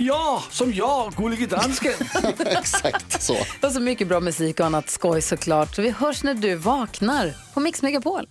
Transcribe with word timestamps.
Ja, 0.00 0.42
som 0.50 0.72
jag, 0.74 1.12
Gullige 1.16 1.46
Dansken. 1.46 1.92
Exakt 2.46 3.22
så. 3.22 3.36
Och 3.62 3.72
så 3.72 3.80
mycket 3.80 4.08
bra 4.08 4.20
musik 4.20 4.60
och 4.60 4.66
annat 4.66 4.90
skoj 4.90 5.22
såklart. 5.22 5.74
Så 5.74 5.82
vi 5.82 5.90
hörs 5.90 6.22
när 6.22 6.34
du 6.34 6.54
vaknar 6.54 7.34
på 7.54 7.60
Mix 7.60 7.82
Megapol. 7.82 8.28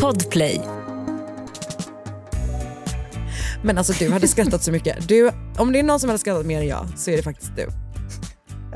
Podplay. 0.00 0.60
Men 3.62 3.78
alltså 3.78 3.92
du 3.92 4.10
hade 4.10 4.28
skrattat 4.28 4.62
så 4.62 4.72
mycket. 4.72 5.08
Du, 5.08 5.30
om 5.58 5.72
det 5.72 5.78
är 5.78 5.82
någon 5.82 6.00
som 6.00 6.08
hade 6.08 6.18
skrattat 6.18 6.46
mer 6.46 6.60
än 6.60 6.66
jag 6.66 6.86
så 6.96 7.10
är 7.10 7.16
det 7.16 7.22
faktiskt 7.22 7.56
du. 7.56 7.68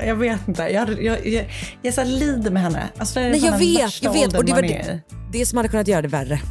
Jag 0.05 0.15
vet 0.15 0.47
inte. 0.47 0.61
Jag, 0.63 1.03
jag, 1.03 1.27
jag, 1.27 1.51
jag 1.81 1.93
så 1.93 2.03
lider 2.03 2.51
med 2.51 2.61
henne. 2.61 2.89
Alltså, 2.97 3.19
det 3.19 3.25
är 3.25 3.29
Nej 3.29 3.45
jag 3.45 3.57
vet, 3.57 4.03
jag 4.03 4.13
vet. 4.13 4.37
Och 4.37 4.45
det, 4.45 4.51
var 4.51 4.61
det, 4.61 5.01
det 5.33 5.45
som 5.45 5.57
hade 5.57 5.69
kunnat 5.69 5.87
göra 5.87 6.01
det 6.01 6.07
värre, 6.07 6.41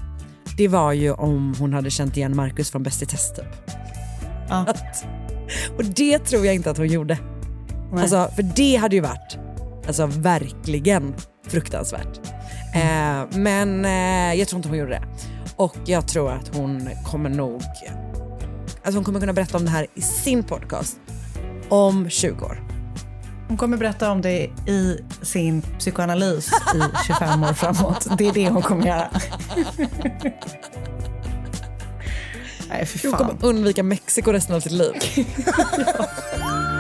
det 0.56 0.68
var 0.68 0.92
ju 0.92 1.12
om 1.12 1.54
hon 1.58 1.72
hade 1.72 1.90
känt 1.90 2.16
igen 2.16 2.36
Markus 2.36 2.70
från 2.70 2.82
Bäst 2.82 3.02
i 3.02 3.06
test 3.06 3.36
typ. 3.36 3.44
Ja. 4.48 4.64
Att, 4.68 5.04
och 5.76 5.84
det 5.84 6.18
tror 6.18 6.46
jag 6.46 6.54
inte 6.54 6.70
att 6.70 6.78
hon 6.78 6.86
gjorde. 6.86 7.18
Alltså, 7.92 8.30
för 8.36 8.42
det 8.42 8.76
hade 8.76 8.96
ju 8.96 9.02
varit 9.02 9.38
alltså, 9.86 10.06
verkligen 10.06 11.14
fruktansvärt. 11.48 12.20
Eh, 12.74 13.38
men 13.38 13.84
eh, 13.84 14.38
jag 14.38 14.48
tror 14.48 14.58
inte 14.58 14.68
hon 14.68 14.78
gjorde 14.78 14.90
det. 14.90 15.02
Och 15.56 15.76
jag 15.86 16.08
tror 16.08 16.32
att 16.32 16.56
hon 16.56 16.88
kommer 17.04 17.30
nog 17.30 17.62
alltså 18.88 18.98
hon 18.98 19.04
kommer 19.04 19.20
kunna 19.20 19.32
berätta 19.32 19.56
om 19.56 19.64
det 19.64 19.70
här 19.70 19.86
i 19.94 20.00
sin 20.00 20.42
podcast 20.42 21.00
om 21.68 22.10
20 22.10 22.44
år. 22.44 22.62
Hon 23.48 23.56
kommer 23.56 23.76
berätta 23.76 24.10
om 24.10 24.22
det 24.22 24.50
i 24.66 25.04
sin 25.22 25.62
psykoanalys 25.62 26.48
i 26.74 27.06
25 27.06 27.42
år 27.42 27.52
framåt. 27.52 28.06
Det 28.18 28.28
är 28.28 28.32
det 28.32 28.48
hon 28.48 28.62
kommer 28.62 28.86
göra. 28.86 29.08
Nej, 32.68 32.86
fy 32.86 32.98
fan. 32.98 33.18
kommer 33.18 33.34
undvika 33.40 33.82
Mexiko 33.82 34.32
resten 34.32 34.56
av 34.56 34.60
sitt 34.60 34.72
liv. 34.72 34.92
Hej. 36.32 36.77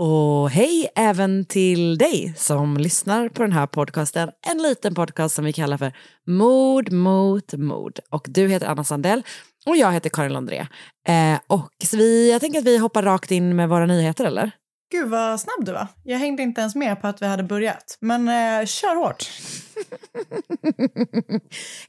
Och 0.00 0.50
hej 0.50 0.88
även 0.94 1.44
till 1.44 1.98
dig 1.98 2.34
som 2.36 2.76
lyssnar 2.76 3.28
på 3.28 3.42
den 3.42 3.52
här 3.52 3.66
podcasten. 3.66 4.30
En 4.50 4.62
liten 4.62 4.94
podcast 4.94 5.34
som 5.34 5.44
vi 5.44 5.52
kallar 5.52 5.76
för 5.78 5.92
Mod 6.26 6.92
mot 6.92 7.52
mod. 7.52 7.98
Och 8.10 8.26
du 8.28 8.48
heter 8.48 8.66
Anna 8.66 8.84
Sandell 8.84 9.22
och 9.66 9.76
jag 9.76 9.92
heter 9.92 10.10
Karin 10.10 10.32
Landré. 10.32 10.66
Eh, 11.08 11.38
och 11.46 11.70
så 11.84 11.96
vi, 11.96 12.30
jag 12.32 12.40
tänker 12.40 12.58
att 12.58 12.64
vi 12.64 12.78
hoppar 12.78 13.02
rakt 13.02 13.30
in 13.30 13.56
med 13.56 13.68
våra 13.68 13.86
nyheter 13.86 14.24
eller? 14.24 14.50
Gud 14.90 15.08
vad 15.08 15.40
snabb 15.40 15.64
du 15.64 15.72
var. 15.72 15.86
Jag 16.02 16.18
hängde 16.18 16.42
inte 16.42 16.60
ens 16.60 16.74
med 16.74 17.00
på 17.00 17.06
att 17.06 17.22
vi 17.22 17.26
hade 17.26 17.42
börjat. 17.42 17.98
Men 18.00 18.28
eh, 18.28 18.66
kör 18.66 18.96
hårt. 18.96 19.30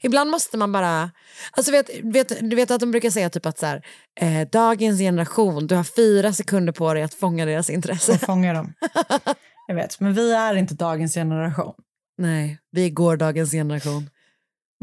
Ibland 0.00 0.30
måste 0.30 0.56
man 0.56 0.72
bara... 0.72 1.10
Alltså 1.52 1.72
vet, 1.72 1.90
vet, 2.02 2.50
du 2.50 2.56
vet 2.56 2.70
att 2.70 2.80
de 2.80 2.90
brukar 2.90 3.10
säga 3.10 3.30
typ 3.30 3.46
att 3.46 3.58
så 3.58 3.66
här, 3.66 3.86
eh, 4.20 4.48
dagens 4.52 4.98
generation, 4.98 5.66
du 5.66 5.74
har 5.74 5.84
fyra 5.84 6.32
sekunder 6.32 6.72
på 6.72 6.94
dig 6.94 7.02
att 7.02 7.14
fånga 7.14 7.44
deras 7.44 7.70
intresse. 7.70 8.12
Och 8.12 8.20
fånga 8.20 8.52
dem. 8.52 8.74
Jag 9.66 9.74
vet, 9.74 10.00
men 10.00 10.14
vi 10.14 10.32
är 10.32 10.54
inte 10.54 10.74
dagens 10.74 11.14
generation. 11.14 11.74
Nej, 12.18 12.58
vi 12.70 12.86
är 12.86 12.90
gårdagens 12.90 13.50
generation. 13.50 14.10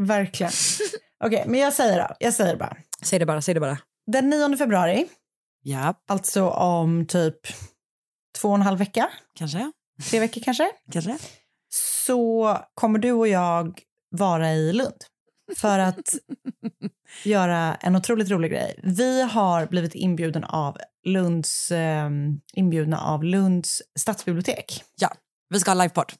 Verkligen. 0.02 0.52
Okej, 1.24 1.44
men 1.46 1.60
jag 1.60 1.72
säger 1.72 1.98
då. 1.98 2.14
Jag 2.18 2.34
säger 2.34 2.56
bara. 2.56 2.76
Säg 3.02 3.18
det 3.18 3.26
bara, 3.26 3.42
säg 3.42 3.54
det 3.54 3.60
bara. 3.60 3.78
Den 4.06 4.30
9 4.30 4.56
februari, 4.56 5.06
Ja, 5.62 5.94
alltså 6.08 6.48
om 6.48 7.06
typ 7.06 7.36
två 8.40 8.48
och 8.48 8.54
en 8.54 8.62
halv 8.62 8.78
vecka, 8.78 9.08
kanske. 9.34 9.72
tre 10.10 10.20
veckor 10.20 10.40
kanske, 10.40 10.70
Kanske. 10.92 11.18
så 11.68 12.58
kommer 12.74 12.98
du 12.98 13.12
och 13.12 13.28
jag 13.28 13.80
vara 14.10 14.52
i 14.52 14.72
Lund 14.72 15.04
för 15.56 15.78
att 15.78 16.14
göra 17.24 17.74
en 17.74 17.96
otroligt 17.96 18.30
rolig 18.30 18.50
grej. 18.50 18.80
Vi 18.82 19.22
har 19.22 19.66
blivit 19.66 19.94
inbjuden 19.94 20.44
av 20.44 20.76
Lunds, 21.06 21.70
eh, 21.70 22.10
inbjudna 22.54 23.00
av 23.00 23.24
Lunds 23.24 23.82
stadsbibliotek 23.98 24.84
Ja, 25.00 25.12
vi 25.48 25.60
ska 25.60 25.70
ha 25.70 25.74
livepodd. 25.82 26.12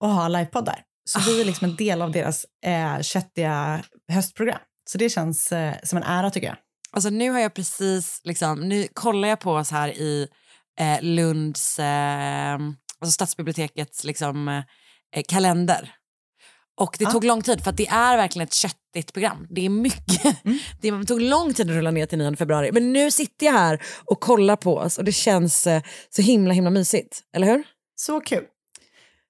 och 0.00 0.08
ha 0.08 0.28
livepodd 0.28 0.64
där. 0.64 0.82
Så 1.04 1.20
vi 1.20 1.40
är 1.40 1.44
liksom 1.44 1.64
en 1.70 1.76
del 1.76 2.02
av 2.02 2.12
deras 2.12 2.46
eh, 2.66 3.00
köttiga 3.00 3.84
höstprogram. 4.12 4.58
Så 4.84 4.98
det 4.98 5.08
känns 5.08 5.52
eh, 5.52 5.74
som 5.84 5.96
en 5.96 6.02
ära 6.04 6.30
tycker 6.30 6.46
jag. 6.46 6.56
Alltså 6.92 7.10
nu 7.10 7.30
har 7.30 7.40
jag 7.40 7.54
precis, 7.54 8.20
liksom, 8.24 8.60
nu 8.68 8.88
kollar 8.92 9.28
jag 9.28 9.40
på 9.40 9.52
oss 9.52 9.70
här 9.70 9.88
i 9.88 10.28
eh, 10.80 11.02
Lunds, 11.02 11.78
eh, 11.78 12.54
alltså 13.00 13.12
stadsbibliotekets 13.12 14.04
liksom, 14.04 14.48
eh, 14.48 15.22
kalender. 15.28 15.94
Och 16.80 16.96
det 16.98 17.04
Ja. 17.04 17.10
tog 17.10 17.24
lång 17.24 17.42
tid 17.42 17.62
för 17.64 17.70
att 17.70 17.76
det 17.76 17.86
är 17.88 18.16
verkligen 18.16 18.46
ett 18.48 18.54
köttigt 18.54 19.12
program. 19.12 19.46
Det 19.50 19.64
är 19.64 19.68
mycket. 19.68 20.36
Det 20.80 21.04
tog 21.04 21.20
lång 21.20 21.54
tid 21.54 21.70
att 21.70 21.76
rulla 21.76 21.90
ner 21.90 22.06
till 22.06 22.18
9 22.18 22.36
februari. 22.36 22.72
Men 22.72 22.92
nu 22.92 23.10
sitter 23.10 23.46
jag 23.46 23.52
här 23.52 23.82
och 24.04 24.20
kollar 24.20 24.56
på 24.56 24.76
oss 24.76 24.98
och 24.98 25.04
det 25.04 25.12
känns 25.12 25.66
eh, 25.66 25.82
så 26.10 26.22
himla 26.22 26.54
himla 26.54 26.70
mysigt. 26.70 27.20
Eller 27.36 27.46
hur? 27.46 27.62
Så 27.96 28.20
kul. 28.20 28.44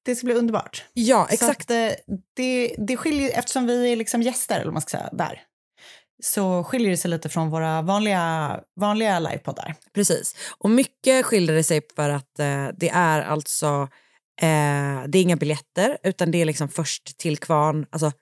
Det 0.05 0.15
ska 0.17 0.25
bli 0.25 0.35
underbart. 0.35 0.85
Ja, 0.93 1.27
exakt. 1.31 1.61
att, 1.61 1.71
eh, 1.71 1.93
det, 2.37 2.75
det 2.79 2.97
skiljer, 2.97 3.39
eftersom 3.39 3.67
vi 3.67 3.93
är 3.93 3.97
liksom 3.97 4.23
gäster, 4.23 4.55
eller 4.55 4.65
vad 4.65 4.73
man 4.73 4.83
ska 4.83 4.99
säga, 4.99 5.09
där, 5.13 5.41
så 6.23 6.65
skiljer 6.65 6.91
det 6.91 6.97
sig 6.97 7.11
lite 7.11 7.29
från 7.29 7.51
våra 7.51 7.83
vanliga, 7.83 8.61
vanliga 8.81 9.19
livepoddar. 9.19 9.75
Precis. 9.95 10.37
Och 10.59 10.71
mycket 10.71 11.27
skiljer 11.27 11.57
det 11.57 11.65
sig 11.65 11.81
för 11.97 12.11
att 12.11 12.39
eh, 12.39 12.69
det 12.77 12.89
är 12.89 13.21
alltså, 13.21 13.89
eh, 14.43 15.05
det 15.09 15.19
är 15.19 15.23
inga 15.23 15.37
biljetter 15.37 15.99
utan 16.03 16.31
det 16.31 16.41
är 16.41 16.45
liksom 16.45 16.69
först 16.69 17.19
till 17.19 17.39
kvarn, 17.39 17.87
alltså 17.91 18.13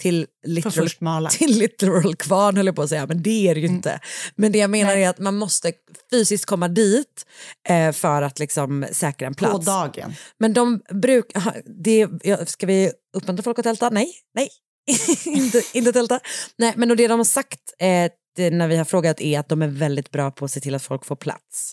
till 0.00 0.26
literal, 0.46 1.26
till 1.30 1.58
literal 1.58 2.16
kvarn 2.16 2.56
höll 2.56 2.66
jag 2.66 2.76
på 2.76 2.82
att 2.82 2.88
säga, 2.88 3.06
men 3.06 3.22
det 3.22 3.48
är 3.48 3.54
det 3.54 3.60
ju 3.60 3.66
inte. 3.66 4.00
Men 4.36 4.52
det 4.52 4.58
jag 4.58 4.70
menar 4.70 4.94
Nej. 4.94 5.04
är 5.04 5.10
att 5.10 5.18
man 5.18 5.36
måste 5.36 5.72
fysiskt 6.10 6.44
komma 6.44 6.68
dit 6.68 7.26
eh, 7.68 7.92
för 7.92 8.22
att 8.22 8.38
liksom 8.38 8.86
säkra 8.92 9.26
en 9.26 9.34
På 9.34 9.38
plats. 9.38 9.66
dagen. 9.66 10.14
Men 10.38 10.52
de 10.52 10.80
brukar, 10.90 11.62
det, 11.82 12.08
ska 12.48 12.66
vi 12.66 12.92
uppmuntra 13.16 13.42
folk 13.42 13.58
att 13.58 13.64
tälta? 13.64 13.90
Nej, 13.90 14.12
nej, 14.34 14.48
inte, 15.26 15.62
inte 15.72 15.92
tälta. 15.92 16.20
Nej, 16.58 16.72
men 16.76 16.90
och 16.90 16.96
det 16.96 17.08
de 17.08 17.18
har 17.18 17.24
sagt 17.24 17.60
eh, 17.78 18.10
när 18.50 18.68
vi 18.68 18.76
har 18.76 18.84
frågat 18.84 19.20
är 19.20 19.38
att 19.38 19.48
de 19.48 19.62
är 19.62 19.68
väldigt 19.68 20.10
bra 20.10 20.30
på 20.30 20.44
att 20.44 20.50
se 20.50 20.60
till 20.60 20.74
att 20.74 20.82
folk 20.82 21.04
får 21.04 21.16
plats. 21.16 21.72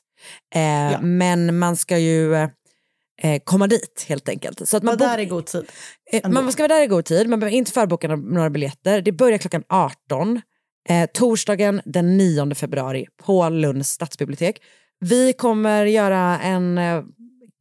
Eh, 0.55 1.01
Men 1.01 1.59
man 1.59 1.75
ska 1.77 1.97
ju 1.97 2.35
eh, 2.35 3.41
komma 3.43 3.67
dit 3.67 4.05
helt 4.09 4.29
enkelt. 4.29 4.67
Så 4.69 4.77
att 4.77 4.83
man 4.83 4.97
Var 4.97 5.07
där 5.07 5.17
i 5.19 5.25
god 5.25 5.45
tid. 5.45 5.65
Eh. 6.11 6.29
Man 6.29 6.51
ska 6.51 6.63
vara 6.63 6.73
där 6.75 6.83
i 6.83 6.87
god 6.87 7.05
tid, 7.05 7.29
man 7.29 7.39
behöver 7.39 7.57
inte 7.57 7.71
förboka 7.71 8.07
några, 8.07 8.21
några 8.21 8.49
biljetter. 8.49 9.01
Det 9.01 9.11
börjar 9.11 9.37
klockan 9.37 9.63
18, 9.69 10.41
eh, 10.89 11.09
torsdagen 11.13 11.81
den 11.85 12.17
9 12.17 12.55
februari 12.55 13.07
på 13.23 13.49
Lunds 13.49 13.89
stadsbibliotek. 13.89 14.61
Vi 14.99 15.33
kommer 15.33 15.85
göra 15.85 16.39
en 16.39 16.77
eh, 16.77 17.03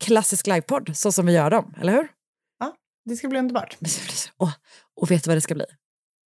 klassisk 0.04 0.46
livepodd 0.46 0.90
så 0.94 1.12
som 1.12 1.26
vi 1.26 1.32
gör 1.32 1.50
dem, 1.50 1.74
eller 1.80 1.92
hur? 1.92 2.08
Det 3.10 3.16
ska 3.16 3.28
bli 3.28 3.38
underbart. 3.38 3.78
Och, 4.36 4.48
och 4.96 5.10
vet 5.10 5.24
du 5.24 5.28
vad 5.30 5.36
det 5.36 5.40
ska 5.40 5.54
bli? 5.54 5.64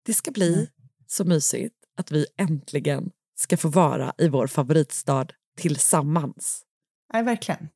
Det 0.06 0.14
ska 0.14 0.30
bli 0.30 0.56
Nej. 0.56 0.68
så 1.06 1.24
mysigt 1.24 1.74
att 1.96 2.10
vi 2.12 2.26
äntligen 2.38 3.10
ska 3.38 3.56
få 3.56 3.68
vara 3.68 4.12
i 4.18 4.28
vår 4.28 4.46
favoritstad 4.46 5.26
tillsammans. 5.58 6.62
Nej, 7.12 7.22
verkligen. 7.22 7.68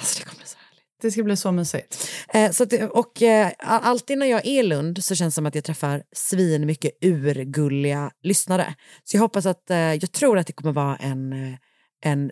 Alltså 0.00 0.18
det 0.18 0.24
kommer 0.24 0.38
bli 0.38 0.46
så 0.46 0.56
härligt. 0.58 0.84
Det 1.02 1.10
ska 1.10 1.22
bli 1.22 1.36
så 1.36 1.52
mysigt. 1.52 2.08
Eh, 2.34 2.50
så 2.50 2.64
det- 2.64 2.88
och 2.88 3.22
eh, 3.22 3.52
alltid 3.58 4.18
när 4.18 4.26
jag 4.26 4.46
är 4.46 4.60
i 4.60 4.62
Lund 4.62 5.04
så 5.04 5.14
känns 5.14 5.34
det 5.34 5.36
som 5.36 5.46
att 5.46 5.54
jag 5.54 5.64
träffar 5.64 6.02
svin 6.12 6.66
mycket 6.66 6.92
urgulliga 7.00 8.10
lyssnare. 8.22 8.74
Så 9.04 9.16
jag 9.16 9.20
hoppas 9.22 9.46
att, 9.46 9.70
eh, 9.70 9.76
jag 9.78 10.12
tror 10.12 10.38
att 10.38 10.46
det 10.46 10.52
kommer 10.52 10.72
vara 10.72 10.96
en, 10.96 11.32
eh, 11.32 11.58
en 12.04 12.30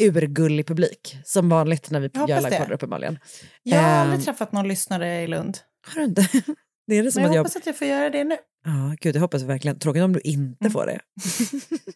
urgullig 0.00 0.66
publik. 0.66 1.16
Som 1.24 1.48
vanligt 1.48 1.90
när 1.90 2.00
vi 2.00 2.10
Jag 2.14 2.28
gör 2.30 2.36
det. 2.36 2.42
livepoddar 2.50 2.72
uppenbarligen. 2.72 3.18
Jag 3.62 3.78
har 3.82 3.88
Ehm. 3.88 4.00
aldrig 4.00 4.24
träffat 4.24 4.52
någon 4.52 4.68
lyssnare 4.68 5.22
i 5.22 5.26
Lund. 5.26 5.58
Har 5.86 5.94
du 6.00 6.04
inte? 6.06 6.28
Det 6.86 6.94
är 6.98 7.02
det 7.02 7.12
som 7.12 7.22
Men 7.22 7.24
jag 7.24 7.30
att 7.32 7.34
jag... 7.36 7.40
hoppas 7.42 7.56
att 7.56 7.66
jag 7.66 7.76
får 7.78 7.86
göra 7.86 8.10
det 8.10 8.24
nu. 8.24 8.36
Ja, 8.64 8.94
gud, 9.00 9.16
jag 9.16 9.20
hoppas 9.20 9.42
verkligen. 9.42 9.78
Tråkigt 9.78 10.02
om 10.02 10.12
du 10.12 10.20
inte 10.20 10.56
Mm. 10.64 10.72
får 10.72 10.86
det. 10.86 11.00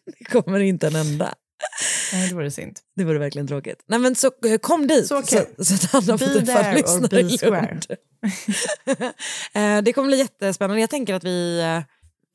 det 0.19 0.23
kommer 0.25 0.59
inte 0.59 0.87
en 0.87 0.95
enda. 0.95 1.33
Nej, 2.13 2.29
det 2.29 2.35
vore 2.35 2.51
synd. 2.51 2.79
Det 2.95 3.03
vore 3.03 3.19
verkligen 3.19 3.47
tråkigt. 3.47 3.83
Nej 3.87 3.99
men 3.99 4.15
så 4.15 4.27
eh, 4.45 4.57
kom 4.57 4.87
dit 4.87 5.07
Så 5.07 5.19
okej. 5.19 5.45
så, 5.57 5.63
så 5.65 5.73
att 5.73 5.95
alla 5.95 6.17
får 6.17 6.25
träffa 6.25 6.71
lyssnare 6.73 7.21
i. 7.21 7.37
Lund. 7.49 7.85
Eh, 9.53 9.81
det 9.81 9.93
kommer 9.93 10.07
bli 10.07 10.17
jättespännande. 10.17 10.81
Jag 10.81 10.89
tänker 10.89 11.13
att 11.13 11.23
vi, 11.23 11.59
eh, 11.59 11.83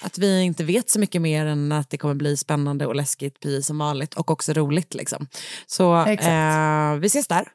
att 0.02 0.18
vi 0.18 0.42
inte 0.42 0.64
vet 0.64 0.90
så 0.90 0.98
mycket 1.00 1.22
mer 1.22 1.46
än 1.46 1.72
att 1.72 1.90
det 1.90 1.98
kommer 1.98 2.14
bli 2.14 2.36
spännande 2.36 2.86
och 2.86 2.94
läskigt 2.94 3.40
precis 3.40 3.66
som 3.66 3.78
vanligt 3.78 4.14
och 4.14 4.30
också 4.30 4.52
roligt. 4.52 4.94
Liksom. 4.94 5.26
Så 5.66 5.96
eh, 6.06 6.94
vi 6.94 7.06
ses 7.06 7.26
där. 7.28 7.48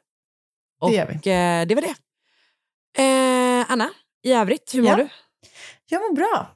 Och 0.80 0.90
Det 0.90 0.96
gör 0.96 1.06
vi. 1.06 1.14
eh, 1.14 1.66
det 1.68 1.74
var 1.74 1.82
det. 1.82 1.94
Eh, 3.02 3.72
Anna, 3.72 3.90
i 4.22 4.32
övrigt, 4.32 4.74
hur 4.74 4.82
mår 4.82 4.90
Ja. 4.90 4.96
du? 4.96 5.08
Jag 5.88 6.00
mår 6.00 6.14
bra. 6.16 6.52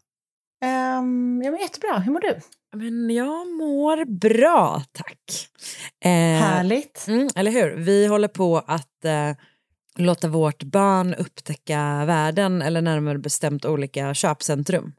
Um, 0.65 1.43
jag 1.43 1.51
mår 1.53 1.61
jättebra. 1.61 1.99
Hur 1.99 2.13
mår 2.13 2.21
du? 2.21 2.41
Men 2.77 3.11
jag 3.11 3.49
mår 3.49 4.05
bra, 4.05 4.83
tack. 4.93 5.49
Eh, 6.05 6.11
Härligt. 6.11 7.05
Mm, 7.09 7.29
eller 7.37 7.51
hur? 7.51 7.77
Vi 7.77 8.07
håller 8.07 8.29
på 8.29 8.59
att 8.59 9.05
eh, 9.05 9.33
låta 9.97 10.29
vårt 10.29 10.63
barn 10.63 11.15
upptäcka 11.15 12.05
världen 12.07 12.63
eller 12.63 12.83
närmare 12.83 13.19
bestämt 13.19 13.65
olika 13.65 14.15
köpcentrum. 14.15 14.93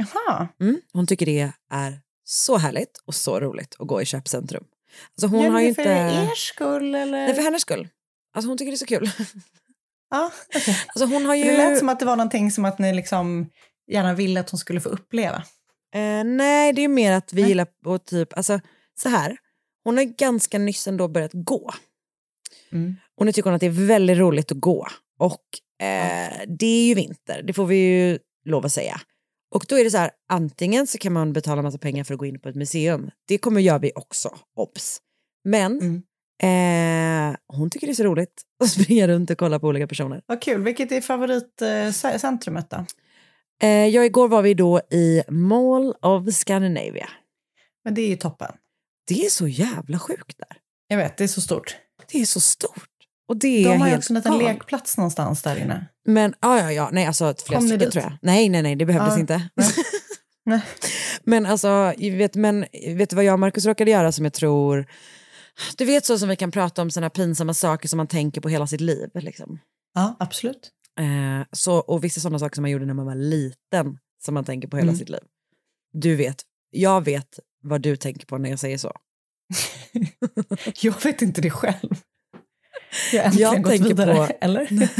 Jaha. 0.00 0.48
Mm. 0.60 0.80
Hon 0.92 1.06
tycker 1.06 1.26
det 1.26 1.52
är 1.70 2.00
så 2.24 2.56
härligt 2.56 3.02
och 3.04 3.14
så 3.14 3.40
roligt 3.40 3.76
att 3.78 3.86
gå 3.86 4.02
i 4.02 4.04
köpcentrum. 4.04 4.64
Alltså 5.12 5.26
hon 5.26 5.44
Gör 5.44 5.50
har 5.50 5.60
inte... 5.60 5.82
för 5.82 5.90
er 5.90 6.34
skull 6.36 6.94
eller? 6.94 7.26
Nej, 7.26 7.34
för 7.34 7.42
hennes 7.42 7.62
skull. 7.62 7.88
Alltså 8.34 8.48
hon 8.48 8.58
tycker 8.58 8.70
det 8.70 8.74
är 8.74 8.76
så 8.76 8.86
kul. 8.86 9.10
Ja. 10.10 10.32
Alltså 10.86 11.04
hon 11.04 11.26
har 11.26 11.34
ju... 11.34 11.44
Det 11.44 11.56
lät 11.56 11.78
som 11.78 11.88
att 11.88 12.00
det 12.00 12.06
var 12.06 12.16
någonting 12.16 12.50
som 12.50 12.64
att 12.64 12.78
ni 12.78 12.94
liksom 12.94 13.50
gärna 13.90 14.14
ville 14.14 14.40
att 14.40 14.50
hon 14.50 14.58
skulle 14.58 14.80
få 14.80 14.88
uppleva. 14.88 15.36
Eh, 15.94 16.24
nej, 16.24 16.72
det 16.72 16.84
är 16.84 16.88
mer 16.88 17.12
att 17.12 17.32
vi 17.32 17.40
Nej. 17.40 17.48
gillar 17.50 17.66
att 17.86 18.06
typ, 18.06 18.36
alltså 18.36 18.60
så 19.02 19.08
här, 19.08 19.36
hon 19.84 19.96
har 19.96 20.04
ganska 20.04 20.58
nyss 20.58 20.86
ändå 20.86 21.08
börjat 21.08 21.30
gå. 21.34 21.72
Mm. 22.72 22.96
Och 23.16 23.26
nu 23.26 23.32
tycker 23.32 23.50
hon 23.50 23.54
att 23.54 23.60
det 23.60 23.66
är 23.66 23.86
väldigt 23.86 24.18
roligt 24.18 24.52
att 24.52 24.60
gå. 24.60 24.86
Och 25.18 25.44
eh, 25.86 26.32
det 26.58 26.66
är 26.66 26.86
ju 26.86 26.94
vinter, 26.94 27.42
det 27.42 27.52
får 27.52 27.66
vi 27.66 27.76
ju 27.76 28.18
lov 28.44 28.66
att 28.66 28.72
säga. 28.72 29.00
Och 29.54 29.64
då 29.68 29.78
är 29.78 29.84
det 29.84 29.90
så 29.90 29.98
här, 29.98 30.10
antingen 30.28 30.86
så 30.86 30.98
kan 30.98 31.12
man 31.12 31.32
betala 31.32 31.62
massa 31.62 31.78
pengar 31.78 32.04
för 32.04 32.14
att 32.14 32.18
gå 32.20 32.26
in 32.26 32.40
på 32.40 32.48
ett 32.48 32.54
museum. 32.56 33.10
Det 33.28 33.38
kommer 33.38 33.60
gör 33.60 33.78
vi 33.78 33.92
också, 33.94 34.38
obs. 34.56 35.00
Men 35.44 35.80
Mm. 35.80 36.02
eh, 37.32 37.36
hon 37.46 37.70
tycker 37.70 37.86
det 37.86 37.92
är 37.92 37.94
så 37.94 38.04
roligt 38.04 38.42
att 38.64 38.70
springa 38.70 39.08
runt 39.08 39.30
och 39.30 39.38
kolla 39.38 39.58
på 39.58 39.66
olika 39.66 39.86
personer. 39.86 40.22
Vad 40.26 40.42
kul. 40.42 40.62
Vilket 40.62 40.92
är 40.92 41.00
favoritcentrumet 41.00 42.70
då? 42.70 42.84
Eh, 43.62 43.86
jag 43.86 44.06
igår 44.06 44.28
var 44.28 44.42
vi 44.42 44.54
då 44.54 44.80
i 44.90 45.22
Mall 45.28 45.94
of 46.02 46.34
Scandinavia. 46.34 47.08
Men 47.84 47.94
det 47.94 48.02
är 48.02 48.08
ju 48.08 48.16
toppen. 48.16 48.52
Det 49.08 49.24
är 49.26 49.30
så 49.30 49.48
jävla 49.48 49.98
sjukt 49.98 50.38
där. 50.38 50.56
Jag 50.88 50.96
vet, 50.96 51.16
det 51.16 51.24
är 51.24 51.28
så 51.28 51.40
stort. 51.40 51.76
Det 52.12 52.20
är 52.20 52.24
så 52.24 52.40
stort. 52.40 52.84
Och 53.30 53.36
det 53.36 53.64
De 53.64 53.80
har 53.80 53.88
ju 53.88 53.96
också 53.96 54.12
en 54.12 54.14
liten 54.14 54.38
lekplats 54.38 54.96
någonstans 54.96 55.42
där 55.42 55.56
inne. 55.56 55.86
Men 56.06 56.34
ja, 56.40 56.58
ja, 56.60 56.72
ja, 56.72 56.88
nej 56.92 57.06
alltså 57.06 57.30
ett 57.30 57.42
flera 57.42 57.60
stycken 57.60 57.90
tror 57.90 58.04
jag. 58.04 58.12
Nej, 58.22 58.48
nej, 58.48 58.62
nej, 58.62 58.76
det 58.76 58.86
behövdes 58.86 59.14
Ja, 59.14 59.20
inte. 59.20 59.48
nej. 59.56 59.68
Nej. 60.44 60.60
men 61.24 61.46
alltså, 61.46 61.94
vet, 61.98 62.34
men 62.34 62.66
vet 62.96 63.10
du 63.10 63.16
vad 63.16 63.24
jag 63.24 63.32
och 63.32 63.38
Markus 63.38 63.64
råkade 63.66 63.90
göra 63.90 64.12
som 64.12 64.24
jag 64.24 64.32
tror, 64.32 64.86
du 65.76 65.84
vet 65.84 66.04
så 66.06 66.18
som 66.18 66.28
vi 66.28 66.36
kan 66.36 66.50
prata 66.50 66.82
om 66.82 66.90
sådana 66.90 67.10
pinsamma 67.10 67.54
saker 67.54 67.88
som 67.88 67.96
man 67.96 68.06
tänker 68.06 68.40
på 68.40 68.48
hela 68.48 68.66
sitt 68.66 68.80
liv. 68.80 69.10
Liksom. 69.14 69.58
Ja, 69.94 70.16
absolut. 70.18 70.70
Eh, 71.00 71.46
så, 71.52 71.74
och 71.76 72.04
vissa 72.04 72.20
sådana 72.20 72.38
saker 72.38 72.54
som 72.54 72.62
man 72.62 72.70
gjorde 72.70 72.86
när 72.86 72.94
man 72.94 73.06
var 73.06 73.14
liten 73.14 73.98
som 74.24 74.34
man 74.34 74.44
tänker 74.44 74.68
på 74.68 74.76
hela 74.76 74.88
Mm. 74.88 74.98
sitt 74.98 75.08
liv. 75.08 75.20
Du 75.92 76.16
vet, 76.16 76.36
jag 76.70 77.04
vet 77.04 77.38
vad 77.62 77.80
du 77.80 77.96
tänker 77.96 78.26
på 78.26 78.38
när 78.38 78.50
jag 78.50 78.58
säger 78.58 78.78
så. 78.78 78.92
Jag 80.82 81.04
vet 81.04 81.22
inte 81.22 81.40
det 81.40 81.50
själv. 81.50 81.94
Jag 83.12 83.22
har 83.24 83.40
Jag 83.40 83.62
gått 83.62 83.70
tänker 83.72 83.88
vidare, 83.88 84.14
på- 84.14 84.32
eller? 84.40 84.68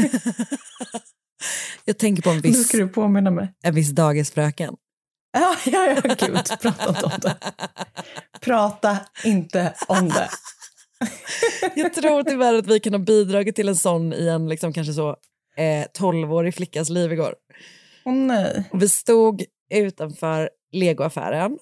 jag 1.85 1.97
tänker 1.97 2.21
på 2.23 2.29
en 2.29 2.35
Nu 2.35 2.41
viss, 2.41 2.67
ska 2.67 2.77
du 2.77 2.87
påminna 2.87 3.31
mig. 3.31 3.53
en 3.63 3.75
viss 3.75 3.89
dagisfröken. 3.89 4.75
Ja, 5.33 5.55
ja, 5.65 5.87
ja, 6.03 6.15
gud. 6.27 6.59
Prata 6.61 6.89
inte 6.89 7.05
om 7.05 7.11
det. 7.21 7.35
Prata 8.41 8.97
inte 9.23 9.73
om 9.87 10.09
det. 10.09 10.29
Jag 11.75 11.93
tror 11.93 12.23
tyvärr 12.23 12.53
att 12.53 12.67
vi 12.67 12.79
kan 12.79 12.93
ha 12.93 12.99
bidragit 12.99 13.55
till 13.55 13.67
en 13.69 13.75
sån 13.75 14.13
i 14.13 14.27
en 14.27 14.49
liksom 14.49 14.73
kanske 14.73 14.93
så 14.93 15.09
eh, 15.57 15.85
12-årig 15.99 16.55
flickas 16.55 16.89
liv 16.89 17.11
igår. 17.13 17.33
Åh 18.05 18.13
nej. 18.13 18.63
Och 18.71 18.81
vi 18.81 18.89
stod 18.89 19.43
utanför 19.73 20.49
legoaffären 20.71 21.57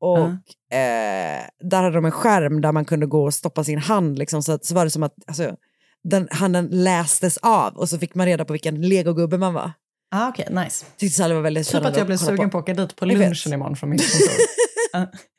och 0.00 0.28
eh, 0.76 1.44
där 1.60 1.82
hade 1.82 1.94
de 1.94 2.04
en 2.04 2.10
skärm 2.10 2.60
där 2.60 2.72
man 2.72 2.84
kunde 2.84 3.06
gå 3.06 3.24
och 3.24 3.34
stoppa 3.34 3.64
sin 3.64 3.78
hand. 3.78 4.18
Liksom, 4.18 4.42
så, 4.42 4.52
att, 4.52 4.64
så 4.64 4.74
var 4.74 4.84
det 4.84 4.90
som 4.90 5.02
att 5.02 5.14
alltså, 5.26 5.56
den, 6.04 6.28
handen 6.30 6.68
lästes 6.70 7.36
av 7.36 7.76
och 7.76 7.88
så 7.88 7.98
fick 7.98 8.14
man 8.14 8.26
reda 8.26 8.44
på 8.44 8.52
vilken 8.52 8.80
legogubbe 8.80 9.38
man 9.38 9.54
var. 9.54 9.72
Ah, 10.10 10.28
Okej, 10.28 10.48
nice. 10.50 10.86
Tyckte 10.96 11.28
det 11.28 11.34
var 11.34 11.42
väldigt 11.42 11.68
Typ 11.68 11.84
att 11.84 11.96
jag 11.96 12.06
blev 12.06 12.16
sugen 12.16 12.50
på. 12.50 12.58
att 12.58 12.62
åka 12.62 12.74
dit 12.74 12.96
på 12.96 13.06
lunchen 13.06 13.52
imorgon 13.52 13.76
från 13.76 13.90
mitt 13.90 14.12
kontor. 14.12 15.08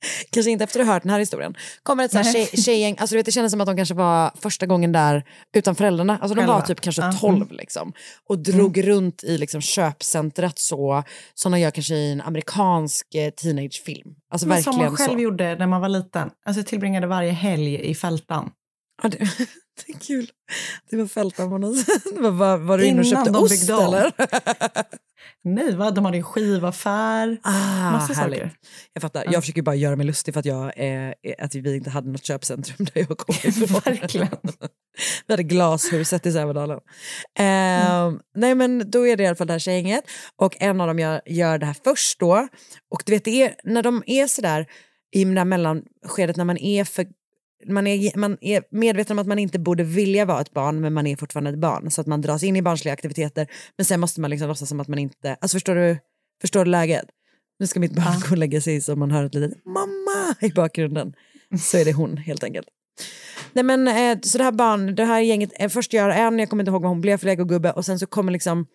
Kanske 0.30 0.50
inte 0.50 0.64
efter 0.64 0.80
att 0.80 0.86
ha 0.86 0.92
hört 0.94 1.02
den 1.02 1.10
här 1.10 1.18
historien. 1.18 1.54
Kommer 1.82 2.04
ett 2.04 2.10
så 2.10 2.18
här 2.18 2.32
tjej, 2.32 2.46
tjejgäng, 2.46 2.96
alltså 2.98 3.14
du 3.14 3.18
vet, 3.18 3.26
det 3.26 3.32
kändes 3.32 3.50
som 3.52 3.60
att 3.60 3.66
de 3.66 3.76
kanske 3.76 3.94
var 3.94 4.32
första 4.40 4.66
gången 4.66 4.92
där 4.92 5.24
utan 5.56 5.74
föräldrarna. 5.74 6.12
Alltså 6.12 6.34
de 6.34 6.40
Själva. 6.40 6.54
var 6.54 6.60
typ 6.60 6.80
kanske 6.80 7.02
Ja, 7.02 7.12
12 7.12 7.36
mm. 7.36 7.56
liksom. 7.56 7.92
Och 8.28 8.38
drog 8.38 8.88
runt 8.88 9.24
i 9.24 9.38
liksom 9.38 9.60
köpcentret 9.60 10.58
så, 10.58 11.02
som 11.34 11.52
de 11.52 11.60
gör 11.60 11.70
kanske 11.70 11.94
i 11.94 12.12
en 12.12 12.20
amerikansk 12.20 13.14
eh, 13.14 13.30
teenagefilm. 13.30 14.14
Alltså 14.30 14.46
Men 14.46 14.62
som 14.62 14.76
man 14.76 14.96
själv 14.96 15.16
så. 15.16 15.22
gjorde 15.22 15.54
när 15.54 15.66
man 15.66 15.80
var 15.80 15.88
liten. 15.88 16.30
Alltså 16.46 16.62
tillbringade 16.62 17.06
varje 17.06 17.32
helg 17.32 17.80
i 17.80 17.94
fältan. 17.94 18.50
Ja, 19.02 19.08
det, 19.08 19.18
det 19.86 19.92
är 19.92 19.98
kul. 19.98 20.30
Det 20.90 20.96
var 20.96 21.06
sätt. 21.76 22.02
Var, 22.20 22.30
var, 22.30 22.56
var 22.56 22.78
du 22.78 22.86
inne 22.86 23.00
och 23.00 23.06
köpte 23.06 23.30
ost 23.30 23.70
eller? 23.70 24.12
Nej, 25.48 25.74
va? 25.74 25.90
de 25.90 26.04
hade 26.04 26.16
en 26.16 26.22
skivaffär. 26.24 27.38
Ah, 27.42 27.90
Massa 27.92 28.12
härligt. 28.12 28.38
saker. 28.38 28.56
Jag 28.92 29.02
fattar. 29.02 29.24
Ja. 29.24 29.32
Jag 29.32 29.42
försöker 29.42 29.62
bara 29.62 29.74
göra 29.74 29.96
mig 29.96 30.06
lustig 30.06 30.34
för 30.34 30.38
att, 30.38 30.46
jag, 30.46 30.72
eh, 30.76 31.12
att 31.38 31.54
vi 31.54 31.76
inte 31.76 31.90
hade 31.90 32.10
något 32.10 32.24
köpcentrum 32.24 32.86
där 32.94 33.06
jag 33.08 33.18
kom 33.18 33.34
ifrån. 33.44 33.80
Verkligen. 33.84 34.28
Vi 35.26 35.32
hade 35.32 35.42
glashuset 35.42 36.26
i 36.26 36.32
Sävedalen. 36.32 36.78
Eh, 37.38 38.12
Nej 38.34 38.54
men 38.54 38.90
då 38.90 39.06
är 39.06 39.16
det 39.16 39.22
i 39.22 39.26
alla 39.26 39.36
fall 39.36 39.46
det 39.46 39.52
här 39.52 39.58
tjejgänget 39.58 40.04
och 40.36 40.56
en 40.60 40.80
av 40.80 40.86
dem 40.86 40.98
gör, 40.98 41.20
gör 41.26 41.58
det 41.58 41.66
här 41.66 41.76
först 41.84 42.20
då. 42.20 42.48
Och 42.90 43.02
du 43.06 43.12
vet, 43.12 43.24
det 43.24 43.42
är, 43.42 43.54
när 43.64 43.82
de 43.82 44.02
är 44.06 44.26
sådär 44.26 44.66
i 45.12 45.24
det 45.24 45.38
här 45.40 45.44
mellanskedet 45.44 46.36
när 46.36 46.44
man 46.44 46.58
är 46.58 46.84
för 46.84 47.06
man 47.66 47.86
är, 47.86 48.18
man 48.18 48.36
är 48.40 48.62
medveten 48.70 49.14
om 49.14 49.18
att 49.18 49.26
man 49.26 49.38
inte 49.38 49.58
borde 49.58 49.84
vilja 49.84 50.24
vara 50.24 50.40
ett 50.40 50.52
barn 50.52 50.80
men 50.80 50.92
man 50.92 51.06
är 51.06 51.16
fortfarande 51.16 51.50
ett 51.50 51.58
barn 51.58 51.90
så 51.90 52.00
att 52.00 52.06
man 52.06 52.20
dras 52.20 52.42
in 52.42 52.56
i 52.56 52.62
barnsliga 52.62 52.92
aktiviteter 52.92 53.46
men 53.76 53.84
sen 53.84 54.00
måste 54.00 54.20
man 54.20 54.30
liksom 54.30 54.48
låtsas 54.48 54.68
som 54.68 54.80
att 54.80 54.88
man 54.88 54.98
inte, 54.98 55.36
alltså 55.40 55.54
förstår 55.54 55.74
du, 55.74 55.98
förstår 56.40 56.64
du 56.64 56.70
läget? 56.70 57.04
Nu 57.58 57.66
ska 57.66 57.80
mitt 57.80 57.92
barn 57.92 58.04
Ja. 58.06 58.20
gå 58.28 58.30
och 58.30 58.38
lägga 58.38 58.60
sig 58.60 58.80
så 58.80 58.96
man 58.96 59.10
hör 59.10 59.24
ett 59.24 59.34
litet 59.34 59.64
mamma 59.64 60.34
i 60.40 60.50
bakgrunden. 60.52 61.12
Så 61.60 61.78
är 61.78 61.84
det 61.84 61.92
hon 61.92 62.16
helt 62.16 62.44
enkelt. 62.44 62.66
Nej 63.52 63.64
men 63.64 63.88
eh, 63.88 64.18
så 64.22 64.38
det 64.38 64.44
här 64.44 64.52
barn, 64.52 64.94
det 64.94 65.04
här 65.04 65.20
gänget, 65.20 65.50
eh, 65.58 65.68
först 65.68 65.92
gör 65.92 66.10
en, 66.10 66.38
jag 66.38 66.50
kommer 66.50 66.62
inte 66.62 66.70
ihåg 66.70 66.82
vad 66.82 66.90
hon 66.90 67.00
blev 67.00 67.18
för 67.18 67.26
legogubbe 67.26 67.72
och 67.72 67.84
sen 67.84 67.98
så 67.98 68.06
kommer 68.06 68.32
liksom 68.32 68.66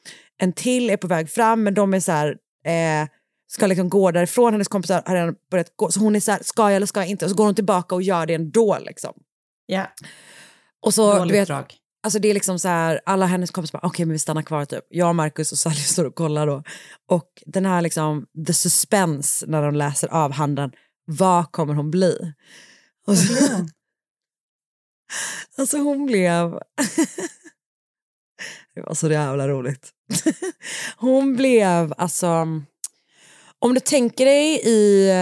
en 0.42 0.54
till 0.54 0.90
är 0.90 0.98
på 0.98 1.08
väg 1.08 1.30
fram 1.30 1.64
men 1.64 1.74
de 1.74 1.94
är 1.94 2.00
så 2.00 2.12
här, 2.12 2.28
eh, 2.66 3.08
ska 3.52 3.68
liksom 3.68 3.90
gå 3.90 4.12
därifrån, 4.12 4.54
hennes 4.54 4.68
kompisar 4.68 5.04
har 5.06 5.16
redan 5.16 5.36
börjat 5.52 5.74
gå 5.76 5.92
så 5.92 6.00
hon 6.00 6.16
är 6.16 6.20
så 6.20 6.32
här, 6.32 6.40
ska 6.44 6.64
jag 6.64 6.76
eller 6.76 6.86
ska 6.86 7.00
jag 7.00 7.10
inte? 7.10 7.26
Och 7.26 7.32
så 7.32 7.38
går 7.38 7.46
hon 7.46 7.56
tillbaka 7.56 7.96
och 7.96 8.02
gör 8.02 8.26
det 8.26 8.34
ändå 8.34 8.78
liksom. 8.82 9.14
Ja, 9.66 9.88
Och 10.82 10.94
så, 10.94 11.26
du 11.26 11.32
vet, 11.32 11.48
drag. 11.48 11.74
Alltså 12.04 12.20
det 12.20 12.30
är 12.30 12.34
liksom 12.34 12.60
så 12.60 12.68
här, 12.68 13.02
alla 13.06 13.26
hennes 13.26 13.52
kompisar 13.52 13.80
bara, 13.80 13.88
okej 13.88 14.06
men 14.06 14.14
vi 14.14 14.20
stannar 14.20 14.42
kvar 14.42 14.66
typ. 14.66 14.84
Jag, 14.90 15.16
Marcus 15.16 15.52
och 15.52 15.58
Sally 15.58 15.76
står 15.76 16.06
och 16.06 16.16
kollar 16.16 16.48
då. 16.48 16.64
Och 17.08 17.44
den 17.46 17.66
här 17.66 17.82
liksom, 17.82 18.26
the 18.48 18.54
suspense 18.54 19.46
när 19.48 19.62
de 19.62 19.76
läser 19.76 20.08
av 20.08 20.32
handen, 20.32 20.72
vad 21.06 21.52
kommer 21.52 21.74
hon 21.74 21.92
bli? 21.92 22.34
Och 23.08 23.18
så, 23.18 23.34
alltså 25.58 25.78
hon 25.78 26.06
blev, 26.06 26.52
det 28.76 28.82
var 28.82 28.94
så 28.94 29.12
jävla 29.12 29.48
roligt. 29.48 29.90
hon 30.98 31.36
blev 31.36 31.94
alltså, 31.98 32.48
Om 33.66 33.74
du 33.74 33.80
tänker 33.80 34.26
dig 34.26 34.62
i 34.68 35.10
eh, 35.10 35.14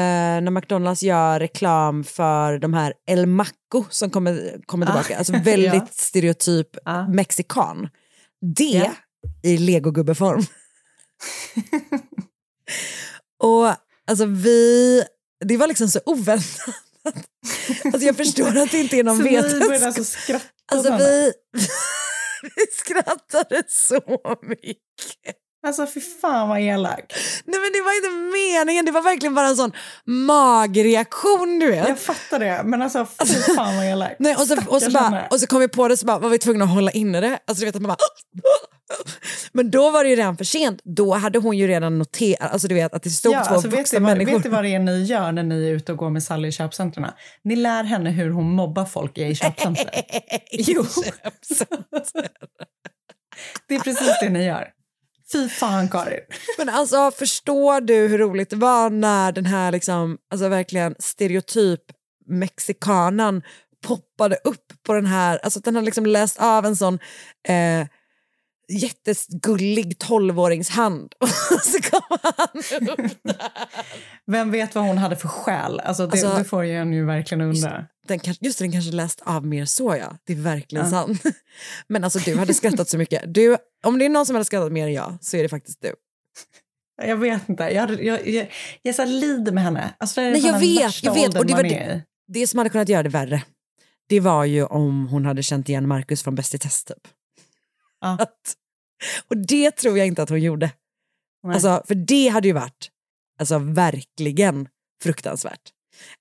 när 0.43 0.51
McDonalds 0.51 1.03
gör 1.03 1.39
reklam 1.39 2.03
för 2.03 2.57
de 2.59 2.73
här 2.73 2.93
El 3.09 3.25
Maco 3.25 3.85
som 3.89 4.09
kommer, 4.09 4.61
kommer 4.65 4.85
tillbaka, 4.85 5.17
alltså 5.17 5.33
väldigt 5.43 5.73
Ja. 5.73 5.87
stereotyp 5.91 6.67
Ja. 6.85 7.07
mexikan. 7.07 7.89
Det 8.55 8.63
Ja. 8.63 8.91
i 9.43 9.57
legogubbeform. 9.57 10.41
Och 13.43 13.67
alltså 14.07 14.25
vi, 14.25 15.03
det 15.45 15.57
var 15.57 15.67
liksom 15.67 15.87
så 15.87 15.99
oväntat. 16.05 16.75
Alltså 17.83 18.01
jag 18.01 18.17
förstår 18.17 18.57
att 18.57 18.71
det 18.71 18.77
inte 18.79 18.95
är 18.99 19.03
någon 19.03 19.17
Så 19.17 19.23
vi 19.23 19.29
började 19.29 19.47
vetenskap. 19.59 19.83
alltså 19.87 20.03
skratta 20.03 20.45
Alltså 20.71 20.93
åt 20.93 20.99
henne. 21.01 21.09
vi, 21.09 21.31
vi 22.55 22.65
skrattade 22.73 23.63
så 23.67 23.99
mycket. 24.41 25.35
Alltså 25.67 25.87
fy 25.87 26.01
fan 26.01 26.49
vad 26.49 26.59
elak. 26.61 27.13
Nej 27.45 27.59
men 27.59 27.71
det 27.73 27.81
var 27.81 27.95
inte 27.95 28.09
meningen, 28.09 28.85
det 28.85 28.91
var 28.91 29.01
verkligen 29.01 29.35
bara 29.35 29.47
en 29.47 29.55
sån 29.55 29.71
magreaktion 30.05 31.59
du 31.59 31.71
vet. 31.71 31.87
Jag 31.87 31.99
fattar 31.99 32.39
det, 32.39 32.61
men 32.65 32.81
alltså 32.81 33.07
fy 33.25 33.53
fan 33.55 33.75
vad 33.75 33.85
elak. 33.85 34.15
Nej, 34.19 34.35
och, 34.35 34.41
så, 34.47 34.57
och, 34.67 34.81
så 34.81 34.91
bara, 34.91 35.27
och 35.31 35.39
så 35.39 35.47
kom 35.47 35.59
vi 35.59 35.67
på 35.67 35.87
det 35.87 35.97
så 35.97 36.05
bara, 36.05 36.19
var 36.19 36.29
vi 36.29 36.39
tvungna 36.39 36.63
att 36.65 36.73
hålla 36.73 36.91
inne 36.91 37.21
det. 37.21 37.39
Alltså, 37.47 37.59
du 37.61 37.65
vet, 37.65 37.75
att 37.75 37.81
man 37.81 37.87
bara, 37.89 37.97
men 39.53 39.71
då 39.71 39.91
var 39.91 40.03
det 40.03 40.09
ju 40.09 40.15
redan 40.15 40.37
för 40.37 40.45
sent. 40.45 40.81
Då 40.83 41.13
hade 41.13 41.39
hon 41.39 41.57
ju 41.57 41.67
redan 41.67 41.97
noterat 41.99 42.51
alltså, 42.51 42.67
du 42.67 42.75
vet, 42.75 42.93
att 42.93 43.03
det 43.03 43.09
stod 43.09 43.33
Ja, 43.33 43.45
två 43.45 43.53
alltså, 43.53 43.69
vet, 43.69 43.79
vuxna 43.79 43.99
människor. 43.99 44.33
vet 44.33 44.43
du 44.43 44.49
vad 44.49 44.63
det 44.63 44.69
är 44.69 44.79
ni 44.79 45.03
gör 45.03 45.31
när 45.31 45.43
ni 45.43 45.67
är 45.69 45.73
ute 45.73 45.91
och 45.91 45.97
går 45.97 46.09
med 46.09 46.23
Sally 46.23 46.47
i 46.47 46.51
köpcentren? 46.51 47.05
Ni 47.43 47.55
lär 47.55 47.83
henne 47.83 48.09
hur 48.09 48.29
hon 48.29 48.51
mobbar 48.51 48.85
folk 48.85 49.17
i 49.17 49.35
köpcentret. 49.35 50.05
Jo. 50.51 50.85
Det 53.67 53.75
är 53.75 53.79
precis 53.79 54.19
det 54.21 54.29
ni 54.29 54.45
gör. 54.45 54.67
Fy 55.31 55.49
fan 55.49 55.89
Karin. 55.89 56.19
Men 56.57 56.69
alltså 56.69 57.11
förstår 57.11 57.81
du 57.81 58.07
hur 58.07 58.17
roligt 58.17 58.49
det 58.49 58.55
var 58.55 58.89
när 58.89 59.31
den 59.31 59.45
här 59.45 59.71
liksom, 59.71 60.17
alltså 60.31 60.49
verkligen 60.49 60.95
stereotyp 60.99 61.81
mexikanen 62.25 63.41
poppade 63.87 64.35
upp 64.43 64.83
på 64.83 64.93
den 64.93 65.05
här, 65.05 65.39
alltså 65.43 65.59
att 65.59 65.65
den 65.65 65.75
hade 65.75 65.85
liksom 65.85 66.05
läst 66.05 66.39
av 66.39 66.65
en 66.65 66.75
sån 66.75 66.99
eh, 67.47 67.87
jättegullig 68.69 69.99
tolvåringshand 69.99 71.13
så 71.63 71.81
kommer 71.81 72.19
han 72.37 73.05
upp 73.05 73.17
Vem 74.31 74.51
vet 74.51 74.75
vad 74.75 74.83
hon 74.83 74.97
hade 74.97 75.15
för 75.15 75.27
själ? 75.27 75.79
Alltså 75.79 76.07
det, 76.07 76.11
Alltså- 76.11 76.37
det 76.37 76.43
får 76.43 76.63
en 76.63 76.93
ju 76.93 77.05
verkligen 77.05 77.41
undra. 77.41 77.85
den, 78.07 78.19
just 78.41 78.59
den 78.59 78.71
kanske 78.71 78.91
läst 78.91 79.21
av 79.25 79.45
mer 79.45 79.65
så 79.65 79.95
ja, 79.99 80.17
det 80.23 80.33
är 80.33 80.37
verkligen 80.37 80.89
sant. 80.89 81.21
Men 81.87 82.03
alltså 82.03 82.19
du 82.19 82.35
hade 82.37 82.53
skrattat 82.53 82.89
så 82.89 82.97
mycket. 82.97 83.33
Du, 83.33 83.57
om 83.85 83.99
det 83.99 84.05
är 84.05 84.09
någon 84.09 84.25
som 84.25 84.35
hade 84.35 84.45
skrattat 84.45 84.71
mer 84.71 84.87
än 84.87 84.93
jag 84.93 85.17
så 85.21 85.37
är 85.37 85.43
det 85.43 85.49
faktiskt 85.49 85.81
du. 85.81 85.93
Jag 87.01 87.17
vet 87.17 87.49
inte. 87.49 87.63
Jag, 87.63 87.81
hade- 87.81 88.03
jag, 88.03 88.27
jag, 88.27 88.51
jag 88.81 88.95
så 88.95 89.05
lider 89.05 89.51
med 89.51 89.63
henne. 89.63 89.93
Alltså 89.97 90.21
det 90.21 90.27
är 90.27 90.31
Nej, 90.31 90.45
jag 90.45 90.59
vet, 90.59 91.03
jag 91.03 91.13
vet, 91.13 91.37
och 91.37 91.45
det 91.45 91.53
var 91.53 91.63
det-. 91.63 92.01
Det 92.27 92.47
som 92.47 92.57
hade 92.57 92.69
kunnat 92.69 92.89
göra 92.89 93.03
det 93.03 93.09
värre, 93.09 93.43
det 94.09 94.19
var 94.19 94.45
ju 94.45 94.63
om 94.65 95.07
hon 95.07 95.25
hade 95.25 95.43
känt 95.43 95.69
igen 95.69 95.87
Markus 95.87 96.23
från 96.23 96.35
Bäst 96.35 96.55
i 96.55 96.57
test 96.59 96.87
typ. 96.87 97.07
Ja. 98.01 98.07
Att, 98.19 98.55
och 99.27 99.37
det 99.37 99.71
tror 99.71 99.97
jag 99.97 100.07
inte 100.07 100.23
att 100.23 100.29
hon 100.29 100.41
gjorde. 100.41 100.71
Nej. 101.43 101.53
Alltså, 101.53 101.83
för 101.87 101.95
det 101.95 102.27
hade 102.27 102.47
ju 102.47 102.53
varit 102.53 102.89
alltså, 103.39 103.59
verkligen 103.59 104.67
fruktansvärt. 105.03 105.73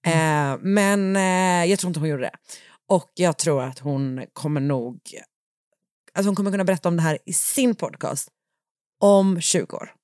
Mm. 0.06 0.52
Eh, 0.52 0.58
men 0.62 1.16
eh, 1.16 1.70
jag 1.70 1.78
tror 1.78 1.90
inte 1.90 2.00
hon 2.00 2.08
gjorde 2.08 2.22
det. 2.22 2.36
Och 2.88 3.10
jag 3.14 3.38
tror 3.38 3.62
att 3.62 3.78
hon 3.78 4.26
kommer 4.32 4.60
nog, 4.60 5.00
alltså 6.14 6.28
hon 6.28 6.36
kommer 6.36 6.50
kunna 6.50 6.64
berätta 6.64 6.88
om 6.88 6.96
det 6.96 7.02
här 7.02 7.18
i 7.26 7.32
sin 7.32 7.74
podcast 7.74 8.28
om 9.00 9.40
20 9.40 9.76
år. 9.76 9.94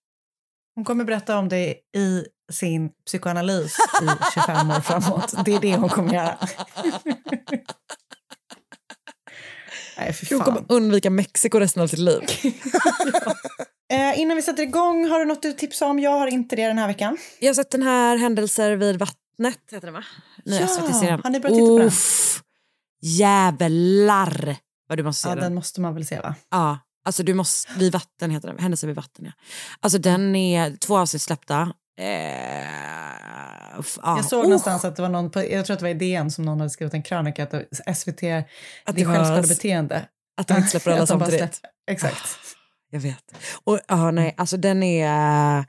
Hon 0.74 0.84
kommer 0.84 1.04
berätta 1.04 1.38
om 1.38 1.48
det 1.48 1.74
i 1.96 2.26
sin 2.52 2.90
psykoanalys 3.06 3.76
i 4.02 4.06
25 4.34 4.70
år 4.70 4.80
framåt. 4.80 5.34
Det 5.44 5.54
är 5.54 5.60
det 5.60 5.76
hon 5.76 5.88
kommer 5.88 6.14
göra. 6.14 6.38
Nej, 9.98 10.14
Hon 10.30 10.40
kommer 10.40 10.64
undvika 10.68 11.10
Mexiko 11.10 11.58
resten 11.58 11.82
av 11.82 11.86
sitt 11.86 11.98
liv. 11.98 12.20
Eh, 13.92 14.20
innan 14.20 14.36
vi 14.36 14.42
sätter 14.42 14.62
igång, 14.62 15.08
har 15.08 15.18
du 15.18 15.24
något 15.24 15.42
du 15.42 15.52
tipsar 15.52 15.86
om? 15.86 15.98
Jag 15.98 16.10
har 16.10 16.26
inte 16.26 16.56
det 16.56 16.66
den 16.66 16.78
här 16.78 16.86
veckan. 16.86 17.16
Jag 17.40 17.48
har 17.48 17.54
sett 17.54 17.70
den 17.70 17.82
här 17.82 18.16
Händelser 18.16 18.76
vid 18.76 18.98
vattnet, 18.98 19.58
heter 19.70 19.86
den 19.86 19.94
va? 19.94 20.04
Nya 20.44 20.60
Ja, 20.60 20.66
SVT-serien. 20.66 21.20
har 21.24 21.30
ni 21.30 21.40
börjat 21.40 21.54
titta 21.56 21.66
på 21.66 21.78
den? 21.78 21.90
Jävlar 23.02 24.56
vad 24.88 24.98
du 24.98 25.02
måste 25.02 25.22
se 25.22 25.28
Ja, 25.28 25.34
den. 25.34 25.44
den 25.44 25.54
måste 25.54 25.80
man 25.80 25.94
väl 25.94 26.06
se 26.06 26.20
va? 26.20 26.34
Ja, 26.50 26.78
alltså 27.04 27.22
du 27.22 27.34
måste, 27.34 27.72
vid 27.78 27.92
vatten 27.92 28.30
heter 28.30 28.48
den, 28.48 28.58
Händelser 28.58 28.86
vid 28.86 28.96
vatten 28.96 29.24
ja. 29.24 29.32
Alltså 29.80 29.98
den 29.98 30.36
är, 30.36 30.76
två 30.76 30.98
avsnitt 30.98 31.22
släppta. 31.22 31.72
Eh, 31.98 32.06
ja. 34.02 34.16
Jag 34.16 34.24
såg 34.24 34.38
Oh, 34.38 34.44
någonstans 34.44 34.84
att 34.84 34.96
det 34.96 35.02
var 35.02 35.08
någon, 35.08 35.30
på, 35.30 35.40
jag 35.44 35.66
tror 35.66 35.74
att 35.74 35.80
det 35.80 35.84
var 35.84 35.90
i 35.90 35.94
DN 35.94 36.30
som 36.30 36.44
någon 36.44 36.58
hade 36.60 36.70
skrivit 36.70 36.94
en 36.94 37.02
krönika 37.02 37.42
att 37.42 37.54
SVT, 37.96 38.08
att 38.08 38.22
är 38.22 38.44
det 38.92 39.04
var, 39.04 39.14
självskadebeteende. 39.14 40.08
att 40.36 40.48
de 40.48 40.56
inte 40.56 40.68
släpper 40.68 40.90
alla 40.96 41.06
samtidigt. 41.06 41.40
släpper- 41.40 41.68
Exakt. 41.90 42.38
Jag 42.90 43.00
vet. 43.00 43.34
Och 43.64 43.80
ja, 43.88 44.10
nej, 44.10 44.34
alltså 44.36 44.56
den 44.56 44.82
är, 44.82 45.64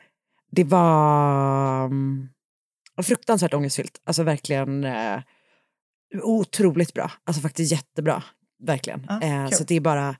det 0.52 0.64
var 0.64 1.86
mm, 1.86 2.30
fruktansvärt 3.04 3.54
ångestfyllt. 3.54 4.02
Alltså 4.06 4.24
verkligen 4.24 4.84
eh, 4.84 5.20
otroligt 6.24 6.94
bra. 6.94 7.12
Alltså 7.24 7.42
faktiskt 7.42 7.72
jättebra. 7.72 8.24
Verkligen. 8.64 9.10
Eh, 9.10 9.48
kul. 9.50 9.58
så 9.58 9.64
det 9.64 9.76
är 9.76 9.80
bara, 9.80 10.16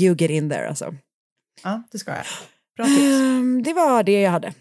you 0.00 0.16
get 0.18 0.30
in 0.30 0.50
there 0.50 0.68
alltså. 0.68 0.94
Ja, 1.62 1.82
det 1.92 1.98
ska 1.98 2.10
jag. 2.10 2.24
Bra 2.76 2.86
tips. 2.86 2.98
Ehm, 3.00 3.62
det 3.62 3.72
var 3.72 4.02
det 4.02 4.20
jag 4.20 4.30
hade. 4.30 4.54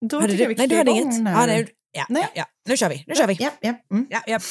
Då 0.00 0.20
hade 0.20 0.32
tycker 0.32 0.44
jag 0.44 0.50
du? 0.50 0.54
vi 0.54 0.58
Nej, 0.58 0.68
du 0.68 0.76
hade 0.76 0.90
inget? 0.90 1.14
Ja, 1.14 1.46
nej, 1.46 1.68
ja, 1.92 2.04
Nej. 2.08 2.22
ja, 2.22 2.28
ja, 2.34 2.44
nu 2.68 2.76
kör 2.76 2.88
vi. 2.88 3.04
Nu 3.06 3.14
kör 3.14 3.26
vi. 3.26 3.36
Ja, 3.40 3.50
ja, 3.60 3.74
mm. 3.90 4.06
Ja, 4.10 4.20
ja. 4.26 4.38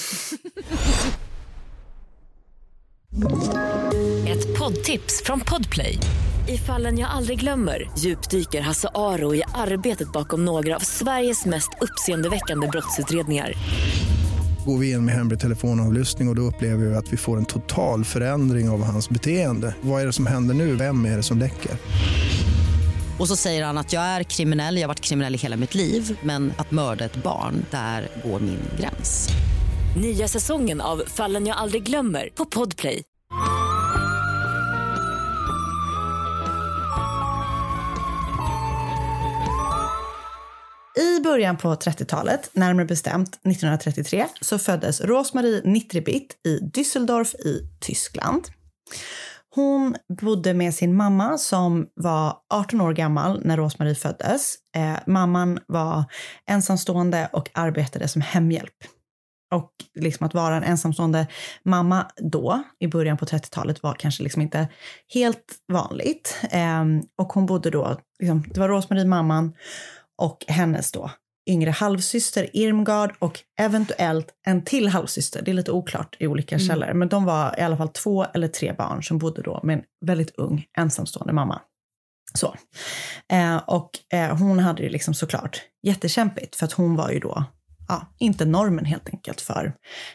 Ett 4.27 4.57
poddtips 4.59 5.23
från 5.25 5.39
Podplay. 5.39 5.97
I 6.47 6.57
fallen 6.57 6.97
jag 6.97 7.09
aldrig 7.09 7.39
glömmer 7.39 7.89
djupdyker 7.97 8.61
Hasse 8.61 8.89
Aro 8.95 9.35
i 9.35 9.43
arbetet 9.55 10.11
bakom 10.11 10.45
några 10.45 10.75
av 10.75 10.79
Sveriges 10.79 11.45
mest 11.45 11.69
uppseendeväckande 11.81 12.67
brottsutredningar. 12.67 13.53
Går 14.65 14.77
vi 14.77 14.91
in 14.91 15.05
med 15.05 15.15
hemlig 15.15 15.39
telefonavlyssning 15.39 16.27
och, 16.27 16.31
och 16.31 16.35
då 16.35 16.41
upplever 16.41 16.85
vi 16.85 16.95
att 16.95 17.13
vi 17.13 17.17
får 17.17 17.37
en 17.37 17.45
total 17.45 18.05
förändring 18.05 18.69
av 18.69 18.83
hans 18.83 19.09
beteende. 19.09 19.75
Vad 19.81 20.01
är 20.01 20.05
det 20.05 20.13
som 20.13 20.27
händer 20.27 20.55
nu? 20.55 20.75
Vem 20.75 21.05
är 21.05 21.17
det 21.17 21.23
som 21.23 21.37
läcker? 21.37 21.71
Och 23.19 23.27
så 23.27 23.35
säger 23.35 23.63
han 23.63 23.77
att 23.77 23.93
jag 23.93 24.03
är 24.03 24.23
kriminell, 24.23 24.75
jag 24.75 24.83
har 24.83 24.87
varit 24.87 24.99
kriminell 24.99 25.35
i 25.35 25.37
hela 25.37 25.57
mitt 25.57 25.75
liv 25.75 26.19
men 26.23 26.53
att 26.57 26.71
mörda 26.71 27.05
ett 27.05 27.15
barn, 27.15 27.65
där 27.71 28.07
går 28.23 28.39
min 28.39 28.59
gräns. 28.79 29.29
Nya 29.97 30.27
säsongen 30.27 30.81
av 30.81 31.03
Fallen 31.07 31.47
jag 31.47 31.57
aldrig 31.57 31.83
glömmer 31.83 32.29
på 32.35 32.45
Podplay. 32.45 33.03
I 40.97 41.21
början 41.23 41.57
på 41.57 41.75
30-talet, 41.75 42.49
närmare 42.53 42.85
bestämt 42.85 43.29
1933, 43.29 44.25
så 44.41 44.59
föddes 44.59 45.01
Rosmarie 45.01 45.61
Nitribit 45.65 46.35
i 46.47 46.59
Düsseldorf 46.59 47.35
i 47.35 47.61
Tyskland. 47.79 48.47
Hon 49.55 49.95
bodde 50.21 50.53
med 50.53 50.73
sin 50.73 50.95
mamma 50.95 51.37
som 51.37 51.87
var 51.95 52.37
18 52.53 52.81
år 52.81 52.93
gammal 52.93 53.41
när 53.45 53.57
Rosmarie 53.57 53.95
föddes. 53.95 54.55
Eh, 54.75 54.99
mamman 55.07 55.59
var 55.67 56.03
ensamstående 56.45 57.29
och 57.33 57.49
arbetade 57.53 58.07
som 58.07 58.21
hemhjälp. 58.21 58.75
Och 59.53 59.71
liksom 59.95 60.27
att 60.27 60.33
vara 60.33 60.55
en 60.55 60.63
ensamstående 60.63 61.27
mamma 61.63 62.05
då, 62.21 62.63
i 62.79 62.87
början 62.87 63.17
på 63.17 63.25
30-talet, 63.25 63.83
var 63.83 63.93
kanske 63.93 64.23
liksom 64.23 64.41
inte 64.41 64.67
helt 65.13 65.55
vanligt. 65.73 66.41
Eh, 66.51 66.85
och 67.17 67.33
hon 67.33 67.45
bodde 67.45 67.69
då, 67.69 67.97
liksom, 68.19 68.43
det 68.53 68.59
var 68.59 68.69
Rosmarie, 68.69 69.05
mamman, 69.05 69.53
och 70.17 70.45
hennes 70.47 70.91
då 70.91 71.11
yngre 71.49 71.71
halvsyster 71.71 72.49
Irmgard 72.53 73.15
och 73.19 73.39
eventuellt 73.59 74.33
en 74.47 74.63
till 74.63 74.87
halvsyster. 74.87 75.41
Det 75.41 75.51
är 75.51 75.55
lite 75.55 75.71
oklart 75.71 76.15
i 76.19 76.27
olika 76.27 76.59
källor, 76.59 76.93
men 76.93 77.09
de 77.09 77.25
var 77.25 77.59
i 77.59 77.61
alla 77.61 77.77
fall 77.77 77.89
två 77.89 78.25
eller 78.33 78.47
tre 78.47 78.73
barn 78.73 79.03
som 79.03 79.17
bodde 79.17 79.41
då 79.41 79.59
med 79.63 79.77
en 79.77 79.83
väldigt 80.05 80.35
ung 80.35 80.65
ensamstående 80.77 81.33
mamma. 81.33 81.61
Så. 82.33 82.55
Eh, 83.31 83.57
och 83.57 83.89
eh, 84.13 84.37
hon 84.37 84.59
hade 84.59 84.83
ju 84.83 84.89
liksom 84.89 85.13
såklart 85.13 85.61
jättekämpigt 85.83 86.55
för 86.55 86.65
att 86.65 86.73
hon 86.73 86.95
var 86.95 87.11
ju 87.11 87.19
då 87.19 87.43
ja, 87.87 88.13
inte 88.19 88.45
normen 88.45 88.85
helt 88.85 89.09
enkelt 89.09 89.41
för 89.41 89.73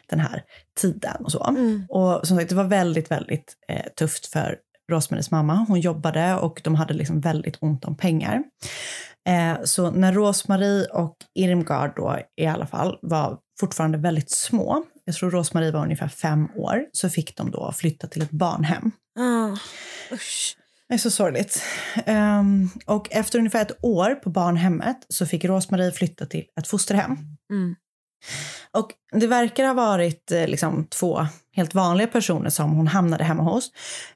den 0.09 0.21
här 0.21 0.43
tiden 0.81 1.25
och 1.25 1.33
så. 1.33 1.57
Och 1.89 2.27
som 2.27 2.37
sagt, 2.37 2.49
det 2.49 2.55
var 2.55 2.65
väldigt, 2.65 3.11
väldigt 3.11 3.55
eh, 3.69 3.87
tufft 3.99 4.27
för 4.27 4.57
Rosmaries 4.93 5.31
mamma. 5.31 5.65
Hon 5.69 5.81
jobbade 5.81 6.35
och 6.35 6.61
de 6.65 6.75
hade 6.75 6.95
liksom 6.95 7.21
väldigt 7.21 7.57
ont 7.61 7.85
om 7.85 7.97
pengar. 7.97 8.43
Eh, 9.29 9.65
så 9.65 9.91
när 9.91 10.13
Rosmarie 10.13 10.87
och 10.87 11.17
Irmgard 11.35 11.93
då 11.97 12.19
i 12.37 12.47
alla 12.47 12.67
fall 12.67 12.99
var 13.03 13.39
fortfarande 13.61 13.99
väldigt 13.99 14.31
små, 14.31 14.85
jag 15.05 15.15
tror 15.15 15.31
Rosmarie 15.31 15.71
var 15.71 15.83
ungefär 15.83 16.09
fem 16.09 16.49
år, 16.57 16.87
så 16.93 17.11
fick 17.11 17.37
de 17.37 17.51
då 17.51 17.73
flytta 17.73 18.07
till 18.07 18.23
ett 18.23 18.31
barnhem. 18.31 18.91
Usch. 20.13 20.57
Det 20.89 20.95
är 20.95 20.99
så 20.99 21.11
sorgligt. 21.11 21.63
Ehm, 22.07 22.69
och 22.87 23.09
efter 23.13 23.39
ungefär 23.39 23.63
ett 23.63 23.85
år 23.85 24.15
på 24.15 24.31
barnhemmet 24.31 25.07
så 25.09 25.27
fick 25.27 25.45
Rosmarie 25.45 25.93
flytta 25.93 26.27
till 26.27 26.45
ett 26.61 26.67
fosterhem. 26.67 27.17
Mm. 27.51 27.75
Och 28.71 28.93
det 29.13 29.27
verkar 29.27 29.67
ha 29.67 29.75
varit 29.75 30.33
eh, 30.33 30.47
liksom, 30.47 30.87
två 30.87 31.27
helt 31.53 31.75
vanliga 31.75 32.07
personer 32.07 32.51
som 32.51 32.73
hon 32.73 32.87
hamnade 32.87 33.25
hemma 33.25 33.43
hos. 33.43 33.71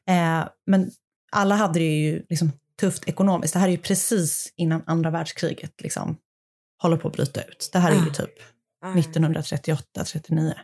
Eh, 0.09 0.49
men 0.67 0.91
alla 1.33 1.55
hade 1.55 1.79
det 1.79 1.85
ju 1.85 2.23
liksom, 2.29 2.53
tufft 2.81 3.09
ekonomiskt. 3.09 3.53
Det 3.55 3.59
här 3.61 3.67
är 3.69 3.73
ju 3.73 3.79
precis 3.79 4.53
innan 4.57 4.83
andra 4.87 5.11
världskriget 5.11 5.81
liksom, 5.83 6.17
håller 6.83 6.97
på 6.97 7.09
att 7.09 7.15
bryta 7.15 7.43
ut. 7.43 7.71
Det 7.73 7.79
här 7.79 7.91
är 7.91 7.95
ju 8.05 8.11
Ah. 8.11 8.15
typ 8.15 8.35
Ah. 8.85 8.95
1938, 8.95 10.05
39. 10.05 10.55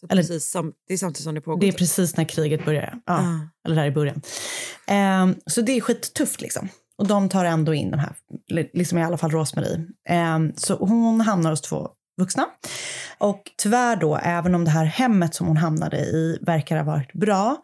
Så 0.00 0.06
Eller- 0.10 0.22
precis 0.22 0.50
sam, 0.50 0.72
det 0.88 0.94
är 0.94 0.98
samtidigt 0.98 1.24
som 1.24 1.34
det 1.34 1.40
pågår. 1.40 1.60
Det 1.60 1.66
är 1.66 1.72
typ. 1.72 1.78
precis 1.78 2.16
när 2.16 2.24
kriget 2.24 2.64
börjar. 2.64 2.98
Ja. 3.06 3.12
Ah. 3.14 3.48
Eller 3.66 3.76
där 3.76 3.86
i 3.86 3.90
början. 3.90 4.22
Ehm, 4.86 5.34
så 5.46 5.60
det 5.60 5.72
är 5.72 5.80
skittufft 5.80 6.40
liksom. 6.40 6.68
Och 6.98 7.06
de 7.06 7.28
tar 7.28 7.44
ändå 7.44 7.74
in 7.74 7.90
de 7.90 7.98
här, 8.00 8.14
li- 8.48 8.70
liksom 8.72 8.98
i 8.98 9.02
alla 9.04 9.18
fall 9.18 9.30
Rosmarie. 9.30 9.86
Ehm, 10.08 10.52
så 10.56 10.74
hon 10.76 11.20
hamnar 11.20 11.50
hos 11.50 11.60
två 11.60 11.88
vuxna. 12.16 12.46
Och 13.18 13.42
tyvärr 13.56 13.96
då, 13.96 14.16
även 14.16 14.54
om 14.54 14.64
det 14.64 14.70
här 14.70 14.84
hemmet 14.84 15.34
som 15.34 15.46
hon 15.46 15.56
hamnade 15.56 15.96
i 15.96 16.38
verkar 16.42 16.76
ha 16.76 16.84
varit 16.84 17.12
bra, 17.12 17.56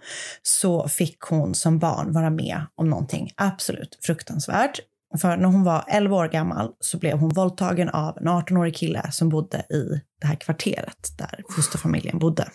så 0.43 0.89
fick 0.89 1.21
hon 1.21 1.55
som 1.55 1.79
barn 1.79 2.13
vara 2.13 2.31
med 2.31 2.67
om 2.75 2.91
någonting 2.91 3.31
absolut 3.37 3.99
fruktansvärt. 4.03 4.81
För 5.21 5.37
när 5.37 5.49
hon 5.49 5.65
var 5.65 5.85
11 5.89 6.17
år 6.17 6.29
gammal 6.29 6.73
så 6.81 6.99
blev 6.99 7.19
hon 7.19 7.29
våldtagen 7.29 7.89
av 7.89 8.19
en 8.19 8.29
18-årig 8.29 8.77
kille 8.77 9.13
som 9.13 9.29
bodde 9.29 9.59
i 9.59 10.01
det 10.21 10.27
här 10.27 10.35
kvarteret 10.35 11.13
där 11.19 11.43
fosterfamiljen 11.51 12.19
bodde. 12.19 12.49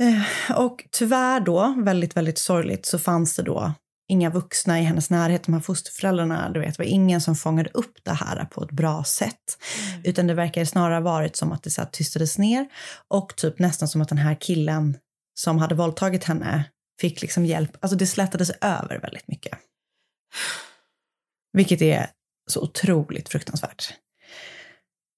Eh, 0.00 0.56
och 0.56 0.84
tyvärr 0.90 1.40
då, 1.40 1.74
väldigt, 1.78 2.16
väldigt 2.16 2.38
sorgligt, 2.38 2.86
så 2.86 2.98
fanns 2.98 3.36
det 3.36 3.42
då 3.42 3.72
inga 4.08 4.30
vuxna 4.30 4.80
i 4.80 4.82
hennes 4.82 5.10
närhet, 5.10 5.44
de 5.44 5.54
här 5.54 5.60
fosterföräldrarna, 5.60 6.50
du 6.50 6.60
vet, 6.60 6.78
var 6.78 6.84
ingen 6.84 7.20
som 7.20 7.36
fångade 7.36 7.70
upp 7.74 8.04
det 8.04 8.12
här 8.12 8.44
på 8.44 8.64
ett 8.64 8.70
bra 8.70 9.04
sätt. 9.04 9.58
Utan 10.04 10.26
det 10.26 10.34
verkar 10.34 10.64
snarare 10.64 11.00
varit 11.00 11.36
som 11.36 11.52
att 11.52 11.62
det 11.62 11.70
så 11.70 11.84
tystades 11.84 12.38
ner 12.38 12.68
och 13.08 13.36
typ 13.36 13.58
nästan 13.58 13.88
som 13.88 14.00
att 14.00 14.08
den 14.08 14.18
här 14.18 14.36
killen 14.40 14.96
som 15.34 15.58
hade 15.58 15.74
våldtagit 15.74 16.24
henne 16.24 16.64
fick 17.00 17.22
liksom 17.22 17.46
hjälp. 17.46 17.70
Alltså 17.80 17.96
det 17.96 18.06
slätades 18.06 18.50
över 18.50 18.98
väldigt 19.02 19.28
mycket. 19.28 19.58
Vilket 21.52 21.82
är 21.82 22.06
så 22.50 22.60
otroligt 22.60 23.28
fruktansvärt. 23.28 23.94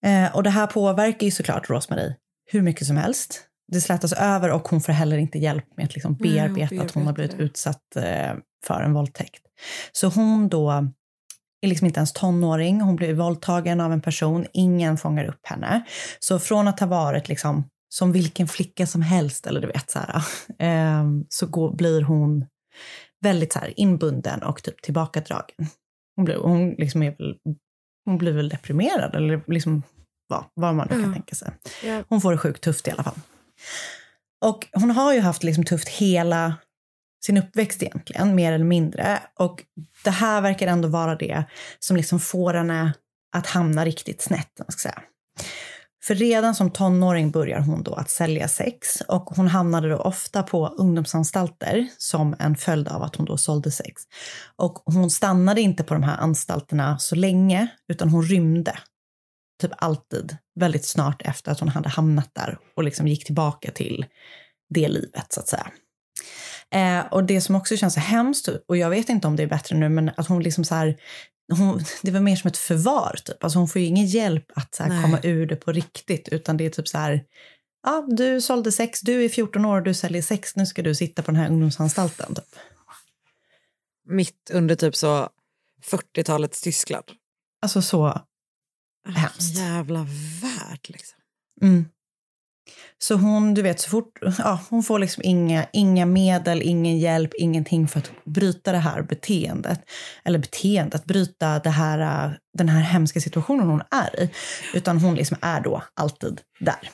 Eh, 0.04 0.36
och 0.36 0.42
det 0.42 0.50
här 0.50 0.66
påverkar 0.66 1.24
ju 1.24 1.30
såklart 1.30 1.70
Rosemarie 1.70 2.16
hur 2.50 2.62
mycket 2.62 2.86
som 2.86 2.96
helst. 2.96 3.47
Det 3.72 3.80
slätas 3.80 4.12
över 4.12 4.50
och 4.52 4.68
hon 4.68 4.80
får 4.80 4.92
heller 4.92 5.18
inte 5.18 5.38
hjälp 5.38 5.64
med 5.76 5.84
att 5.84 5.94
liksom 5.94 6.16
Nej, 6.20 6.30
hon 6.40 6.54
bearbeta 6.54 6.82
att 6.84 6.90
hon 6.90 7.06
har 7.06 7.12
blivit 7.12 7.34
utsatt 7.34 7.96
eh, 7.96 8.32
för 8.66 8.82
en 8.82 8.92
våldtäkt. 8.92 9.42
Så 9.92 10.08
hon 10.08 10.48
då 10.48 10.70
är 11.60 11.68
liksom 11.68 11.86
inte 11.86 11.98
ens 11.98 12.12
tonåring, 12.12 12.80
hon 12.80 12.96
blir 12.96 13.14
våldtagen 13.14 13.80
av 13.80 13.92
en 13.92 14.00
person, 14.00 14.46
ingen 14.52 14.96
fångar 14.96 15.24
upp 15.24 15.46
henne. 15.46 15.84
Så 16.20 16.38
från 16.38 16.68
att 16.68 16.80
ha 16.80 16.86
varit 16.86 17.28
liksom 17.28 17.64
som 17.94 18.12
vilken 18.12 18.48
flicka 18.48 18.86
som 18.86 19.02
helst, 19.02 19.46
eller 19.46 19.60
du 19.60 19.66
vet 19.66 19.90
så 19.90 19.98
här, 19.98 20.22
eh, 20.98 21.04
så 21.28 21.46
går, 21.46 21.72
blir 21.74 22.02
hon 22.02 22.46
väldigt 23.20 23.52
så 23.52 23.58
här 23.58 23.80
inbunden 23.80 24.42
och 24.42 24.62
typ 24.62 24.82
tillbakadragen. 24.82 25.66
Hon 26.16 26.24
blir, 26.24 26.36
hon 26.36 26.70
liksom 26.70 27.02
är 27.02 27.10
väl, 27.18 27.36
hon 28.04 28.18
blir 28.18 28.32
väl 28.32 28.48
deprimerad 28.48 29.14
eller 29.14 29.42
liksom 29.46 29.82
vad, 30.28 30.44
vad 30.54 30.74
man 30.74 30.86
nu 30.90 30.94
kan 30.96 31.08
Ja. 31.08 31.12
tänka 31.12 31.34
sig. 31.34 31.50
Ja. 31.84 32.02
Hon 32.08 32.20
får 32.20 32.32
det 32.32 32.38
sjukt 32.38 32.62
tufft 32.62 32.88
i 32.88 32.90
alla 32.90 33.02
fall. 33.02 33.14
Och 34.40 34.66
hon 34.72 34.90
har 34.90 35.12
ju 35.14 35.20
haft 35.20 35.42
liksom 35.42 35.64
tufft 35.64 35.88
hela 35.88 36.54
sin 37.24 37.36
uppväxt 37.36 37.82
egentligen, 37.82 38.34
mer 38.34 38.52
eller 38.52 38.64
mindre. 38.64 39.22
Och 39.38 39.62
det 40.04 40.10
här 40.10 40.40
verkar 40.40 40.66
ändå 40.66 40.88
vara 40.88 41.14
det 41.14 41.44
som 41.78 41.96
liksom 41.96 42.20
får 42.20 42.54
henne 42.54 42.92
att 43.36 43.46
hamna 43.46 43.84
riktigt 43.84 44.22
snett, 44.22 44.50
man 44.58 44.72
ska 44.72 44.88
säga. 44.88 45.02
För 46.04 46.14
redan 46.14 46.54
som 46.54 46.70
tonåring 46.70 47.30
börjar 47.30 47.60
hon 47.60 47.82
då 47.82 47.94
att 47.94 48.10
sälja 48.10 48.48
sex 48.48 49.00
och 49.00 49.22
hon 49.22 49.48
hamnade 49.48 49.88
då 49.88 49.96
ofta 49.96 50.42
på 50.42 50.66
ungdomsanstalter 50.66 51.88
som 51.98 52.36
en 52.38 52.56
följd 52.56 52.88
av 52.88 53.02
att 53.02 53.16
hon 53.16 53.26
då 53.26 53.36
sålde 53.36 53.70
sex. 53.70 54.02
Och 54.56 54.82
hon 54.84 55.10
stannade 55.10 55.60
inte 55.60 55.84
på 55.84 55.94
de 55.94 56.02
här 56.02 56.16
anstalterna 56.16 56.98
så 56.98 57.14
länge, 57.14 57.68
utan 57.88 58.08
hon 58.08 58.22
rymde. 58.22 58.78
Typ 59.60 59.70
alltid, 59.76 60.36
väldigt 60.60 60.84
snart 60.84 61.22
efter 61.22 61.52
att 61.52 61.60
hon 61.60 61.68
hade 61.68 61.88
hamnat 61.88 62.30
där 62.34 62.58
och 62.76 62.84
liksom 62.84 63.08
gick 63.08 63.24
tillbaka 63.24 63.70
till 63.70 64.06
det 64.74 64.88
livet 64.88 65.32
så 65.32 65.40
att 65.40 65.48
säga. 65.48 65.70
Eh, 66.70 67.06
och 67.06 67.24
det 67.24 67.40
som 67.40 67.54
också 67.54 67.76
känns 67.76 67.94
så 67.94 68.00
hemskt, 68.00 68.48
och 68.68 68.76
jag 68.76 68.90
vet 68.90 69.08
inte 69.08 69.26
om 69.26 69.36
det 69.36 69.42
är 69.42 69.46
bättre 69.46 69.76
nu, 69.76 69.88
men 69.88 70.10
att 70.16 70.28
hon 70.28 70.42
liksom 70.42 70.64
så 70.64 70.74
här, 70.74 70.96
hon, 71.52 71.84
det 72.02 72.10
var 72.10 72.20
mer 72.20 72.36
som 72.36 72.48
ett 72.48 72.56
förvar 72.56 73.16
typ. 73.24 73.44
Alltså 73.44 73.58
hon 73.58 73.68
får 73.68 73.80
ju 73.80 73.86
ingen 73.86 74.06
hjälp 74.06 74.46
att 74.54 74.74
så 74.74 74.82
här, 74.82 75.02
komma 75.02 75.20
ur 75.22 75.46
det 75.46 75.56
på 75.56 75.72
riktigt, 75.72 76.28
utan 76.28 76.56
det 76.56 76.66
är 76.66 76.70
typ 76.70 76.88
så 76.88 76.98
här, 76.98 77.24
ja, 77.82 78.06
du 78.08 78.40
sålde 78.40 78.72
sex, 78.72 79.00
du 79.00 79.24
är 79.24 79.28
14 79.28 79.64
år 79.64 79.76
och 79.76 79.82
du 79.82 79.94
säljer 79.94 80.22
sex, 80.22 80.56
nu 80.56 80.66
ska 80.66 80.82
du 80.82 80.94
sitta 80.94 81.22
på 81.22 81.30
den 81.30 81.40
här 81.40 81.48
ungdomsanstalten. 81.48 82.34
Typ. 82.34 82.44
Mitt 84.08 84.50
under 84.52 84.74
typ 84.74 84.96
så 84.96 85.28
40-talets 85.90 86.62
Tyskland. 86.62 87.04
Alltså 87.62 87.82
så, 87.82 88.20
Hemskt. 89.16 89.58
Jävla 89.58 90.06
värld 90.42 90.80
liksom. 90.88 91.18
mm. 91.62 91.84
Så 92.98 93.14
hon, 93.14 93.54
du 93.54 93.62
vet, 93.62 93.80
så 93.80 93.90
fort, 93.90 94.18
ja, 94.38 94.60
hon 94.70 94.82
får 94.82 94.98
liksom 94.98 95.22
inga, 95.26 95.66
inga 95.72 96.06
medel, 96.06 96.62
ingen 96.62 96.98
hjälp, 96.98 97.34
ingenting 97.34 97.88
för 97.88 97.98
att 97.98 98.10
bryta 98.24 98.72
det 98.72 98.78
här 98.78 99.02
beteendet. 99.02 99.80
Eller 100.24 100.38
beteendet, 100.38 101.04
bryta 101.04 101.58
det 101.58 101.70
här, 101.70 102.38
den 102.58 102.68
här 102.68 102.80
hemska 102.80 103.20
situationen 103.20 103.68
hon 103.68 103.82
är 103.90 104.22
i. 104.22 104.30
Utan 104.74 104.98
hon 104.98 105.14
liksom 105.14 105.36
är 105.40 105.60
då 105.60 105.82
alltid 105.94 106.40
där. 106.60 106.90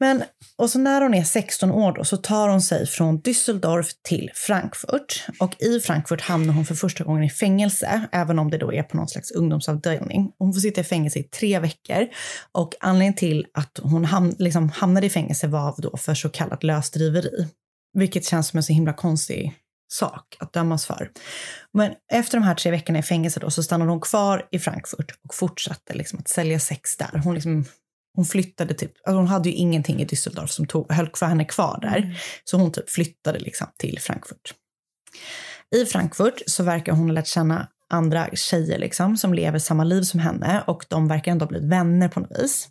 Men, 0.00 0.24
och 0.60 0.70
så 0.70 0.78
när 0.78 1.00
hon 1.00 1.14
är 1.14 1.24
16 1.24 1.70
år 1.70 1.92
då, 1.92 2.04
så 2.04 2.16
tar 2.16 2.48
hon 2.48 2.62
sig 2.62 2.86
från 2.86 3.22
Düsseldorf 3.22 3.90
till 4.02 4.30
Frankfurt. 4.34 5.26
Och 5.38 5.62
i 5.62 5.80
Frankfurt 5.80 6.20
hamnar 6.20 6.54
hon 6.54 6.64
för 6.64 6.74
första 6.74 7.04
gången 7.04 7.24
i 7.24 7.30
fängelse, 7.30 8.08
även 8.12 8.38
om 8.38 8.50
det 8.50 8.58
då 8.58 8.72
är 8.72 8.82
på 8.82 8.96
någon 8.96 9.08
slags 9.08 9.30
ungdomsavdelning. 9.30 10.32
Hon 10.38 10.52
får 10.52 10.60
sitta 10.60 10.80
i 10.80 10.84
fängelse 10.84 11.18
i 11.18 11.22
tre 11.22 11.58
veckor. 11.58 12.08
Och 12.52 12.74
anledningen 12.80 13.14
till 13.14 13.46
att 13.54 13.80
hon 13.82 14.04
ham 14.04 14.34
liksom 14.38 14.68
hamnade 14.68 15.06
i 15.06 15.10
fängelse 15.10 15.46
var 15.46 15.74
då 15.78 15.96
för 15.96 16.14
så 16.14 16.28
kallat 16.28 16.62
lösdriveri. 16.62 17.46
Vilket 17.98 18.24
känns 18.24 18.48
som 18.48 18.56
en 18.56 18.62
så 18.62 18.72
himla 18.72 18.92
konstig 18.92 19.54
sak 19.92 20.36
att 20.40 20.52
dömas 20.52 20.86
för. 20.86 21.10
Men 21.72 21.92
efter 22.12 22.38
de 22.38 22.44
här 22.44 22.54
tre 22.54 22.70
veckorna 22.70 22.98
i 22.98 23.02
fängelse 23.02 23.40
då, 23.40 23.50
så 23.50 23.62
stannade 23.62 23.90
hon 23.90 24.00
kvar 24.00 24.48
i 24.50 24.58
Frankfurt 24.58 25.12
och 25.28 25.34
fortsatte 25.34 25.94
liksom 25.94 26.18
att 26.18 26.28
sälja 26.28 26.60
sex 26.60 26.96
där. 26.96 27.20
Hon, 27.24 27.34
liksom, 27.34 27.64
hon 28.14 28.24
flyttade 28.24 28.74
typ, 28.74 28.92
alltså 29.04 29.16
hon 29.16 29.26
hade 29.26 29.48
ju 29.48 29.54
ingenting 29.54 30.00
i 30.00 30.04
Düsseldorf 30.04 30.46
som 30.46 30.66
tog, 30.66 30.92
höll 30.92 31.10
för 31.14 31.26
henne 31.26 31.44
kvar 31.44 31.78
där. 31.82 32.20
Så 32.44 32.56
hon 32.56 32.72
typ 32.72 32.90
flyttade 32.90 33.38
liksom 33.38 33.66
till 33.76 33.98
Frankfurt. 34.00 34.54
I 35.76 35.84
Frankfurt 35.84 36.42
så 36.46 36.62
verkar 36.62 36.92
hon 36.92 37.06
ha 37.06 37.12
lärt 37.12 37.26
känna 37.26 37.68
andra 37.90 38.28
tjejer 38.32 38.78
liksom, 38.78 39.16
som 39.16 39.34
lever 39.34 39.58
samma 39.58 39.84
liv 39.84 40.02
som 40.02 40.20
henne 40.20 40.62
och 40.66 40.86
de 40.88 41.08
verkar 41.08 41.32
ändå 41.32 41.44
ha 41.44 41.48
blivit 41.48 41.68
vänner 41.68 42.08
på 42.08 42.20
något 42.20 42.38
vis. 42.38 42.68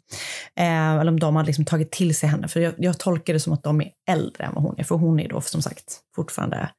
Eh, 0.55 0.91
eller 0.91 1.11
om 1.11 1.19
de 1.19 1.35
har 1.35 1.43
liksom 1.43 1.65
tagit 1.65 1.91
till 1.91 2.15
sig 2.15 2.29
henne, 2.29 2.47
för 2.47 2.59
jag, 2.59 2.73
jag 2.77 2.97
tolkar 2.97 3.33
det 3.33 3.39
som 3.39 3.53
att 3.53 3.63
de 3.63 3.81
är 3.81 3.89
äldre 4.09 4.43
än 4.43 4.53
vad 4.53 4.63
hon 4.63 4.75
är, 4.77 4.83
för 4.83 4.95
hon 4.95 5.19
är 5.19 5.29
då 5.29 5.41
som 5.41 5.61
sagt 5.61 5.99
fortfarande 6.15 6.69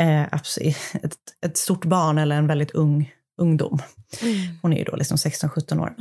eh, 0.00 0.22
ett, 0.22 1.16
ett 1.46 1.56
stort 1.56 1.84
barn 1.84 2.18
eller 2.18 2.36
en 2.36 2.46
väldigt 2.46 2.70
ung 2.70 3.12
ungdom. 3.38 3.78
Hon 4.62 4.72
är 4.72 4.78
ju 4.78 4.84
då 4.84 4.96
liksom 4.96 5.16
16-17 5.16 5.82
år. 5.82 5.94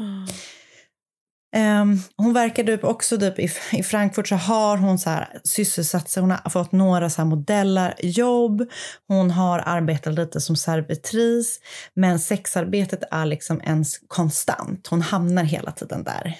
Ehm, 1.55 1.99
hon 2.17 2.33
verkar 2.33 2.63
typ 2.63 2.83
också 2.83 3.19
typ 3.19 3.39
i, 3.39 3.49
i 3.71 3.83
Frankfurt 3.83 4.27
så 4.27 4.35
har 4.35 4.77
hon 4.77 4.99
så 4.99 5.09
här 5.09 5.39
sysselsatt 5.43 6.09
sig, 6.09 6.21
hon 6.21 6.31
har 6.31 6.49
fått 6.49 6.71
några 6.71 7.09
så 7.09 7.21
här 7.21 7.29
modellarjobb, 7.29 8.69
hon 9.07 9.31
har 9.31 9.59
arbetat 9.59 10.13
lite 10.13 10.41
som 10.41 10.55
servitris, 10.55 11.59
men 11.93 12.19
sexarbetet 12.19 13.03
är 13.11 13.25
liksom 13.25 13.61
ens 13.61 13.99
konstant. 14.07 14.87
Hon 14.87 15.01
hamnar 15.01 15.43
hela 15.43 15.71
tiden 15.71 16.03
där. 16.03 16.37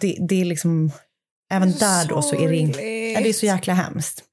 Det, 0.00 0.16
det 0.28 0.40
är 0.40 0.44
liksom, 0.44 0.92
även 1.52 1.72
där 1.72 2.08
då 2.08 2.22
så 2.22 2.36
är 2.36 2.48
det, 2.48 2.56
in, 2.56 2.70
ja, 3.14 3.20
det 3.20 3.28
är 3.28 3.32
så 3.32 3.46
jäkla 3.46 3.74
hemskt. 3.74 4.24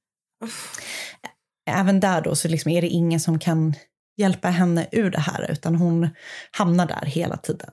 Även 1.70 2.00
där 2.00 2.20
då 2.20 2.34
så 2.34 2.48
liksom 2.48 2.70
är 2.70 2.82
det 2.82 2.88
ingen 2.88 3.20
som 3.20 3.38
kan 3.38 3.74
hjälpa 4.18 4.48
henne 4.48 4.86
ur 4.92 5.10
det 5.10 5.20
här, 5.20 5.50
utan 5.50 5.74
hon 5.74 6.08
hamnar 6.50 6.86
där 6.86 7.06
hela 7.06 7.36
tiden. 7.36 7.70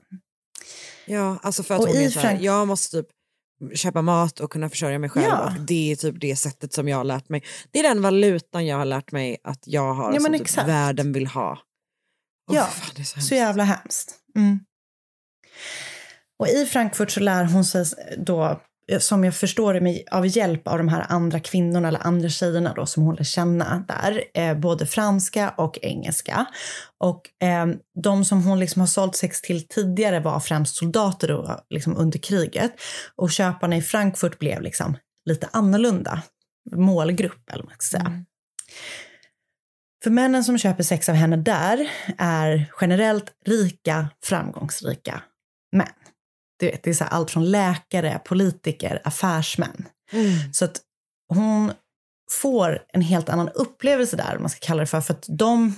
Ja, 1.06 1.38
alltså 1.42 1.62
för 1.62 1.74
att 1.74 1.80
Och 1.80 1.88
hon 1.88 1.96
är 1.96 2.10
så 2.10 2.20
här, 2.20 2.38
jag 2.40 2.68
måste 2.68 3.02
typ 3.02 3.08
köpa 3.74 4.02
mat 4.02 4.40
och 4.40 4.50
kunna 4.52 4.70
försörja 4.70 4.98
mig 4.98 5.10
själv 5.10 5.26
Ja. 5.26 5.44
och 5.46 5.60
det 5.60 5.92
är 5.92 5.96
typ 5.96 6.20
det 6.20 6.36
sättet 6.36 6.72
som 6.72 6.88
jag 6.88 6.96
har 6.96 7.04
lärt 7.04 7.28
mig. 7.28 7.44
Det 7.70 7.78
är 7.78 7.82
den 7.82 8.02
valutan 8.02 8.66
jag 8.66 8.76
har 8.76 8.84
lärt 8.84 9.12
mig 9.12 9.36
att 9.44 9.62
jag 9.66 9.94
har 9.94 10.12
Ja, 10.14 10.20
som 10.20 10.32
typ 10.32 10.58
världen 10.58 11.12
vill 11.12 11.26
ha. 11.26 11.58
Åh, 12.50 12.56
Ja, 12.56 12.64
fan, 12.64 12.90
det 12.96 13.02
är 13.02 13.04
så 13.04 13.20
Så 13.20 13.34
jävla 13.34 13.64
hemskt. 13.64 14.14
Mm. 14.36 14.60
Och 16.38 16.48
i 16.48 16.66
Frankfurt 16.66 17.10
så 17.10 17.20
lär 17.20 17.44
hon 17.44 17.64
sig 17.64 17.84
då 18.18 18.60
som 18.98 19.24
jag 19.24 19.34
förstår 19.34 19.74
det 19.74 19.80
med, 19.80 20.02
av 20.10 20.26
hjälp 20.26 20.68
av 20.68 20.78
de 20.78 20.88
här 20.88 21.06
andra 21.08 21.40
kvinnorna 21.40 21.88
eller 21.88 22.06
andra 22.06 22.28
tjejerna 22.28 22.74
då 22.74 22.86
som 22.86 23.02
hon 23.02 23.14
lär 23.14 23.24
känna 23.24 23.84
där, 23.88 24.24
eh, 24.34 24.58
både 24.58 24.86
franska 24.86 25.54
och 25.56 25.78
engelska. 25.82 26.46
Och 26.98 27.46
eh, 27.46 27.66
de 28.02 28.24
som 28.24 28.42
hon 28.42 28.60
liksom 28.60 28.80
har 28.80 28.86
sålt 28.86 29.16
sex 29.16 29.42
till 29.42 29.68
tidigare 29.68 30.20
var 30.20 30.40
främst 30.40 30.76
soldater 30.76 31.28
då, 31.28 31.60
liksom 31.70 31.96
under 31.96 32.18
kriget. 32.18 32.72
Och 33.16 33.30
köparna 33.30 33.76
i 33.76 33.82
Frankfurt 33.82 34.38
blev 34.38 34.62
liksom 34.62 34.96
lite 35.28 35.48
annorlunda 35.52 36.22
målgrupp, 36.74 37.50
eller 37.50 37.62
vad 37.62 37.70
man 37.70 37.76
ska 37.78 37.98
säga. 37.98 38.24
För 40.04 40.10
männen 40.10 40.44
som 40.44 40.58
köper 40.58 40.82
sex 40.82 41.08
av 41.08 41.14
henne 41.14 41.36
där 41.36 41.90
är 42.18 42.72
generellt 42.80 43.32
rika, 43.46 44.08
framgångsrika. 44.24 45.22
Du 46.58 46.66
vet, 46.66 46.82
det 46.82 46.90
är 46.90 46.94
så 46.94 47.04
allt 47.04 47.30
från 47.30 47.50
läkare, 47.50 48.20
politiker, 48.24 49.00
affärsmän. 49.04 49.88
Så 50.52 50.64
att 50.64 50.80
hon 51.34 51.72
får 52.30 52.82
en 52.92 53.02
helt 53.02 53.28
annan 53.28 53.48
upplevelse 53.48 54.16
där, 54.16 54.36
om 54.36 54.42
man 54.42 54.50
ska 54.50 54.66
kalla 54.66 54.80
det 54.80 54.86
för, 54.86 55.00
för 55.00 55.14
att 55.14 55.24
de 55.28 55.74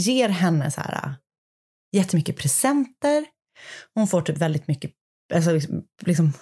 ger 0.00 0.28
henne 0.28 0.70
så 0.70 0.80
här, 0.80 1.00
äh, 1.04 1.12
jättemycket 1.96 2.36
presenter. 2.36 3.24
Hon 3.94 4.08
får 4.08 4.22
typ 4.22 4.38
väldigt 4.38 4.68
mycket, 4.68 4.90
alltså 5.34 5.52
liksom, 5.52 5.82
liksom 6.02 6.32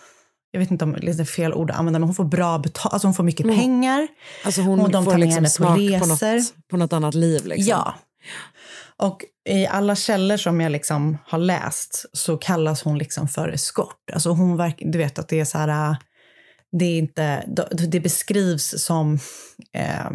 jag 0.50 0.60
vet 0.60 0.70
inte 0.70 0.84
om 0.84 0.92
det 0.92 1.20
är 1.20 1.24
fel 1.24 1.54
ord 1.54 1.70
att 1.70 1.76
använda, 1.76 1.98
men 1.98 2.08
hon 2.08 2.14
får 2.14 2.24
bra 2.24 2.58
betalt, 2.58 2.92
alltså 2.92 3.08
hon 3.08 3.14
får 3.14 3.24
mycket 3.24 3.44
Mm. 3.46 3.58
pengar. 3.58 4.08
Alltså 4.44 4.60
hon 4.60 4.80
Och 4.80 4.90
de 4.90 5.04
får 5.04 5.10
tar 5.12 5.18
med 5.18 5.26
liksom 5.28 5.34
henne 5.34 5.48
på 5.48 5.50
smak 5.50 6.00
på 6.00 6.14
resor. 6.14 6.36
något, 6.36 6.68
på 6.70 6.76
något 6.76 6.92
annat 6.92 7.14
liv. 7.14 7.46
Liksom. 7.46 7.66
Ja. 7.70 7.94
Och 9.02 9.24
i 9.48 9.66
alla 9.66 9.96
källor 9.96 10.36
som 10.36 10.60
jag 10.60 10.72
liksom 10.72 11.18
har 11.26 11.38
läst 11.38 12.04
så 12.12 12.36
kallas 12.36 12.82
hon 12.82 12.98
liksom 12.98 13.28
för 13.28 13.48
eskort. 13.48 14.10
Alltså 14.12 14.30
hon 14.30 14.56
verk, 14.56 14.76
du 14.78 14.98
vet 14.98 15.18
att 15.18 15.28
det 15.28 15.40
är 15.40 15.44
så 15.44 15.58
här, 15.58 15.90
äh, 15.90 15.96
det 16.78 16.84
är 16.84 16.98
inte, 16.98 17.44
det 17.88 18.00
beskrivs 18.00 18.84
som 18.84 19.18
eh, 19.72 20.10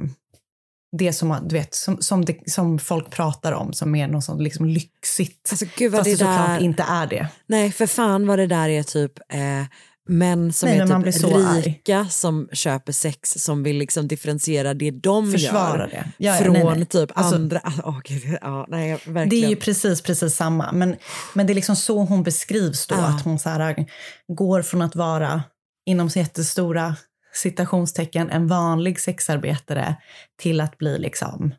det 0.97 1.13
som, 1.13 1.37
du 1.49 1.55
vet, 1.55 1.73
som, 1.75 2.01
som, 2.01 2.25
det, 2.25 2.51
som 2.51 2.79
folk 2.79 3.09
pratar 3.09 3.51
om 3.51 3.73
som 3.73 3.95
är 3.95 4.07
något 4.07 4.23
sånt 4.23 4.41
liksom 4.41 4.65
lyxigt. 4.65 5.47
Alltså, 5.51 5.65
gud 5.77 5.91
vad 5.91 5.99
Fast 5.99 6.19
det 6.19 6.25
det 6.25 6.31
där- 6.31 6.37
såklart 6.37 6.61
inte 6.61 6.83
är 6.83 7.07
det. 7.07 7.27
Nej, 7.47 7.71
för 7.71 7.87
fan 7.87 8.27
vad 8.27 8.39
det 8.39 8.47
där 8.47 8.69
är 8.69 8.83
typ 8.83 9.19
eh, 9.33 9.65
män 10.09 10.53
som 10.53 10.69
Nej, 10.69 10.79
är 10.79 11.01
typ 11.11 11.21
så 11.21 11.47
arg. 11.47 11.61
rika 11.61 12.05
som 12.09 12.49
köper 12.53 12.91
sex 12.91 13.29
som 13.37 13.63
vill 13.63 13.77
liksom 13.77 14.07
differentiera 14.07 14.73
det 14.73 14.91
de 14.91 15.31
Försvara 15.31 15.77
gör 15.79 15.87
det. 15.87 16.11
Ja, 16.17 16.35
ja, 16.35 16.43
från 16.43 16.53
nej, 16.53 16.63
nej. 16.65 16.85
typ 16.85 17.11
Alltså- 17.15 17.35
andra. 17.35 17.61
Åh, 17.83 17.99
gud, 18.03 18.37
ja, 18.41 18.65
nej, 18.69 18.91
verkligen. 18.91 19.29
Det 19.29 19.35
är 19.45 19.49
ju 19.49 19.55
precis, 19.55 20.01
precis 20.01 20.35
samma. 20.35 20.71
Men, 20.71 20.95
men 21.33 21.47
det 21.47 21.53
är 21.53 21.55
liksom 21.55 21.75
så 21.75 22.03
hon 22.03 22.23
beskrivs 22.23 22.87
då. 22.87 22.95
Ja. 22.95 23.01
Att 23.07 23.21
hon 23.23 23.39
så 23.39 23.49
här, 23.49 23.85
går 24.27 24.61
från 24.61 24.81
att 24.81 24.95
vara, 24.95 25.43
inom 25.85 26.09
så 26.09 26.19
jättestora 26.19 26.95
citationstecken, 27.33 28.29
en 28.29 28.47
vanlig 28.47 28.99
sexarbetare 28.99 29.95
till 30.41 30.61
att 30.61 30.77
bli 30.77 30.97
liksom 30.99 31.53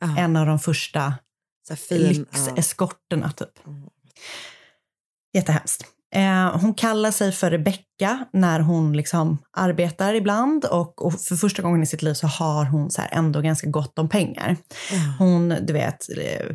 Ja. 0.00 0.18
en 0.18 0.36
av 0.36 0.46
de 0.46 0.58
första 0.58 1.14
ja. 1.68 1.76
lyxeskorterna. 1.90 3.32
Typ. 3.32 3.48
Jättehemskt. 5.34 5.84
Eh, 6.16 6.60
hon 6.60 6.74
kallar 6.74 7.10
sig 7.10 7.32
för 7.32 7.50
Rebecka 7.50 8.24
när 8.32 8.60
hon 8.60 8.92
liksom 8.92 9.38
arbetar 9.56 10.14
ibland 10.14 10.64
och, 10.64 11.06
och 11.06 11.20
för 11.20 11.36
första 11.36 11.62
gången 11.62 11.82
i 11.82 11.86
sitt 11.86 12.02
liv 12.02 12.14
så 12.14 12.26
har 12.26 12.64
hon 12.64 12.90
så 12.90 13.00
här 13.00 13.10
ändå 13.12 13.40
ganska 13.40 13.70
gott 13.70 13.98
om 13.98 14.08
pengar. 14.08 14.56
Hon, 15.18 15.54
du 15.62 15.72
vet, 15.72 16.08
eh, 16.18 16.46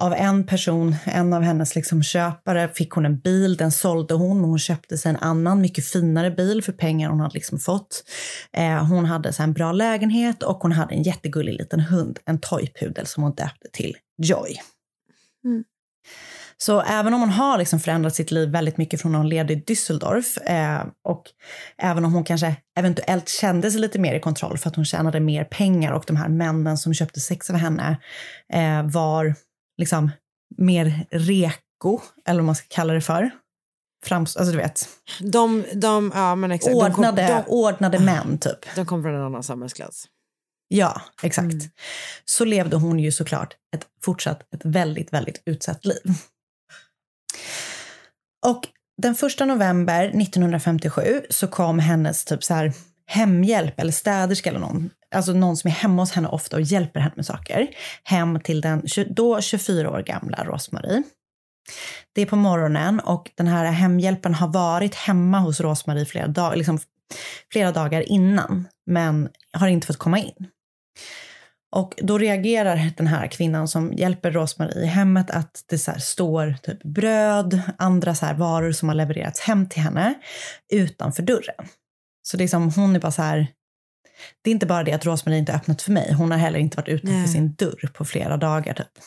av 0.00 0.12
en 0.12 0.46
person, 0.46 0.96
en 1.04 1.32
av 1.32 1.42
hennes 1.42 1.74
liksom 1.74 2.02
köpare, 2.02 2.68
fick 2.68 2.90
hon 2.90 3.06
en 3.06 3.18
bil. 3.18 3.56
Den 3.56 3.72
sålde 3.72 4.14
hon 4.14 4.40
och 4.40 4.48
hon 4.48 4.58
köpte 4.58 4.98
sig 4.98 5.10
en 5.10 5.16
annan, 5.16 5.60
mycket 5.60 5.86
finare 5.86 6.30
bil 6.30 6.62
för 6.62 6.72
pengar 6.72 7.10
hon 7.10 7.20
hade 7.20 7.34
liksom 7.34 7.58
fått. 7.58 8.04
Eh, 8.52 8.84
hon 8.84 9.04
hade 9.04 9.32
så 9.32 9.42
en 9.42 9.52
bra 9.52 9.72
lägenhet 9.72 10.42
och 10.42 10.56
hon 10.56 10.72
hade 10.72 10.94
en 10.94 11.02
jättegullig 11.02 11.54
liten 11.54 11.80
hund, 11.80 12.18
en 12.24 12.40
toypudel 12.40 13.06
som 13.06 13.22
hon 13.22 13.34
döpte 13.34 13.68
till 13.72 13.96
Joy. 14.22 14.60
Så 16.56 16.80
även 16.80 17.14
om 17.14 17.20
hon 17.20 17.30
har 17.30 17.58
liksom 17.58 17.80
förändrat 17.80 18.14
sitt 18.14 18.30
liv 18.30 18.48
väldigt 18.48 18.76
mycket 18.76 19.00
från 19.02 19.12
när 19.12 19.18
hon 19.18 19.28
levde 19.28 19.52
i 19.52 19.56
Düsseldorf 19.56 20.38
eh, 20.50 20.86
och 21.04 21.22
även 21.78 22.04
om 22.04 22.14
hon 22.14 22.24
kanske 22.24 22.56
eventuellt 22.78 23.28
kände 23.28 23.70
sig 23.70 23.80
lite 23.80 23.98
mer 23.98 24.14
i 24.14 24.20
kontroll 24.20 24.58
för 24.58 24.68
att 24.70 24.76
hon 24.76 24.84
tjänade 24.84 25.20
mer 25.20 25.44
pengar 25.44 25.92
och 25.92 26.04
de 26.06 26.16
här 26.16 26.28
männen 26.28 26.78
som 26.78 26.94
köpte 26.94 27.20
sex 27.20 27.50
av 27.50 27.56
henne 27.56 28.00
eh, 28.52 28.82
var 28.82 29.34
liksom 29.78 30.10
mer 30.56 31.06
reko, 31.10 32.00
eller 32.28 32.40
vad 32.40 32.46
man 32.46 32.54
ska 32.54 32.66
kalla 32.68 32.92
det 32.92 33.00
för. 33.00 33.30
Frams, 34.04 34.36
alltså 34.36 34.52
du 34.52 34.58
vet, 34.58 34.88
De, 35.20 35.64
de, 35.74 36.12
ja, 36.14 36.34
men 36.34 36.50
exakt. 36.52 36.72
De 36.74 36.80
kom- 36.80 37.04
ordnade, 37.04 37.26
de, 37.46 37.52
ordnade 37.52 37.98
män 37.98 38.38
typ. 38.38 38.58
de 38.76 38.86
kom 38.86 39.02
från 39.02 39.14
en 39.14 39.22
annan 39.22 39.42
samhällsklass. 39.42 40.04
Ja, 40.68 41.00
exakt. 41.22 41.52
Mm. 41.52 41.60
Så 42.24 42.44
levde 42.44 42.76
hon 42.76 42.98
ju 42.98 43.12
såklart 43.12 43.54
ett 43.76 43.86
fortsatt 44.04 44.40
ett 44.54 44.64
väldigt, 44.64 45.12
väldigt 45.12 45.42
utsatt 45.46 45.84
liv. 45.84 46.02
Och 48.44 48.60
den 49.02 49.14
första 49.14 49.44
november 49.44 50.04
1957 50.04 51.22
så 51.30 51.46
kom 51.46 51.78
hennes 51.78 52.24
typ 52.24 52.44
så 52.44 52.54
här 52.54 52.72
hemhjälp 53.06 53.80
eller 53.80 53.92
städerska 53.92 54.50
eller 54.50 54.60
någon, 54.60 54.90
alltså 55.14 55.32
någon 55.32 55.56
som 55.56 55.68
är 55.68 55.72
hemma 55.72 56.02
hos 56.02 56.12
henne 56.12 56.28
ofta 56.28 56.56
och 56.56 56.62
hjälper 56.62 57.00
henne 57.00 57.14
med 57.16 57.26
saker, 57.26 57.68
hem 58.04 58.40
till 58.40 58.60
den 58.60 58.82
då 59.08 59.40
24 59.40 59.90
år 59.90 60.02
gamla 60.02 60.44
Rosmarie. 60.44 61.02
Det 62.14 62.22
är 62.22 62.26
på 62.26 62.36
morgonen 62.36 63.00
och 63.00 63.30
den 63.34 63.46
här 63.46 63.64
hemhjälpen 63.64 64.34
har 64.34 64.48
varit 64.48 64.94
hemma 64.94 65.38
hos 65.38 65.60
Rosmarie 65.60 66.06
flera, 66.06 66.26
dag, 66.26 66.56
liksom 66.56 66.78
flera 67.52 67.72
dagar 67.72 68.00
innan, 68.00 68.68
men 68.86 69.28
har 69.52 69.68
inte 69.68 69.86
fått 69.86 69.96
komma 69.96 70.18
in. 70.18 70.48
Och 71.74 71.94
då 71.96 72.18
reagerar 72.18 72.90
den 72.96 73.06
här 73.06 73.26
kvinnan 73.26 73.68
som 73.68 73.92
hjälper 73.92 74.30
Rosmarie 74.30 74.82
i 74.82 74.86
hemmet 74.86 75.30
att 75.30 75.64
det 75.68 75.78
så 75.78 75.92
står 75.98 76.54
typ 76.62 76.82
bröd, 76.82 77.60
andra 77.78 78.14
så 78.14 78.26
varor 78.36 78.72
som 78.72 78.88
har 78.88 78.96
levererats 78.96 79.40
hem 79.40 79.68
till 79.68 79.82
henne 79.82 80.14
utanför 80.72 81.22
dörren. 81.22 81.68
Så 82.22 82.36
det 82.36 82.44
är 82.44 82.48
som, 82.48 82.70
hon 82.70 82.96
är 82.96 83.00
bara 83.00 83.12
så 83.12 83.22
här, 83.22 83.46
det 84.42 84.50
är 84.50 84.52
inte 84.52 84.66
bara 84.66 84.82
det 84.84 84.92
att 84.92 85.06
Rosmarie 85.06 85.38
inte 85.38 85.52
öppnat 85.52 85.82
för 85.82 85.92
mig, 85.92 86.12
hon 86.12 86.30
har 86.30 86.38
heller 86.38 86.58
inte 86.58 86.76
varit 86.76 86.88
utanför 86.88 87.18
Nej. 87.18 87.28
sin 87.28 87.54
dörr 87.54 87.90
på 87.94 88.04
flera 88.04 88.36
dagar 88.36 88.74
typ. 88.74 89.04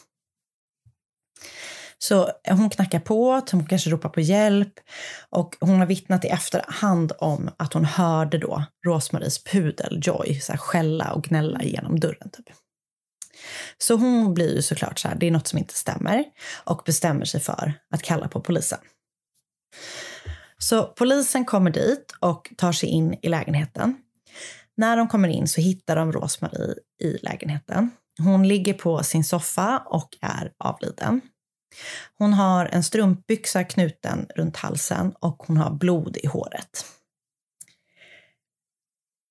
Så 2.00 2.32
hon 2.50 2.70
knackar 2.70 3.00
på, 3.00 3.42
hon 3.52 3.66
kanske 3.66 3.90
ropar 3.90 4.10
på 4.10 4.22
hjälp 4.22 4.74
och 5.30 5.56
hon 5.60 5.80
har 5.80 5.86
vittnat 5.86 6.26
i 6.26 6.28
efterhand 6.28 7.12
om 7.20 7.50
att 7.58 7.74
hon 7.74 7.86
hörde 7.86 8.38
då 8.38 8.64
Rosmaries 8.86 9.44
pudel 9.44 10.00
Joy 10.04 10.40
så 10.40 10.52
här, 10.52 10.58
skälla 10.58 11.12
och 11.14 11.24
gnälla 11.24 11.64
genom 11.64 12.00
dörren. 12.00 12.30
Typ. 12.30 12.50
Så 13.78 13.96
hon 13.96 14.34
blir 14.34 14.56
ju 14.56 14.62
såklart 14.62 15.00
så 15.00 15.08
här, 15.08 15.16
det 15.16 15.28
är 15.28 15.32
något 15.32 15.48
som 15.48 15.60
inte 15.60 15.74
stämmer 15.74 16.24
och 16.64 16.82
bestämmer 16.86 17.26
sig 17.26 17.40
för 17.40 17.74
att 17.92 18.02
kalla 18.02 18.28
på 18.28 18.42
polisen. 18.42 18.80
Så 20.58 20.84
polisen 20.84 21.46
kommer 21.46 21.72
dit 21.72 22.14
och 22.20 22.54
tar 22.58 22.72
sig 22.72 22.90
in 22.90 23.16
i 23.22 23.30
lägenheten. 23.30 23.98
När 24.78 24.98
de 24.98 25.08
kommer 25.08 25.30
in 25.30 25.48
så 25.48 25.62
hittar 25.62 25.96
de 25.96 26.12
Rosmarie 26.12 26.76
i 27.04 27.18
lägenheten. 27.22 27.92
Hon 28.20 28.48
ligger 28.48 28.74
på 28.74 29.04
sin 29.04 29.24
soffa 29.24 29.84
och 29.86 30.18
är 30.22 30.52
avliden. 30.58 31.22
Hon 32.18 32.34
har 32.34 32.66
en 32.66 32.84
strumpbyxa 32.84 33.64
knuten 33.64 34.28
runt 34.36 34.58
halsen 34.58 35.14
och 35.20 35.44
hon 35.48 35.58
har 35.58 35.72
blod 35.72 36.18
i 36.18 36.28
håret. 36.28 36.86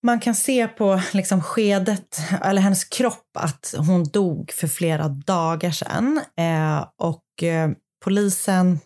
Man 0.03 0.21
kan 0.21 0.35
se 0.35 0.69
på 0.69 1.03
liksom 1.13 1.43
skedet, 1.43 2.21
eller 2.43 2.63
hennes 2.63 2.85
kropp, 2.85 3.37
att 3.39 3.75
hon 3.79 4.05
dog 4.05 4.53
för 4.53 4.69
flera 4.69 5.09
dagar 5.09 5.71
sedan. 5.71 6.21
Eh, 6.39 6.87
och 6.97 7.43
eh, 7.43 7.71
polisen 8.05 8.79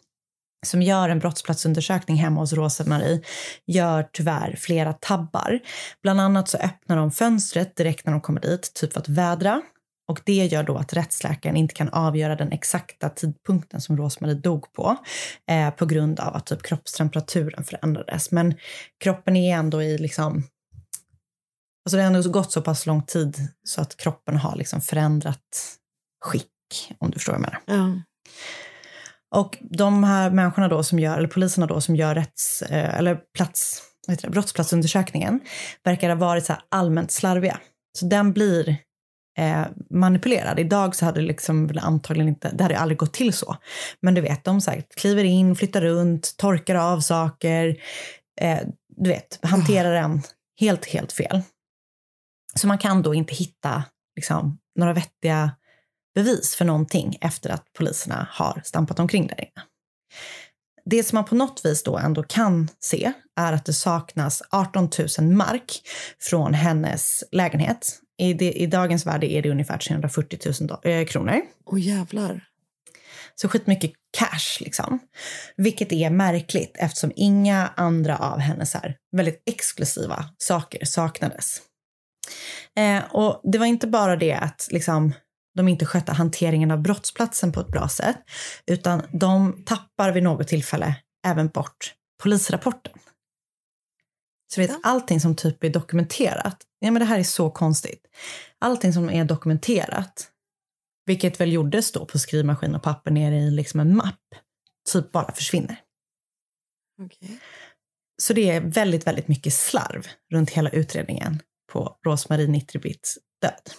som 0.66 0.83
gör 0.83 1.09
en 1.09 1.18
brottsplatsundersökning 1.18 2.16
hemma 2.16 2.40
hos 2.40 2.53
Rosa-Marie 2.53 3.23
gör 3.66 4.09
tyvärr 4.12 4.57
flera 4.59 4.92
tabbar. 4.92 5.61
Bland 6.03 6.20
annat 6.20 6.49
så 6.49 6.59
öppnar 6.59 6.96
de 6.96 7.11
fönstret 7.11 7.77
direkt 7.77 8.07
när 8.07 8.12
de 8.12 8.20
kommer 8.20 8.40
dit, 8.40 8.75
typ 8.75 8.92
för 8.92 9.01
att 9.01 9.09
vädra. 9.09 9.62
Och 10.11 10.20
det 10.25 10.46
gör 10.46 10.62
då 10.62 10.77
att 10.77 10.92
rättsläkaren 10.92 11.57
inte 11.57 11.75
kan 11.75 11.88
avgöra 11.88 12.37
den 12.37 12.53
exakta 12.53 13.09
tidpunkten 13.09 13.81
som 13.81 13.96
Rosmarie 13.96 14.35
dog 14.35 14.73
på 14.73 14.96
eh, 15.51 15.70
på 15.70 15.87
grund 15.87 16.20
av 16.20 16.37
att 16.37 16.46
typ 16.46 16.62
kroppstemperaturen 16.62 17.64
förändrades. 17.64 18.31
Men 18.31 18.55
kroppen 19.05 19.37
är 19.37 19.57
ändå 19.57 19.83
i 19.83 19.99
liksom... 19.99 20.42
Alltså 21.85 21.96
det 21.96 22.03
har 22.03 22.14
ändå 22.14 22.31
gått 22.31 22.53
så 22.53 22.62
pass 22.62 22.87
lång 22.87 23.03
tid 23.03 23.49
så 23.64 23.81
att 23.81 23.96
kroppen 23.96 24.37
har 24.37 24.57
liksom 24.57 24.81
förändrat 24.81 25.77
skick, 26.25 26.94
om 26.99 27.11
du 27.11 27.14
förstår 27.14 27.33
vad 27.33 27.42
jag 27.42 27.53
menar. 27.66 27.85
Ja. 27.85 28.03
Och 29.38 29.59
de 29.61 30.05
här 30.05 30.31
människorna 30.31 30.68
då 30.68 30.83
som 30.83 30.99
gör, 30.99 31.18
eller 31.18 31.29
poliserna 31.29 31.66
då 31.66 31.81
som 31.81 31.96
gör 31.96 32.14
rätts, 32.14 32.62
eh, 32.62 32.99
eller 32.99 33.20
plats, 33.37 33.83
vad 34.07 34.16
heter 34.16 34.29
det, 34.29 34.33
brottsplatsundersökningen 34.33 35.40
verkar 35.85 36.09
ha 36.09 36.16
varit 36.16 36.46
så 36.46 36.57
allmänt 36.68 37.11
slarviga. 37.11 37.61
Så 37.99 38.07
den 38.07 38.33
blir 38.33 38.77
eh, 39.40 39.66
manipulerad. 39.90 40.59
Idag 40.59 40.96
så 40.96 41.05
hade 41.05 41.20
det 41.20 41.26
liksom 41.26 41.70
antagligen 41.83 42.29
inte, 42.29 42.50
det 42.55 42.62
hade 42.62 42.79
aldrig 42.79 42.98
gått 42.98 43.12
till 43.12 43.33
så. 43.33 43.57
Men 44.03 44.14
du 44.14 44.20
vet, 44.20 44.44
de 44.44 44.61
så 44.61 44.70
här, 44.70 44.85
kliver 44.96 45.24
in, 45.24 45.57
flyttar 45.57 45.81
runt, 45.81 46.35
torkar 46.37 46.74
av 46.74 47.00
saker, 47.00 47.76
eh, 48.40 48.59
du 48.96 49.11
vet, 49.11 49.38
hanterar 49.42 49.92
den 49.92 50.22
helt, 50.61 50.87
helt 50.87 51.12
fel. 51.12 51.42
Så 52.55 52.66
man 52.66 52.79
kan 52.79 53.03
då 53.03 53.14
inte 53.14 53.35
hitta 53.35 53.85
liksom, 54.16 54.59
några 54.79 54.92
vettiga 54.92 55.50
bevis 56.14 56.55
för 56.55 56.64
någonting 56.64 57.18
efter 57.20 57.50
att 57.50 57.72
poliserna 57.72 58.29
har 58.31 58.61
stampat 58.64 58.98
omkring 58.98 59.26
där 59.26 59.40
inne. 59.40 59.66
Det 60.85 61.05
som 61.05 61.16
man 61.16 61.24
på 61.24 61.35
något 61.35 61.61
vis 61.64 61.83
då 61.83 61.98
ändå 61.98 62.22
kan 62.22 62.68
se 62.79 63.12
är 63.40 63.53
att 63.53 63.64
det 63.64 63.72
saknas 63.72 64.42
18 64.50 64.88
000 65.18 65.29
mark 65.29 65.83
från 66.20 66.55
hennes 66.55 67.24
lägenhet. 67.33 68.00
I, 68.21 68.33
det, 68.35 68.53
i 68.53 68.67
dagens 68.67 69.07
värde 69.07 69.33
är 69.33 69.43
det 69.43 69.51
ungefär 69.51 69.79
340 69.79 70.39
000 70.45 70.55
do- 70.55 70.87
eh, 70.87 71.05
kronor. 71.07 71.41
Åh 71.67 71.81
jävlar. 71.81 72.45
Så 73.35 73.49
skitmycket 73.49 73.93
cash 74.19 74.61
liksom. 74.61 74.99
Vilket 75.57 75.93
är 75.93 76.11
märkligt 76.11 76.77
eftersom 76.79 77.13
inga 77.17 77.69
andra 77.77 78.17
av 78.17 78.39
hennes 78.39 78.75
här 78.75 78.97
väldigt 79.17 79.43
exklusiva 79.47 80.25
saker 80.39 80.85
saknades. 80.85 81.61
Eh, 82.79 83.15
och 83.15 83.41
det 83.53 83.59
var 83.59 83.67
inte 83.67 83.87
bara 83.87 84.17
det 84.17 84.33
att 84.33 84.69
liksom, 84.71 85.13
de 85.57 85.69
inte 85.69 85.87
skötte 85.87 86.13
hanteringen 86.13 86.71
av 86.71 86.83
brottsplatsen 86.83 87.53
på 87.53 87.61
ett 87.61 87.69
bra 87.69 87.89
sätt, 87.89 88.19
utan 88.67 89.03
de 89.13 89.63
tappar 89.67 90.13
vid 90.13 90.23
något 90.23 90.49
tillfälle 90.49 90.95
även 91.27 91.49
bort 91.49 91.95
polisrapporten. 92.23 92.93
Så 94.55 94.61
vet, 94.61 94.71
allting 94.83 95.21
som 95.21 95.37
typ 95.37 95.65
är 95.65 95.71
dokumenterat, 95.71 96.57
ja 96.79 96.91
men 96.91 97.01
det 97.01 97.07
här 97.07 97.19
är 97.19 97.25
så 97.25 97.51
konstigt. 97.51 98.07
Allting 98.59 98.93
som 98.93 99.11
är 99.11 99.25
dokumenterat, 99.25 100.31
vilket 101.07 101.41
väl 101.41 101.53
gjordes 101.53 101.93
då 101.93 102.07
på 102.07 102.19
skrivmaskin 102.19 102.75
och 102.75 102.83
papper 102.83 103.11
nere 103.11 103.37
i 103.37 103.51
liksom 103.51 103.81
en 103.81 103.97
mapp, 103.97 104.35
typ 104.93 105.13
bara 105.13 105.33
försvinner. 105.33 105.81
Så 108.23 108.33
det 108.33 108.51
är 108.51 108.61
väldigt, 108.61 109.07
väldigt 109.07 109.29
mycket 109.29 109.55
slarv 109.55 110.07
runt 110.33 110.51
hela 110.51 110.71
utredningen 110.71 111.43
på 111.73 111.97
Rosmarie 112.07 112.47
Nitribits 112.47 113.19
död. 113.43 113.75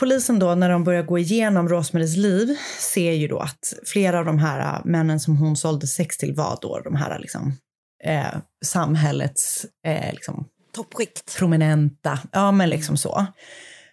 Polisen 0.00 0.38
då, 0.38 0.54
när 0.54 0.70
de 0.70 0.84
börjar 0.84 1.02
gå 1.02 1.18
igenom 1.18 1.68
Rosmaries 1.68 2.16
liv, 2.16 2.56
ser 2.78 3.12
ju 3.12 3.28
då 3.28 3.38
att 3.38 3.74
flera 3.86 4.18
av 4.18 4.24
de 4.24 4.38
här 4.38 4.74
äh, 4.74 4.84
männen 4.84 5.20
som 5.20 5.36
hon 5.36 5.56
sålde 5.56 5.86
sex 5.86 6.18
till 6.18 6.34
var 6.34 6.58
då 6.62 6.80
de 6.80 6.96
här 6.96 7.18
liksom, 7.18 7.56
eh, 8.04 8.34
samhällets 8.64 9.66
eh, 9.86 10.12
liksom, 10.12 10.48
Toppskikt. 10.72 11.36
prominenta, 11.38 12.18
ja 12.32 12.52
men 12.52 12.68
liksom 12.68 12.96
så. 12.96 13.26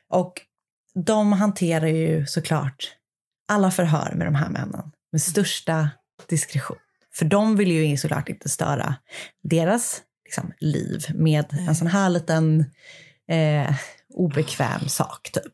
Och 0.09 0.41
de 1.05 1.33
hanterar 1.33 1.87
ju 1.87 2.25
såklart 2.25 2.95
alla 3.47 3.71
förhör 3.71 4.13
med 4.15 4.27
de 4.27 4.35
här 4.35 4.49
männen 4.49 4.91
med 5.11 5.21
största 5.21 5.89
diskretion. 6.27 6.77
För 7.13 7.25
de 7.25 7.55
vill 7.55 7.71
ju 7.71 7.97
såklart 7.97 8.29
inte 8.29 8.49
störa 8.49 8.95
deras 9.43 10.01
liksom, 10.25 10.53
liv 10.59 11.05
med 11.13 11.45
en 11.67 11.75
sån 11.75 11.87
här 11.87 12.09
liten 12.09 12.65
eh, 13.27 13.75
obekväm 14.13 14.89
sak 14.89 15.29
typ. 15.31 15.53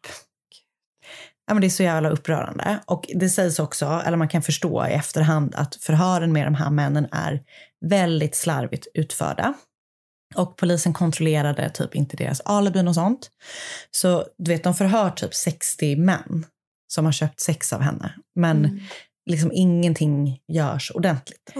Ja, 1.47 1.53
men 1.53 1.61
det 1.61 1.67
är 1.67 1.69
så 1.69 1.83
jävla 1.83 2.09
upprörande. 2.09 2.79
Och 2.85 3.05
det 3.15 3.29
sägs 3.29 3.59
också, 3.59 4.01
eller 4.05 4.17
man 4.17 4.27
kan 4.27 4.41
förstå 4.41 4.87
i 4.87 4.91
efterhand, 4.93 5.55
att 5.55 5.75
förhören 5.75 6.33
med 6.33 6.47
de 6.47 6.55
här 6.55 6.69
männen 6.69 7.07
är 7.11 7.43
väldigt 7.89 8.35
slarvigt 8.35 8.87
utförda. 8.93 9.53
Och 10.35 10.57
polisen 10.57 10.93
kontrollerade 10.93 11.69
typ 11.69 11.95
inte 11.95 12.17
deras 12.17 12.41
alibin 12.41 12.87
och 12.87 12.95
sånt. 12.95 13.29
Så 13.91 14.25
du 14.37 14.51
vet, 14.51 14.63
de 14.63 14.73
förhör 14.73 15.09
typ 15.09 15.33
60 15.33 15.95
män 15.95 16.45
som 16.93 17.05
har 17.05 17.11
köpt 17.11 17.39
sex 17.39 17.73
av 17.73 17.81
henne. 17.81 18.13
Men 18.35 18.81
liksom 19.29 19.51
ingenting 19.53 20.39
görs 20.47 20.91
ordentligt. 20.95 21.53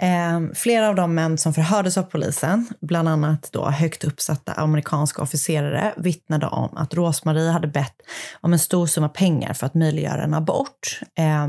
Eh, 0.00 0.40
flera 0.54 0.88
av 0.88 0.94
de 0.94 1.14
män 1.14 1.38
som 1.38 1.54
förhördes 1.54 1.98
av 1.98 2.02
polisen, 2.02 2.66
bland 2.80 3.08
annat 3.08 3.48
då 3.52 3.70
högt 3.70 4.04
uppsatta 4.04 4.52
amerikanska 4.52 5.22
officerare, 5.22 5.94
vittnade 5.96 6.46
om 6.46 6.76
att 6.76 6.94
Rosmarie 6.94 7.50
hade 7.50 7.68
bett 7.68 7.96
om 8.40 8.52
en 8.52 8.58
stor 8.58 8.86
summa 8.86 9.08
pengar 9.08 9.52
för 9.52 9.66
att 9.66 9.74
möjliggöra 9.74 10.22
en 10.22 10.34
abort. 10.34 11.00
Eh, 11.18 11.46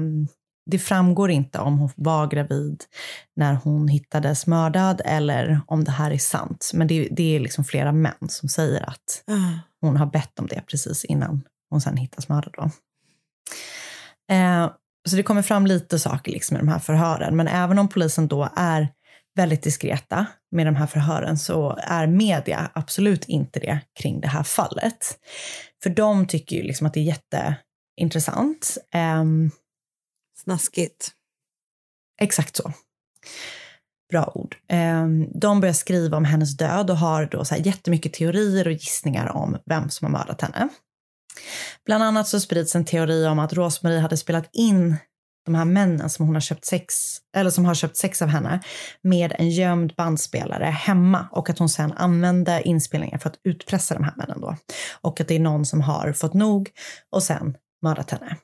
det 0.68 0.80
framgår 0.80 1.32
inte 1.32 1.60
om 1.60 1.80
hon 1.80 1.90
var 1.96 2.28
gravid 2.28 2.84
när 3.36 3.54
hon 3.54 3.88
hittades 3.88 4.48
mördad 4.48 5.02
eller 5.06 5.62
om 5.68 5.84
det 5.84 5.92
här 5.92 6.12
är 6.12 6.18
sant. 6.18 6.72
Men 6.74 6.88
det, 6.88 7.08
det 7.12 7.36
är 7.36 7.40
liksom 7.40 7.64
flera 7.64 7.92
män 7.92 8.30
som 8.30 8.50
säger 8.50 8.90
att 8.90 9.24
hon 9.82 9.98
har 9.98 10.06
bett 10.06 10.40
om 10.40 10.48
det 10.48 10.62
precis 10.68 11.06
innan 11.06 11.44
hon 11.70 11.82
sen 11.82 11.98
hittas 11.98 12.30
mördad. 12.30 12.54
Då. 12.58 12.72
Eh, 14.36 14.70
så 15.10 15.16
det 15.16 15.24
kommer 15.24 15.42
fram 15.42 15.68
lite 15.68 16.00
saker 16.00 16.32
liksom 16.32 16.58
i 16.58 16.60
de 16.60 16.68
här 16.68 16.80
förhören. 16.80 17.36
Men 17.36 17.48
även 17.48 17.80
om 17.80 17.88
polisen 17.88 18.28
då 18.28 18.50
är 18.56 18.90
väldigt 19.36 19.64
diskreta 19.64 20.26
med 20.52 20.68
de 20.68 20.76
här 20.76 20.88
förhören 20.88 21.38
så 21.38 21.80
är 21.82 22.08
media 22.08 22.72
absolut 22.74 23.26
inte 23.26 23.60
det 23.60 23.80
kring 24.00 24.22
det 24.22 24.28
här 24.28 24.44
fallet. 24.44 25.18
För 25.84 25.90
de 25.90 26.28
tycker 26.28 26.56
ju 26.56 26.64
liksom 26.64 26.88
att 26.88 26.94
det 26.94 27.00
är 27.00 27.18
jätteintressant. 27.98 28.78
Ehm, 28.92 29.52
Snaskigt. 30.48 31.12
Exakt 32.22 32.56
så. 32.56 32.74
Bra 34.10 34.32
ord. 34.36 34.56
Ehm, 34.70 35.28
de 35.40 35.60
börjar 35.60 35.74
skriva 35.74 36.18
om 36.18 36.26
hennes 36.26 36.58
död 36.58 36.90
och 36.90 36.98
har 36.98 37.26
då 37.26 37.46
så 37.46 37.56
här 37.56 37.62
jättemycket 37.62 38.14
teorier 38.14 38.68
och 38.68 38.74
gissningar 38.74 39.32
om 39.32 39.58
vem 39.66 39.90
som 39.90 40.06
har 40.06 40.20
mördat 40.20 40.42
henne. 40.42 40.70
Bland 41.86 42.04
annat 42.04 42.28
så 42.28 42.40
sprids 42.40 42.76
en 42.76 42.86
teori 42.86 43.28
om 43.28 43.40
att 43.40 43.54
Rosmarie 43.54 44.00
hade 44.00 44.18
spelat 44.18 44.50
in 44.54 44.98
de 45.46 45.56
här 45.56 45.66
männen 45.66 46.10
som 46.10 46.26
hon 46.26 46.36
har 46.36 46.42
köpt 46.42 46.66
sex, 46.66 47.18
eller 47.36 47.50
som 47.50 47.66
har 47.66 47.76
köpt 47.76 47.98
sex 47.98 48.22
av 48.22 48.28
henne 48.28 48.64
med 49.02 49.34
en 49.38 49.50
gömd 49.50 49.94
bandspelare 49.98 50.66
hemma 50.66 51.28
och 51.32 51.50
att 51.50 51.60
hon 51.60 51.70
sen 51.70 51.94
använde 51.94 52.62
inspelningen 52.66 53.20
för 53.20 53.30
att 53.30 53.40
utpressa 53.44 53.94
de 53.94 54.04
här 54.04 54.14
männen 54.18 54.42
då. 54.42 54.58
Och 55.02 55.22
att 55.22 55.28
det 55.28 55.36
är 55.36 55.40
någon 55.40 55.66
som 55.66 55.82
har 55.82 56.14
fått 56.14 56.34
nog 56.34 56.70
och 57.12 57.24
sen 57.24 57.58
mördat 57.84 58.12
henne. 58.12 58.38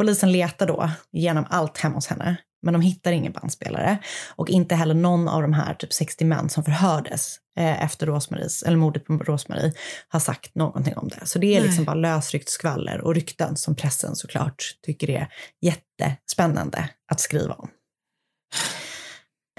Polisen 0.00 0.32
letar 0.32 0.66
då 0.66 0.90
genom 1.12 1.46
allt 1.50 1.78
hemma 1.78 1.94
hos 1.94 2.06
henne, 2.06 2.36
men 2.62 2.72
de 2.72 2.82
hittar 2.82 3.12
ingen 3.12 3.32
bandspelare 3.32 3.98
och 4.36 4.48
inte 4.48 4.74
heller 4.74 4.94
någon 4.94 5.28
av 5.28 5.42
de 5.42 5.52
här 5.52 5.74
typ 5.74 5.92
60 5.92 6.24
män 6.24 6.48
som 6.48 6.64
förhördes 6.64 7.36
eh, 7.58 7.84
efter 7.84 8.06
Rosmaries, 8.06 8.62
eller 8.62 8.76
mordet 8.76 9.04
på 9.04 9.12
Rosmarie 9.12 9.72
har 10.08 10.20
sagt 10.20 10.54
någonting 10.54 10.96
om 10.96 11.08
det. 11.08 11.26
Så 11.26 11.38
det 11.38 11.56
är 11.56 11.60
liksom 11.60 11.84
bara 11.84 11.94
lösryckt 11.94 12.48
skvaller 12.48 13.00
och 13.00 13.14
rykten 13.14 13.56
som 13.56 13.74
pressen 13.74 14.16
såklart 14.16 14.64
tycker 14.82 15.10
är 15.10 15.28
jättespännande 15.60 16.88
att 17.12 17.20
skriva 17.20 17.54
om. 17.54 17.68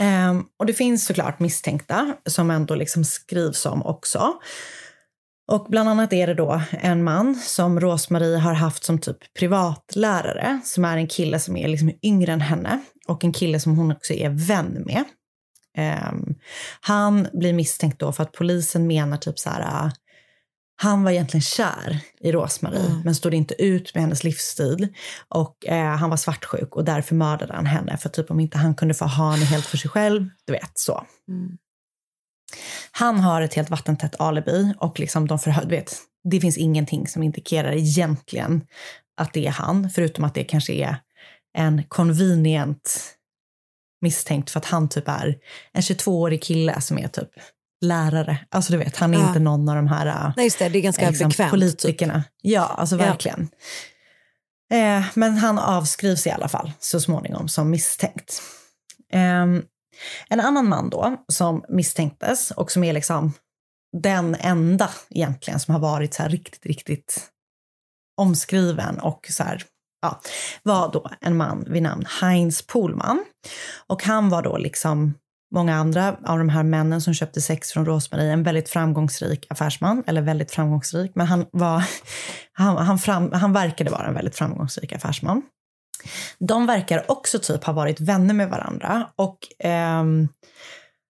Ehm, 0.01 0.45
och 0.59 0.65
det 0.65 0.73
finns 0.73 1.05
såklart 1.05 1.39
misstänkta 1.39 2.15
som 2.25 2.51
ändå 2.51 2.75
liksom 2.75 3.03
skrivs 3.03 3.65
om 3.65 3.85
också. 3.85 4.33
Och 5.51 5.65
bland 5.69 5.89
annat 5.89 6.13
är 6.13 6.27
det 6.27 6.33
då 6.33 6.61
en 6.71 7.03
man 7.03 7.35
som 7.35 7.79
Rosmarie 7.79 8.37
har 8.37 8.53
haft 8.53 8.83
som 8.83 8.99
typ 8.99 9.17
privatlärare 9.39 10.59
som 10.63 10.85
är 10.85 10.97
en 10.97 11.07
kille 11.07 11.39
som 11.39 11.57
är 11.57 11.67
liksom 11.67 11.91
yngre 12.03 12.31
än 12.31 12.41
henne 12.41 12.79
och 13.07 13.23
en 13.23 13.33
kille 13.33 13.59
som 13.59 13.77
hon 13.77 13.91
också 13.91 14.13
är 14.13 14.29
vän 14.29 14.83
med. 14.85 15.03
Ehm, 15.77 16.35
han 16.81 17.27
blir 17.33 17.53
misstänkt 17.53 17.99
då 17.99 18.11
för 18.11 18.23
att 18.23 18.31
polisen 18.31 18.87
menar 18.87 19.17
typ 19.17 19.39
så 19.39 19.49
här 19.49 19.61
ah, 19.61 19.91
han 20.75 21.03
var 21.03 21.11
egentligen 21.11 21.41
kär 21.41 21.99
i 22.19 22.31
Rosmarie 22.31 23.01
men 23.03 23.15
stod 23.15 23.33
inte 23.33 23.63
ut 23.63 23.95
med 23.95 24.03
hennes 24.03 24.23
livsstil 24.23 24.87
och 25.29 25.65
eh, 25.65 25.95
han 25.95 26.09
var 26.09 26.17
svartsjuk 26.17 26.75
och 26.75 26.85
därför 26.85 27.15
mördade 27.15 27.53
han 27.53 27.65
henne 27.65 27.97
för 27.97 28.09
typ 28.09 28.31
om 28.31 28.39
inte 28.39 28.57
han 28.57 28.75
kunde 28.75 28.93
få 28.93 29.05
ha 29.05 29.31
henne 29.31 29.45
helt 29.45 29.65
för 29.65 29.77
sig 29.77 29.89
själv, 29.89 30.29
du 30.45 30.53
vet 30.53 30.71
så. 30.77 31.05
Han 32.91 33.19
har 33.19 33.41
ett 33.41 33.53
helt 33.53 33.69
vattentätt 33.69 34.15
alibi 34.19 34.73
och 34.79 34.99
liksom 34.99 35.27
de 35.27 35.39
förhör, 35.39 35.65
vet, 35.65 35.97
det 36.23 36.39
finns 36.41 36.57
ingenting 36.57 37.07
som 37.07 37.23
indikerar 37.23 37.71
egentligen 37.71 38.63
att 39.17 39.33
det 39.33 39.47
är 39.47 39.51
han, 39.51 39.89
förutom 39.89 40.23
att 40.23 40.33
det 40.35 40.43
kanske 40.43 40.73
är 40.73 40.95
en 41.57 41.83
convenient 41.87 43.13
misstänkt 44.01 44.49
för 44.49 44.59
att 44.59 44.65
han 44.65 44.89
typ 44.89 45.07
är 45.07 45.35
en 45.73 45.81
22-årig 45.81 46.43
kille 46.43 46.81
som 46.81 46.97
är 46.97 47.07
typ 47.07 47.29
lärare. 47.81 48.37
Alltså 48.49 48.71
du 48.71 48.77
vet, 48.77 48.97
han 48.97 49.13
är 49.13 49.19
Ja. 49.19 49.27
inte 49.27 49.39
någon 49.39 49.69
av 49.69 49.75
de 49.75 49.87
här 49.87 50.05
äh, 50.07 50.33
Nej, 50.35 50.45
just 50.45 50.59
det. 50.59 50.69
Det 50.69 50.77
är 50.79 50.81
ganska 50.81 51.09
liksom, 51.09 51.29
bekvämt. 51.29 51.51
politikerna. 51.51 52.23
Ja, 52.41 52.61
alltså 52.65 52.95
Ja. 52.95 53.05
verkligen. 53.05 53.49
Eh, 54.71 55.03
men 55.13 55.37
han 55.37 55.59
avskrivs 55.59 56.27
i 56.27 56.31
alla 56.31 56.47
fall 56.47 56.71
så 56.79 56.99
småningom 56.99 57.47
som 57.49 57.69
misstänkt. 57.69 58.41
Ehm, 59.13 59.63
en 60.29 60.39
annan 60.39 60.69
man 60.69 60.89
då 60.89 61.17
som 61.27 61.65
misstänktes 61.69 62.51
och 62.51 62.71
som 62.71 62.83
är 62.83 62.93
liksom 62.93 63.33
den 63.97 64.35
enda 64.39 64.89
egentligen 65.09 65.59
som 65.59 65.73
har 65.73 65.81
varit 65.81 66.13
så 66.13 66.23
här 66.23 66.29
riktigt, 66.29 66.65
riktigt 66.65 67.31
omskriven 68.17 68.99
och 68.99 69.27
så 69.29 69.43
här, 69.43 69.63
ja, 70.01 70.21
var 70.63 70.91
då 70.91 71.09
en 71.21 71.37
man 71.37 71.65
vid 71.67 71.83
namn 71.83 72.05
Heinz 72.21 72.67
Pohlman. 72.67 73.25
Och 73.87 74.03
han 74.03 74.29
var 74.29 74.41
då 74.41 74.57
liksom 74.57 75.13
många 75.53 75.75
andra 75.75 76.17
av 76.25 76.37
de 76.37 76.49
här 76.49 76.63
männen 76.63 77.01
som 77.01 77.13
köpte 77.13 77.41
sex 77.41 77.71
från 77.71 77.85
Rosmarie 77.85 78.31
en 78.31 78.43
väldigt 78.43 78.69
framgångsrik 78.69 79.45
affärsman, 79.49 80.03
eller 80.07 80.21
väldigt 80.21 80.51
framgångsrik, 80.51 81.11
men 81.15 81.27
han 81.27 81.45
var, 81.51 81.83
han, 82.53 82.77
han, 82.77 82.99
fram, 82.99 83.31
han 83.33 83.53
verkade 83.53 83.91
vara 83.91 84.07
en 84.07 84.13
väldigt 84.13 84.35
framgångsrik 84.35 84.93
affärsman. 84.93 85.41
De 86.39 86.65
verkar 86.65 87.11
också 87.11 87.39
typ 87.39 87.63
ha 87.63 87.73
varit 87.73 87.99
vänner 87.99 88.33
med 88.33 88.49
varandra. 88.49 89.07
Och 89.15 89.37
ehm, 89.59 90.27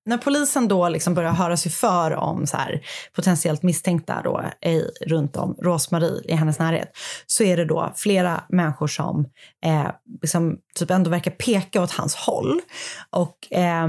när 0.06 0.18
polisen 0.18 0.68
då 0.68 0.90
liksom 0.90 1.14
börjar 1.14 1.32
höra 1.32 1.58
sig 1.58 1.72
för 1.72 2.16
om 2.16 2.48
så 2.48 2.58
här, 2.58 2.82
potentiellt 3.16 3.64
misstänkta 3.64 4.22
då, 4.24 4.44
i, 4.70 4.84
runt 5.06 5.38
om 5.38 5.56
Rosmarie 5.60 6.22
i 6.26 6.36
hennes 6.36 6.60
närhet 6.60 6.92
så 7.26 7.44
är 7.44 7.58
det 7.58 7.66
då 7.66 7.94
flera 7.96 8.44
människor 8.50 8.88
som 8.88 9.26
eh, 9.66 9.88
liksom, 10.22 10.58
typ 10.76 10.92
ändå 10.92 11.10
verkar 11.10 11.32
peka 11.32 11.82
åt 11.82 11.92
hans 11.92 12.16
håll. 12.16 12.62
Och 13.10 13.54
eh, 13.54 13.88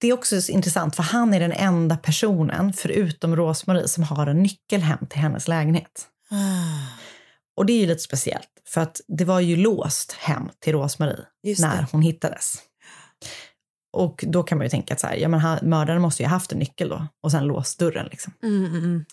det 0.00 0.08
är 0.08 0.12
också 0.12 0.50
intressant 0.50 0.96
för 0.96 1.02
han 1.02 1.34
är 1.34 1.40
den 1.40 1.52
enda 1.52 1.96
personen 1.96 2.72
förutom 2.72 3.36
Rosmarie 3.36 3.88
som 3.88 4.04
har 4.04 4.26
en 4.26 4.42
nyckel 4.42 4.80
hem 4.80 5.06
till 5.06 5.20
hennes 5.20 5.48
lägenhet. 5.48 6.06
Ah. 6.30 6.99
Och 7.60 7.66
det 7.66 7.72
är 7.72 7.80
ju 7.80 7.86
lite 7.86 8.00
speciellt 8.02 8.48
för 8.68 8.80
att 8.80 9.00
det 9.08 9.24
var 9.24 9.40
ju 9.40 9.56
låst 9.56 10.12
hem 10.12 10.48
till 10.60 10.72
Rosmarie 10.72 11.24
när 11.58 11.86
hon 11.92 12.02
hittades. 12.02 12.54
Och 13.92 14.24
då 14.28 14.42
kan 14.42 14.58
man 14.58 14.64
ju 14.64 14.70
tänka 14.70 14.94
att 14.94 15.00
så 15.00 15.06
här, 15.06 15.16
ja, 15.16 15.28
men 15.28 15.58
mördaren 15.62 16.02
måste 16.02 16.22
ju 16.22 16.26
ha 16.26 16.36
haft 16.36 16.52
en 16.52 16.58
nyckel 16.58 16.88
då 16.88 17.06
och 17.22 17.30
sen 17.30 17.44
låst 17.44 17.78
dörren. 17.78 18.08
Liksom. 18.10 18.32
Mm, 18.42 18.64
mm, 18.64 18.76
mm. 18.76 19.04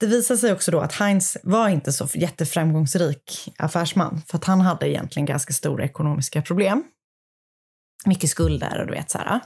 Det 0.00 0.06
visar 0.06 0.36
sig 0.36 0.52
också 0.52 0.70
då 0.70 0.80
att 0.80 0.92
Heinz 0.92 1.36
var 1.42 1.68
inte 1.68 1.92
så 1.92 2.08
jätteframgångsrik 2.14 3.54
affärsman 3.58 4.22
för 4.26 4.38
att 4.38 4.44
han 4.44 4.60
hade 4.60 4.88
egentligen 4.88 5.26
ganska 5.26 5.52
stora 5.52 5.84
ekonomiska 5.84 6.42
problem. 6.42 6.84
Mycket 8.06 8.30
skulder 8.30 8.80
och 8.80 8.86
du 8.86 8.92
vet 8.92 9.10
så 9.10 9.18
här. 9.18 9.40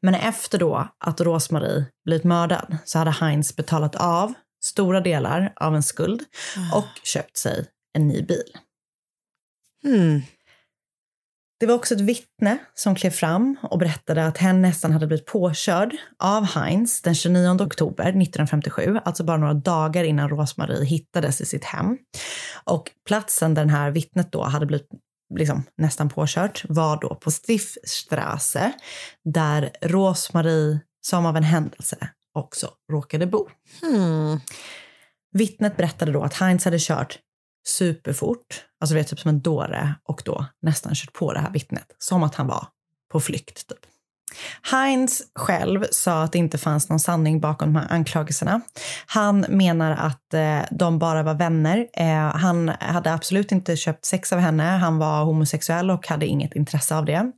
Men 0.00 0.14
efter 0.14 0.58
då 0.58 0.88
att 0.98 1.20
Rosmarie 1.20 1.86
blivit 2.04 2.24
mördad 2.24 2.76
så 2.84 2.98
hade 2.98 3.10
Heinz 3.10 3.56
betalat 3.56 3.94
av 3.94 4.34
stora 4.64 5.00
delar 5.00 5.52
av 5.56 5.74
en 5.74 5.82
skuld 5.82 6.22
och 6.74 6.88
köpt 7.02 7.36
sig 7.36 7.66
en 7.92 8.08
ny 8.08 8.22
bil. 8.22 8.56
Hmm. 9.82 10.22
Det 11.60 11.66
var 11.66 11.74
också 11.74 11.94
ett 11.94 12.00
vittne 12.00 12.58
som 12.74 12.94
klev 12.94 13.10
fram 13.10 13.56
och 13.62 13.78
berättade 13.78 14.26
att 14.26 14.38
hen 14.38 14.62
nästan 14.62 14.92
hade 14.92 15.06
blivit 15.06 15.26
påkörd 15.26 15.96
av 16.18 16.44
Heinz 16.44 17.02
den 17.02 17.14
29 17.14 17.48
oktober 17.60 18.04
1957, 18.04 18.98
alltså 19.04 19.24
bara 19.24 19.36
några 19.36 19.54
dagar 19.54 20.04
innan 20.04 20.28
Rosmarie 20.28 20.84
hittades 20.84 21.40
i 21.40 21.46
sitt 21.46 21.64
hem. 21.64 21.98
Och 22.64 22.90
platsen 23.06 23.54
där 23.54 23.64
det 23.64 23.70
här 23.70 23.90
vittnet 23.90 24.32
då 24.32 24.42
hade 24.42 24.66
blivit 24.66 24.88
liksom 25.38 25.62
nästan 25.78 26.08
påkört 26.08 26.64
var 26.68 27.00
då 27.00 27.14
på 27.14 27.30
Stiftstrasse 27.30 28.72
där 29.24 29.70
Rosmarie 29.82 30.80
som 31.00 31.26
av 31.26 31.36
en 31.36 31.44
händelse 31.44 32.08
också 32.34 32.70
råkade 32.92 33.26
bo. 33.26 33.48
Hmm. 33.80 34.40
Vittnet 35.32 35.76
berättade 35.76 36.12
då 36.12 36.22
att 36.22 36.34
Heinz 36.34 36.64
hade 36.64 36.78
kört 36.80 37.18
superfort, 37.68 38.64
alltså 38.80 38.94
vet, 38.94 39.08
typ 39.08 39.20
som 39.20 39.28
en 39.28 39.40
dåre 39.40 39.94
och 40.04 40.22
då 40.24 40.46
nästan 40.62 40.94
kört 40.94 41.12
på 41.12 41.32
det 41.32 41.40
här 41.40 41.50
vittnet, 41.50 41.96
som 41.98 42.22
att 42.22 42.34
han 42.34 42.46
var 42.46 42.66
på 43.12 43.20
flykt. 43.20 43.66
Typ. 43.68 43.78
Heinz 44.62 45.22
själv 45.34 45.84
sa 45.90 46.22
att 46.22 46.32
det 46.32 46.38
inte 46.38 46.58
fanns 46.58 46.88
någon 46.88 47.00
sanning 47.00 47.40
bakom 47.40 47.72
de 47.72 47.80
här 47.80 47.92
anklagelserna. 47.92 48.60
Han 49.06 49.46
menar 49.48 49.92
att 49.92 50.34
eh, 50.34 50.60
de 50.70 50.98
bara 50.98 51.22
var 51.22 51.34
vänner. 51.34 51.86
Eh, 51.92 52.36
han 52.36 52.68
hade 52.80 53.12
absolut 53.12 53.52
inte 53.52 53.76
köpt 53.76 54.04
sex 54.04 54.32
av 54.32 54.38
henne. 54.38 54.62
Han 54.62 54.98
var 54.98 55.24
homosexuell 55.24 55.90
och 55.90 56.08
hade 56.08 56.26
inget 56.26 56.54
intresse 56.54 56.96
av 56.96 57.04
det. 57.04 57.32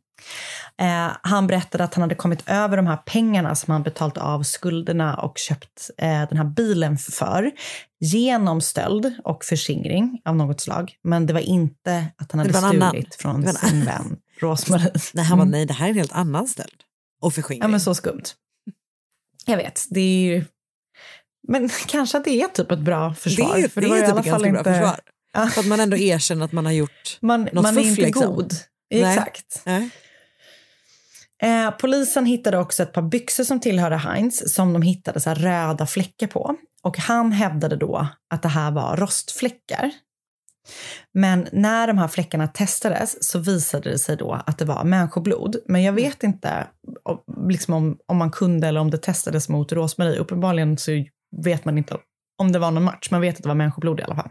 Eh, 0.81 1.17
han 1.23 1.47
berättade 1.47 1.85
att 1.85 1.95
han 1.95 2.03
hade 2.03 2.15
kommit 2.15 2.43
över 2.47 2.77
de 2.77 2.87
här 2.87 2.97
pengarna 2.97 3.55
som 3.55 3.73
han 3.73 3.83
betalt 3.83 4.19
av 4.19 4.43
skulderna 4.43 5.17
och 5.17 5.39
köpt 5.39 5.91
eh, 5.99 6.29
den 6.29 6.37
här 6.39 6.45
bilen 6.45 6.99
för 6.99 7.51
genom 8.01 8.61
stöld 8.61 9.15
och 9.25 9.45
förskingring 9.45 10.21
av 10.25 10.37
något 10.37 10.61
slag. 10.61 10.95
Men 11.05 11.27
det 11.27 11.33
var 11.33 11.41
inte 11.41 12.07
att 12.17 12.33
han 12.33 12.39
hade 12.39 12.53
Det 12.53 12.61
var 12.61 12.69
en 12.69 12.77
annan- 12.83 12.91
stulit 12.91 13.15
från 13.15 13.41
det 13.41 13.47
var 13.63 13.69
sin 13.69 13.85
vän 13.85 14.17
Rosmarie. 14.41 14.93
Nej, 15.15 15.25
han 15.25 15.39
Mm. 15.41 15.51
nej, 15.51 15.67
det 15.67 15.75
här 15.75 15.87
är 15.87 15.91
en 15.91 15.97
helt 15.97 16.13
annan 16.13 16.49
stöld. 16.49 16.83
Och 17.23 17.35
förskingring. 17.35 17.63
Ja, 17.63 17.69
men 17.69 17.81
så 17.81 17.95
skumt. 17.95 18.23
Jag 19.47 19.57
vet, 19.57 19.85
det 19.91 20.01
är 20.01 20.19
ju... 20.35 20.45
Men 21.49 21.69
kanske 21.87 22.19
att 22.19 22.25
det 22.25 22.43
är 22.43 22.49
typ 22.49 22.71
ett 22.71 22.79
bra 22.79 23.15
försvar. 23.15 23.55
Det 23.57 23.63
är, 23.65 23.69
för 23.69 23.81
det 23.81 23.87
var 23.89 23.97
är 23.97 24.01
typ 24.01 24.19
ett 24.19 24.25
ganska 24.25 24.39
bra 24.39 24.59
inte- 24.59 24.73
försvar. 24.75 25.01
Ja. 25.33 25.47
För 25.47 25.61
att 25.61 25.67
man 25.67 25.81
ändå 25.81 25.97
erkänner 25.97 26.45
att 26.45 26.53
man 26.53 26.65
har 26.67 26.73
gjort 26.73 27.19
Man, 27.21 27.43
något 27.45 27.53
man 27.55 27.67
är 27.67 27.73
fuff, 27.81 27.87
inte 27.87 28.01
liksom. 28.03 28.35
god. 28.35 28.53
Nej. 28.95 29.03
Exakt. 29.03 29.63
Nej. 29.67 29.91
Eh, 31.45 31.71
polisen 31.71 32.27
hittade 32.27 32.59
också 32.59 32.83
ett 32.83 32.93
par 32.93 33.03
byxor 33.03 33.45
som 33.45 33.61
tillhörde 33.61 33.97
Heinz 33.97 34.55
som 34.55 34.73
de 34.73 34.83
hittade 34.83 35.21
så 35.21 35.35
röda 35.35 35.87
fläckar 35.87 36.27
på. 36.27 36.57
Och 36.83 36.99
han 36.99 37.33
hävdade 37.33 37.77
då 37.77 38.09
att 38.35 38.43
det 38.43 38.49
här 38.49 38.71
var 38.71 38.97
rostfläckar. 38.97 39.91
Men 41.15 41.49
när 41.53 41.87
de 41.87 41.99
här 41.99 42.09
fläckarna 42.09 42.49
testades 42.49 43.31
så 43.31 43.39
visade 43.39 43.91
det 43.91 43.99
sig 43.99 44.17
då 44.17 44.33
att 44.47 44.59
det 44.59 44.65
var 44.65 44.85
människoblod. 44.85 45.57
Men 45.67 45.83
jag 45.83 45.93
vet 45.93 46.23
inte 46.23 46.67
om- 47.03 47.49
liksom 47.49 47.75
om, 47.75 47.99
om 48.07 48.17
man 48.17 48.31
kunde 48.31 48.69
eller 48.69 48.81
om 48.81 48.91
det 48.91 48.99
testades 48.99 49.49
mot 49.49 49.73
Rosmarie. 49.73 50.19
Uppenbarligen 50.19 50.79
så 50.79 51.05
vet 51.45 51.65
man 51.65 51.79
inte 51.79 51.97
om 52.39 52.53
det 52.53 52.59
var 52.59 52.71
någon 52.71 52.85
match. 52.85 53.09
Man 53.11 53.21
vet 53.21 53.37
att 53.37 53.43
det 53.43 53.49
var 53.49 53.55
människoblod 53.57 54.01
i 54.01 54.03
alla 54.03 54.17
fall. 54.17 54.31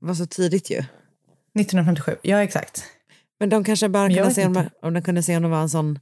Det 0.00 0.06
var 0.06 0.14
så 0.14 0.26
tidigt 0.26 0.70
ju. 0.70 0.76
1957, 1.58 2.16
ja 2.22 2.42
exakt. 2.42 2.84
Men 3.40 3.48
de 3.48 3.64
kanske 3.64 3.88
bara 3.88 4.08
kunde 4.08 4.34
se 4.34 4.46
om, 4.46 4.68
om 4.82 4.94
de 4.94 5.02
kunde 5.02 5.22
se 5.22 5.36
om 5.36 5.42
det 5.42 5.48
var 5.48 5.60
en 5.60 5.70
sån 5.70 5.98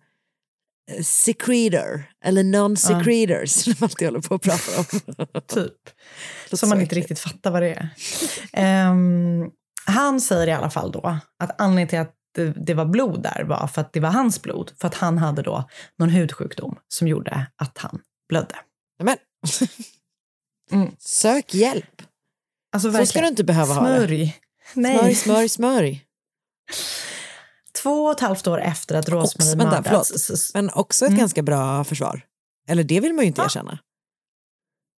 eh, 0.91 1.03
secretor 1.03 2.05
eller 2.25 2.45
non-secretor 2.45 3.47
som 3.47 3.73
de 3.73 3.85
alltid 3.85 4.09
håller 4.09 4.21
på 4.21 4.35
att 4.35 4.43
prata 4.43 4.79
om. 4.79 5.27
Typ. 5.47 5.73
Som 6.53 6.69
man 6.69 6.81
inte 6.81 6.95
riktigt 6.95 7.19
fattar 7.19 7.51
vad 7.51 7.63
det 7.63 7.71
är. 7.75 7.89
Ehm, 8.53 9.51
han 9.87 10.21
säger 10.21 10.47
i 10.47 10.53
alla 10.53 10.71
fall 10.71 10.93
då 10.93 11.19
att 11.39 11.61
anledningen 11.61 11.89
till 11.89 11.99
att 11.99 12.13
det, 12.35 12.53
det 12.67 12.75
var 12.75 12.85
blod 12.85 13.23
där 13.23 13.45
var 13.45 13.67
för 13.67 13.81
att 13.81 13.93
det 13.93 14.01
var 14.01 14.11
hans 14.11 14.43
blod. 14.43 14.73
För 14.81 14.89
att 14.89 14.95
han 14.95 15.19
hade 15.19 15.43
då 15.43 15.69
någon 15.99 16.11
hudsjukdom 16.11 16.79
som 16.89 17.09
gjorde 17.09 17.47
att 17.57 17.79
han 17.79 18.01
blödde. 18.29 18.57
Men. 19.03 19.17
Mm. 20.73 20.91
Sök 20.99 21.55
hjälp. 21.55 22.03
Alltså 22.73 22.93
Så 22.93 23.07
ska 23.07 23.21
du 23.21 23.27
inte 23.29 23.45
behöva 23.45 23.75
ha 23.75 23.89
det. 23.89 23.97
Smörj. 23.97 24.37
Nej. 24.75 24.99
Smörj, 24.99 25.15
smörj, 25.15 25.49
smörj. 25.49 26.05
Två 27.83 28.05
och 28.05 28.13
ett 28.13 28.21
halvt 28.21 28.47
år 28.47 28.61
efter 28.61 28.95
att 28.95 29.09
Rosmarie 29.09 29.57
mördats. 29.57 30.53
Men 30.55 30.71
också 30.71 31.05
ett 31.05 31.09
Mm. 31.09 31.19
ganska 31.19 31.43
bra 31.43 31.85
försvar. 31.85 32.21
Eller 32.69 32.85
det 32.85 33.01
vill 33.01 33.13
man 33.15 33.25
ju 33.25 33.27
inte 33.27 33.43
erkänna. 33.43 33.79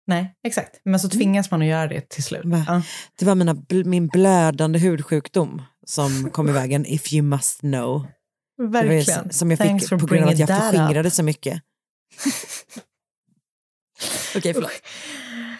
Nej, 0.07 0.33
exakt. 0.47 0.81
Men 0.85 0.99
så 0.99 1.09
tvingas 1.09 1.51
man 1.51 1.61
att 1.61 1.67
göra 1.67 1.87
det 1.87 2.09
till 2.09 2.23
slut. 2.23 2.41
Ja. 2.67 2.81
Det 3.19 3.25
var 3.25 3.35
mina, 3.35 3.55
min 3.85 4.07
blödande 4.07 4.79
hudsjukdom 4.79 5.61
som 5.85 6.29
kom 6.29 6.49
i 6.49 6.51
vägen, 6.51 6.85
if 6.85 7.13
you 7.13 7.23
must 7.23 7.59
know. 7.59 8.05
Var 8.57 8.67
Verkligen. 8.67 9.29
s- 9.29 9.37
som 9.37 9.51
jag 9.51 9.59
Thanks 9.59 9.89
fick 9.89 9.99
på 9.99 10.05
grund 10.05 10.23
av 10.23 10.29
att 10.29 10.39
jag 10.39 10.49
up. 10.49 10.55
förskingrade 10.57 11.11
så 11.11 11.23
mycket. 11.23 11.61
Okej, 14.35 14.53
förlåt. 14.53 14.71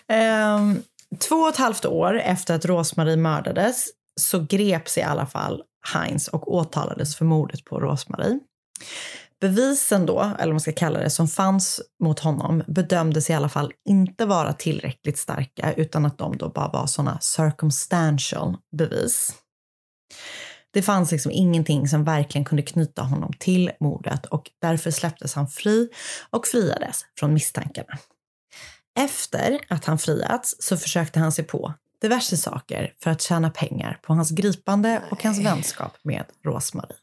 Ehm, 0.08 0.82
två 1.20 1.36
och 1.36 1.50
ett 1.50 1.58
halvt 1.58 1.86
år 1.86 2.20
efter 2.20 2.56
att 2.56 2.66
Rosmarie 2.66 3.18
mördades 3.18 3.86
så 4.20 4.46
greps 4.50 4.98
i 4.98 5.02
alla 5.02 5.26
fall 5.26 5.64
Heinz 5.94 6.28
och 6.28 6.54
åtalades 6.54 7.16
för 7.16 7.26
mordet 7.26 7.66
på 7.66 7.80
Rosmarie. 7.80 8.40
Bevisen 9.42 10.06
då, 10.06 10.20
eller 10.20 10.38
vad 10.38 10.54
man 10.54 10.60
ska 10.60 10.72
kalla 10.72 11.00
det, 11.00 11.10
som 11.10 11.28
fanns 11.28 11.82
mot 12.04 12.20
honom 12.20 12.64
bedömdes 12.68 13.30
i 13.30 13.34
alla 13.34 13.50
fall 13.50 13.74
inte 13.90 14.26
vara 14.26 14.54
tillräckligt 14.54 15.18
starka 15.18 15.74
utan 15.74 16.06
att 16.06 16.18
de 16.18 16.38
då 16.38 16.50
bara 16.50 16.68
var 16.68 16.88
sådana 16.88 17.20
circumstantial 17.22 18.58
bevis. 18.78 19.36
Det 20.74 20.82
fanns 20.82 21.12
liksom 21.12 21.32
ingenting 21.32 21.88
som 21.88 22.04
verkligen 22.04 22.46
kunde 22.46 22.64
knyta 22.64 23.02
honom 23.02 23.34
till 23.40 23.72
mordet 23.80 24.26
och 24.26 24.52
därför 24.62 24.92
släpptes 24.92 25.34
han 25.34 25.48
fri 25.48 25.90
och 26.30 26.48
friades 26.48 27.02
från 27.20 27.34
misstankarna. 27.34 27.98
Efter 29.00 29.60
att 29.70 29.86
han 29.86 29.98
friats 29.98 30.56
så 30.60 30.78
försökte 30.78 31.20
han 31.20 31.32
sig 31.32 31.46
på 31.46 31.74
diverse 32.02 32.38
saker 32.38 32.94
för 33.04 33.12
att 33.12 33.22
tjäna 33.22 33.50
pengar 33.50 34.00
på 34.02 34.14
hans 34.14 34.32
gripande 34.32 35.02
och 35.12 35.24
hans 35.24 35.40
vänskap 35.40 35.98
med 36.04 36.26
Rosmarie. 36.46 36.96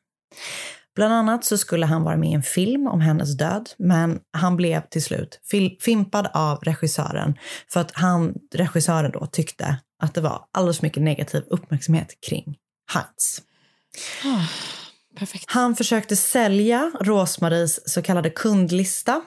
Bland 0.95 1.15
annat 1.15 1.45
så 1.45 1.59
skulle 1.59 1.87
han 1.87 2.03
vara 2.03 2.17
med 2.17 2.31
i 2.31 2.35
en 2.35 2.43
film 2.43 2.87
om 2.87 3.01
hennes 3.01 3.37
död, 3.37 3.71
men 3.79 4.21
han 4.33 4.57
blev 4.57 4.81
till 4.89 5.03
slut 5.03 5.41
fimpad 5.81 6.29
av 6.35 6.59
regissören 6.59 7.39
för 7.73 7.81
att 7.81 7.91
han, 7.93 8.35
regissören 8.55 9.11
då 9.11 9.27
tyckte 9.27 9.79
att 10.03 10.15
det 10.15 10.21
var 10.21 10.45
alldeles 10.53 10.79
för 10.79 10.87
mycket 10.87 11.03
negativ 11.03 11.45
uppmärksamhet 11.47 12.09
kring 12.29 12.57
Heinz. 12.93 13.43
Perfekt. 15.19 15.45
Han 15.49 15.77
försökte 15.77 16.17
sälja 16.17 16.93
Rosmaries 17.01 17.93
så 17.93 18.03
kallade 18.03 18.31
kundlista 18.31 19.23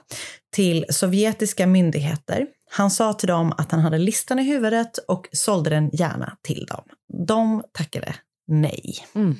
till 0.53 0.85
sovjetiska 0.89 1.67
myndigheter. 1.67 2.47
Han 2.69 2.91
sa 2.91 3.13
till 3.13 3.27
dem 3.27 3.53
att 3.57 3.71
han 3.71 3.79
hade 3.79 3.97
listan 3.97 4.39
i 4.39 4.43
huvudet 4.43 4.97
och 4.97 5.27
sålde 5.31 5.69
den 5.69 5.89
gärna 5.93 6.37
till 6.43 6.65
dem. 6.65 6.83
De 7.27 7.63
tackade 7.73 8.15
nej. 8.47 8.95
Mm. 9.15 9.35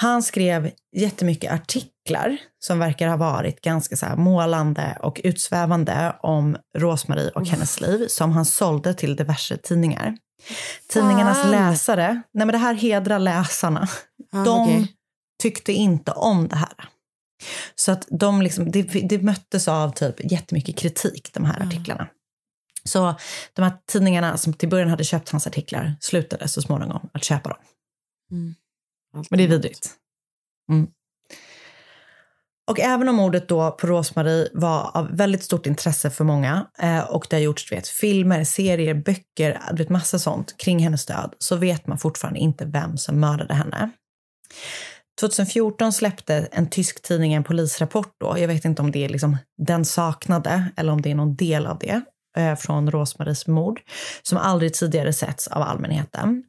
Han 0.00 0.22
skrev 0.22 0.70
jättemycket 0.96 1.52
artiklar 1.52 2.36
som 2.64 2.78
verkar 2.78 3.08
ha 3.08 3.16
varit 3.16 3.60
ganska 3.60 3.96
så 3.96 4.06
målande 4.16 4.98
och 5.02 5.20
utsvävande 5.24 6.16
om 6.22 6.56
Rosmarie 6.78 7.30
och 7.30 7.46
hennes 7.46 7.80
liv 7.80 8.06
som 8.08 8.32
han 8.32 8.44
sålde 8.44 8.94
till 8.94 9.16
diverse 9.16 9.56
tidningar. 9.56 10.16
Tidningarnas 10.92 11.42
Fan. 11.42 11.50
läsare, 11.50 12.22
nej 12.34 12.46
men 12.46 12.52
det 12.52 12.58
här 12.58 12.74
hedrar 12.74 13.18
läsarna, 13.18 13.88
Ah, 14.32 14.44
de 14.44 14.62
okej. 14.62 14.92
tyckte 15.42 15.72
inte 15.72 16.12
om 16.12 16.48
det 16.48 16.56
här. 16.56 16.88
Så 17.74 17.92
att 17.92 18.06
de 18.10 18.42
liksom, 18.42 18.70
det, 18.70 18.82
det 18.82 19.22
möttes 19.22 19.68
av 19.68 19.90
typ 19.90 20.32
jättemycket 20.32 20.78
kritik, 20.78 21.30
de 21.32 21.44
här 21.44 21.62
artiklarna. 21.62 22.08
Så 22.84 23.14
de 23.52 23.62
här 23.62 23.72
tidningarna 23.86 24.36
som 24.36 24.52
till 24.52 24.68
början 24.68 24.88
hade 24.88 25.04
köpt 25.04 25.28
hans 25.28 25.46
artiklar 25.46 25.96
slutade 26.00 26.48
så 26.48 26.62
småningom 26.62 27.10
att 27.12 27.24
köpa 27.24 27.48
dem. 27.48 27.58
Men 29.30 29.36
det 29.38 29.44
är 29.44 29.48
vidrigt. 29.48 29.90
Mm. 30.70 30.86
Och 32.66 32.80
även 32.80 33.08
om 33.08 33.16
mordet 33.16 33.48
då 33.48 33.70
på 33.70 33.86
Rosmarie 33.86 34.48
var 34.52 34.90
av 34.96 35.16
väldigt 35.16 35.44
stort 35.44 35.66
intresse 35.66 36.10
för 36.10 36.24
många 36.24 36.66
eh, 36.78 37.00
och 37.00 37.26
det 37.30 37.36
har 37.36 37.40
gjorts 37.40 37.72
vet, 37.72 37.88
filmer, 37.88 38.44
serier, 38.44 38.94
böcker, 38.94 39.60
vet, 39.72 39.88
massa 39.88 40.18
sånt 40.18 40.56
kring 40.56 40.78
hennes 40.78 41.06
död 41.06 41.34
så 41.38 41.56
vet 41.56 41.86
man 41.86 41.98
fortfarande 41.98 42.40
inte 42.40 42.64
vem 42.64 42.96
som 42.96 43.20
mördade 43.20 43.54
henne. 43.54 43.90
2014 45.20 45.92
släppte 45.92 46.48
en 46.52 46.70
tysk 46.70 47.02
tidning 47.02 47.32
en 47.32 47.44
polisrapport 47.44 48.14
då. 48.20 48.38
Jag 48.38 48.48
vet 48.48 48.64
inte 48.64 48.82
om 48.82 48.90
det 48.90 49.04
är 49.04 49.08
liksom 49.08 49.36
den 49.66 49.84
saknade 49.84 50.70
eller 50.76 50.92
om 50.92 51.02
det 51.02 51.10
är 51.10 51.14
någon 51.14 51.36
del 51.36 51.66
av 51.66 51.78
det 51.78 52.02
eh, 52.36 52.56
från 52.56 52.90
Rosmaries 52.90 53.46
mord 53.46 53.80
som 54.22 54.38
aldrig 54.38 54.74
tidigare 54.74 55.12
setts 55.12 55.48
av 55.48 55.62
allmänheten. 55.62 56.42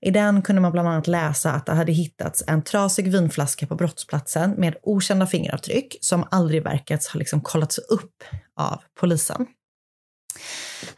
I 0.00 0.10
den 0.10 0.42
kunde 0.42 0.62
man 0.62 0.72
bland 0.72 0.88
annat 0.88 1.06
läsa 1.06 1.52
att 1.52 1.66
det 1.66 1.72
hade 1.72 1.92
hittats 1.92 2.44
en 2.46 2.62
trasig 2.62 3.12
vinflaska 3.12 3.66
på 3.66 3.74
brottsplatsen 3.74 4.50
med 4.50 4.76
okända 4.82 5.26
fingeravtryck 5.26 5.96
som 6.00 6.24
aldrig 6.30 6.62
verkats 6.62 7.08
ha 7.08 7.18
liksom 7.18 7.40
kollats 7.40 7.78
upp 7.78 8.24
av 8.56 8.82
polisen. 9.00 9.46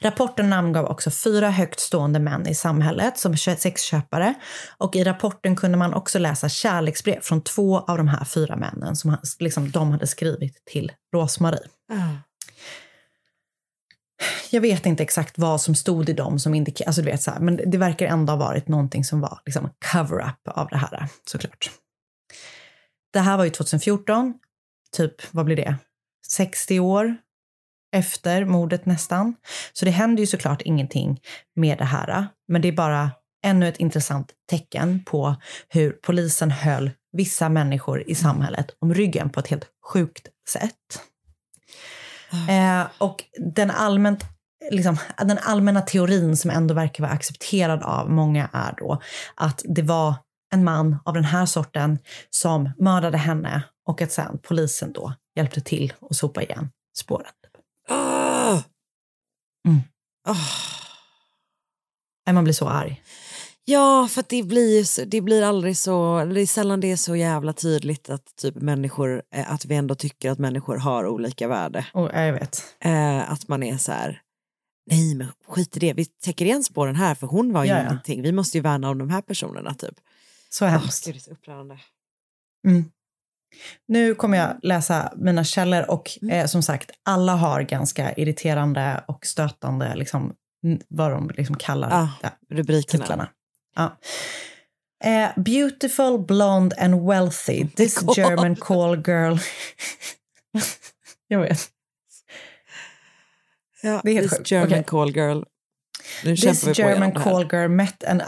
Rapporten 0.01 0.51
namngav 0.51 0.87
också 0.87 1.11
fyra 1.11 1.51
högt 1.51 1.81
stående 1.81 2.19
män 2.19 2.49
i 2.49 2.55
samhället 2.55 3.19
som 3.19 3.37
sexköpare 3.37 4.35
och 4.79 4.97
i 4.97 5.05
rapporten 5.05 5.57
kunde 5.57 5.79
man 5.79 5.95
också 5.95 6.19
läsa 6.19 6.49
kärleksbrev 6.49 7.21
från 7.21 7.43
två 7.43 7.79
av 7.79 7.97
de 7.97 8.09
här 8.09 8.25
fyra 8.25 8.57
männen 8.57 8.97
som 8.97 9.11
han- 9.11 9.21
liksom, 9.39 9.71
de 9.71 9.91
hade 9.91 10.07
skrivit 10.07 10.65
till 10.65 10.93
Rosmarie. 11.15 11.69
Jag 14.51 14.61
vet 14.61 14.87
inte 14.87 15.03
exakt 15.03 15.39
vad 15.39 15.61
som 15.61 15.75
stod 15.75 16.09
i 16.09 16.13
dem 16.13 16.39
som 16.39 16.67
alltså 16.87 17.03
du 17.03 17.11
vet 17.11 17.23
så 17.23 17.31
här, 17.31 17.41
men 17.41 17.71
det 17.71 17.79
verkar 17.79 18.07
ändå 18.07 18.33
ha 18.33 18.39
varit 18.39 18.69
någonting 18.69 19.05
som 19.05 19.21
var 19.21 19.41
liksom 19.47 19.71
cover-up 19.93 20.49
av 20.49 20.69
det 20.69 20.77
här 20.77 21.09
såklart. 21.31 21.71
Det 23.13 23.21
här 23.21 23.37
var 23.37 23.45
ju 23.45 23.51
2014, 23.51 24.35
typ 24.97 25.15
vad 25.35 25.45
blir 25.45 25.57
det, 25.57 25.77
60 26.29 26.81
år 26.81 27.17
efter 27.93 28.45
mordet 28.45 28.87
nästan. 28.87 29.35
Så 29.73 29.85
det 29.85 29.91
händer 29.91 30.21
ju 30.21 30.27
såklart 30.27 30.63
ingenting 30.63 31.21
med 31.57 31.79
det 31.79 31.85
här, 31.85 32.27
men 32.49 32.63
det 32.63 32.69
är 32.69 32.73
bara 32.73 33.11
ännu 33.45 33.69
ett 33.69 33.77
intressant 33.77 34.33
tecken 34.51 35.05
på 35.05 35.37
hur 35.69 35.91
polisen 35.93 36.51
höll 36.51 36.91
vissa 37.13 37.49
människor 37.49 38.03
i 38.07 38.15
samhället 38.15 38.67
om 38.79 38.95
ryggen 38.95 39.31
på 39.31 39.41
ett 39.41 39.49
helt 39.49 39.67
sjukt 39.93 40.29
sätt. 40.49 41.03
Eh, 42.49 42.87
och 42.99 43.25
den, 43.55 43.71
allmänt, 43.71 44.25
liksom, 44.71 44.97
den 45.19 45.39
allmänna 45.39 45.81
teorin 45.81 46.37
som 46.37 46.51
ändå 46.51 46.75
verkar 46.75 47.03
vara 47.05 47.13
accepterad 47.13 47.83
av 47.83 48.11
många 48.11 48.49
är 48.53 48.75
då 48.79 49.03
att 49.35 49.63
det 49.65 49.83
var 49.83 50.15
en 50.53 50.65
man 50.65 50.97
av 51.05 51.15
den 51.15 51.25
här 51.25 51.47
sorten 51.47 51.99
som 52.31 52.71
mördade 52.79 53.19
henne 53.19 53.63
och 53.89 54.03
att 54.03 54.13
sen 54.13 54.39
polisen 54.43 54.93
då 54.93 55.15
hjälpte 55.37 55.61
till 55.61 55.93
att 56.11 56.17
sopa 56.17 56.43
igen 56.43 56.71
spåren. 56.99 57.33
Ah. 57.89 58.63
Mm. 59.69 59.81
Ah. 60.29 60.37
Nej, 62.27 62.35
Man 62.35 62.45
blir 62.45 62.55
så 62.55 62.69
arg. 62.69 63.03
Ja, 63.65 64.09
för 64.09 64.25
det 64.29 64.43
blir, 64.43 65.05
det 65.07 65.21
blir 65.21 65.43
aldrig 65.43 65.77
så, 65.77 66.25
det 66.25 66.41
är 66.41 66.47
sällan 66.47 66.81
det 66.81 66.93
är 66.93 66.97
så 66.97 67.17
jävla 67.17 67.53
tydligt 67.53 68.11
att 68.11 68.37
typ 68.37 68.55
människor, 68.55 69.23
eh, 69.35 69.53
att 69.53 69.65
vi 69.65 69.75
ändå 69.75 69.95
tycker 69.95 70.31
att 70.31 70.39
människor 70.39 70.77
har 70.77 71.07
olika 71.07 71.49
värde. 71.49 71.87
Och, 71.95 72.11
jag 72.15 72.33
vet. 72.33 72.75
Eh, 72.81 73.33
att 73.33 73.49
man 73.49 73.63
är 73.63 73.77
så 73.77 73.93
här, 73.93 74.23
nej 74.91 75.15
men 75.15 75.29
skit 75.49 75.77
i 75.77 75.81
det, 75.81 75.93
vi 75.93 76.05
täcker 76.05 76.45
igen 76.45 76.65
spåren 76.65 76.97
här 76.97 77.15
för 77.15 77.27
hon 77.27 77.53
var 77.53 77.65
ju 77.65 77.71
Ja, 77.71 77.77
ja. 77.77 77.83
ingenting, 77.83 78.23
vi 78.23 78.33
måste 78.33 78.59
ju 78.59 78.63
värna 78.63 78.91
om 78.91 78.99
de 78.99 79.11
här 79.11 79.23
personerna 79.23 79.75
typ. 79.75 79.95
Så 80.49 80.65
hemskt. 80.65 81.05
gud, 81.05 81.15
det 81.15 81.19
är 81.19 81.21
så 81.21 81.31
upprörande. 81.31 81.79
Mm. 82.69 82.85
Nu 83.89 84.15
kommer 84.15 84.39
jag 84.39 84.57
läsa 84.63 85.13
mina 85.17 85.45
källor 85.45 85.91
och 85.91 86.11
Mm. 86.23 86.35
eh, 86.41 86.47
som 86.47 86.63
sagt, 86.63 86.91
alla 87.05 87.35
har 87.35 87.63
ganska 87.63 88.13
irriterande 88.13 89.05
och 89.09 89.27
stötande, 89.27 89.95
liksom, 89.95 90.33
vad 90.89 91.11
de 91.11 91.31
liksom 91.37 91.57
kallar 91.57 91.89
Ah, 91.93 92.09
det, 92.23 92.55
Rubrikerna. 92.55 93.03
titlarna. 93.03 93.29
Ja. 93.77 93.99
Eh, 95.05 95.31
beautiful, 95.37 96.19
blonde 96.19 96.77
and 96.79 97.07
wealthy. 97.09 97.67
This 97.77 97.95
God. 98.01 98.17
German 98.19 98.57
call 98.57 98.97
girl. 99.07 99.37
jag 101.29 101.41
vet. 101.41 101.61
Ja, 103.83 104.01
Det 104.05 104.11
är 104.11 104.15
helt 104.15 104.29
this 104.31 104.39
sjukt. 104.39 104.51
German 104.51 104.69
Okej. 104.73 104.85
call 104.85 105.11
girl. 105.17 105.43
Nu 106.25 106.37
This 106.37 106.79
German 106.79 107.13
call 107.13 107.49
girl 107.53 107.69
met 107.69 108.05
an 108.05 108.21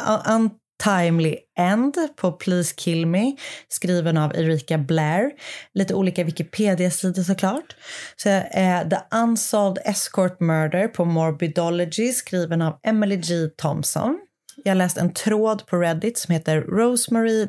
Timely 0.83 1.37
end 1.59 1.95
på 2.17 2.33
Please 2.33 2.75
kill 2.77 3.07
me, 3.07 3.37
skriven 3.69 4.17
av 4.17 4.37
Erika 4.37 4.79
Blair. 4.79 5.31
Lite 5.75 5.95
olika 5.95 6.25
Wikipedia-sidor 6.25 7.23
såklart. 7.23 7.77
Så, 8.17 8.29
eh, 8.29 8.89
The 8.89 9.01
unsolved 9.13 9.83
escort 9.85 10.41
murder 10.41 10.89
på 10.89 11.05
Morbidology, 11.05 12.13
skriven 12.13 12.63
av 12.63 12.79
Emily 12.83 13.17
G. 13.17 13.49
Thompson. 13.49 14.19
Jag 14.67 14.77
läste 14.77 15.01
en 15.01 15.13
tråd 15.13 15.67
på 15.67 15.77
Reddit 15.77 16.19
som 16.19 16.33
heter 16.33 16.61
Rosemary 16.61 17.47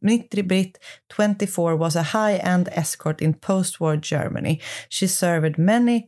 Nitribritt 0.00 0.78
24 1.16 1.76
was 1.76 1.96
a 1.96 2.02
high-end 2.02 2.68
escort 2.72 3.20
in 3.20 3.34
post-war 3.34 4.00
Germany. 4.02 4.60
She 4.90 5.08
served 5.08 5.58
many 5.58 6.02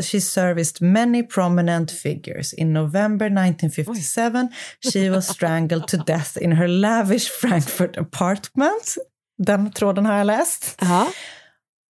She 0.00 0.20
serviced 0.20 0.80
many 0.80 1.22
prominent 1.22 1.90
figures. 1.90 2.52
In 2.52 2.72
November 2.72 3.26
1957, 3.26 4.48
she 4.92 5.10
was 5.10 5.28
strangled 5.36 5.88
to 5.88 5.96
death 5.96 6.36
in 6.36 6.52
her 6.52 6.68
lavish 6.68 7.28
Frankfurt 7.28 7.96
apartment. 7.96 8.96
Den 9.38 9.72
tråden 9.72 10.06
har 10.06 10.18
jag 10.18 10.26
läst. 10.26 10.76
Ja. 10.80 11.12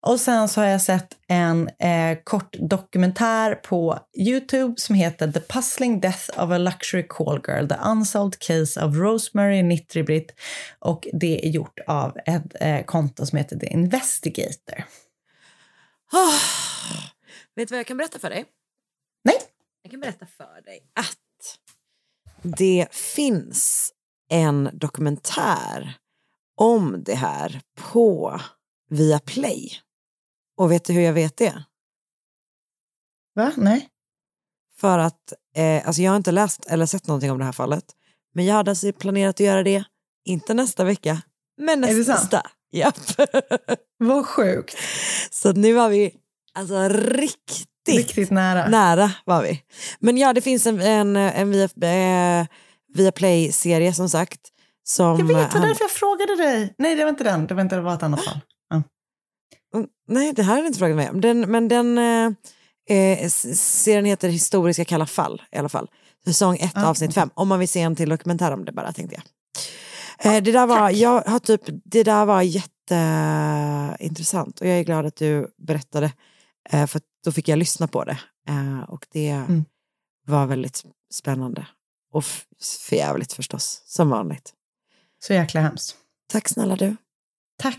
Och 0.00 0.20
sen 0.20 0.48
så 0.48 0.60
har 0.60 0.68
jag 0.68 0.82
sett 0.82 1.16
en 1.26 1.68
eh, 1.68 2.18
kort 2.24 2.56
dokumentär 2.58 3.54
på 3.54 3.98
Youtube 4.18 4.74
som 4.76 4.94
heter 4.94 5.32
The 5.32 5.40
Puzzling 5.40 6.00
Death 6.00 6.30
of 6.40 6.50
a 6.50 6.58
Luxury 6.58 7.06
Call 7.08 7.40
Girl, 7.48 7.68
The 7.68 7.74
Unsolved 7.84 8.38
Case 8.38 8.84
of 8.84 8.96
Rosemary 8.96 9.62
Nitribritt. 9.62 10.34
Och 10.78 11.08
det 11.12 11.46
är 11.46 11.50
gjort 11.50 11.78
av 11.86 12.16
ett 12.26 12.54
eh, 12.60 12.84
konto 12.84 13.26
som 13.26 13.38
heter 13.38 13.56
The 13.56 13.66
Investigator. 13.66 14.84
Ah. 16.12 16.40
Vet 17.56 17.68
du 17.68 17.72
vad 17.72 17.78
jag 17.78 17.86
kan 17.86 17.96
berätta 17.96 18.18
för 18.18 18.30
dig? 18.30 18.44
Nej. 19.24 19.36
Jag 19.82 19.90
kan 19.90 20.00
berätta 20.00 20.26
för 20.26 20.62
dig 20.64 20.80
att 20.94 21.58
det 22.42 22.86
finns 22.90 23.92
en 24.30 24.70
dokumentär 24.72 25.94
om 26.56 27.02
det 27.04 27.14
här 27.14 27.60
på 27.92 28.40
Viaplay. 28.90 29.70
Och 30.58 30.72
vet 30.72 30.84
du 30.84 30.92
hur 30.92 31.00
jag 31.00 31.12
vet 31.12 31.36
det? 31.36 31.64
Va? 33.34 33.52
Nej? 33.56 33.88
För 34.80 34.98
att, 34.98 35.32
eh, 35.56 35.86
alltså 35.86 36.02
jag 36.02 36.10
har 36.12 36.16
inte 36.16 36.32
läst 36.32 36.66
eller 36.66 36.86
sett 36.86 37.06
någonting 37.06 37.30
om 37.30 37.38
det 37.38 37.44
här 37.44 37.52
fallet. 37.52 37.84
Men 38.34 38.44
jag 38.46 38.54
hade 38.54 38.70
alltså 38.70 38.92
planerat 38.92 39.36
att 39.36 39.40
göra 39.40 39.62
det, 39.62 39.84
inte 40.24 40.54
nästa 40.54 40.84
vecka, 40.84 41.22
men 41.60 41.84
Är 41.84 41.88
det 41.88 41.94
nästa. 41.98 42.16
sant? 42.16 42.44
Japp. 42.72 42.94
Vad 43.98 44.26
sjukt. 44.26 44.76
Så 45.30 45.52
nu 45.52 45.72
var 45.72 45.88
vi 45.88 46.14
alltså 46.54 46.88
riktigt, 46.88 47.68
Riktigt 47.88 48.30
nära. 48.30 48.68
nära 48.68 49.10
var 49.24 49.42
vi. 49.42 49.62
Men 50.00 50.16
ja, 50.16 50.32
det 50.32 50.40
finns 50.40 50.66
en, 50.66 50.80
en, 50.80 51.16
en 51.16 51.50
via, 51.50 51.64
eh, 52.40 52.46
via 52.94 53.12
Play-serie 53.12 53.94
som 53.94 54.08
sagt. 54.08 54.40
Som 54.84 55.18
Jag 55.18 55.26
vet, 55.36 55.52
det 55.52 55.58
var 55.58 55.66
därför 55.66 55.84
jag 55.84 55.90
frågade 55.90 56.36
dig. 56.36 56.74
Nej, 56.78 56.94
det 56.94 57.02
var 57.04 57.10
inte 57.10 57.24
den. 57.24 57.46
Det 57.46 57.54
var, 57.54 57.62
inte, 57.62 57.76
det 57.76 57.82
var 57.82 57.94
ett 57.94 58.02
annat 58.02 58.24
fall. 58.24 58.40
Mm, 59.74 59.88
Nej, 60.08 60.32
det 60.32 60.42
här 60.42 60.52
har 60.52 60.58
jag 60.58 60.66
inte 60.66 60.78
frågat 60.78 60.96
mig 60.96 61.10
om. 61.10 61.20
Den, 61.20 61.40
men 61.40 61.68
den 61.68 61.98
eh, 61.98 62.30
eh, 62.98 63.28
serien 63.54 64.04
heter 64.04 64.28
Historiska 64.28 64.84
kalla 64.84 65.06
fall 65.06 65.42
i 65.52 65.56
alla 65.58 65.68
fall. 65.68 65.90
Säsong 66.24 66.56
1 66.56 66.72
Ja, 66.74 66.86
avsnitt 66.86 67.10
okej. 67.10 67.20
5. 67.22 67.30
Om 67.34 67.48
man 67.48 67.58
vill 67.58 67.68
se 67.68 67.80
en 67.80 67.96
till 67.96 68.08
dokumentär 68.08 68.52
om 68.52 68.64
det 68.64 68.72
bara 68.72 68.92
tänkte 68.92 69.16
jag. 69.16 69.24
Eh, 70.36 70.42
det 70.42 70.52
där 70.52 70.66
var, 70.66 70.90
jag 70.90 71.22
har 71.22 71.38
typ, 71.38 71.60
det 71.84 72.02
där 72.04 72.24
var 72.24 72.42
jätteintressant 72.42 74.60
och 74.60 74.66
jag 74.66 74.78
är 74.78 74.84
glad 74.84 75.06
att 75.06 75.16
du 75.16 75.48
berättade. 75.58 76.12
Eh, 76.70 76.86
för 76.86 77.00
då 77.24 77.32
fick 77.32 77.48
jag 77.48 77.58
lyssna 77.58 77.88
på 77.88 78.04
det. 78.04 78.18
Eh, 78.48 78.80
och 78.90 79.06
det 79.12 79.28
Mm. 79.28 79.64
var 80.26 80.46
väldigt 80.46 80.82
spännande. 81.14 81.66
Och 82.12 82.24
förjävligt 82.88 83.32
förstås, 83.32 83.82
som 83.86 84.10
vanligt. 84.10 84.52
Så 85.26 85.32
jäkla 85.32 85.60
hemskt. 85.60 85.96
Tack 86.32 86.48
snälla 86.48 86.76
du. 86.76 86.96
Tack. 87.62 87.78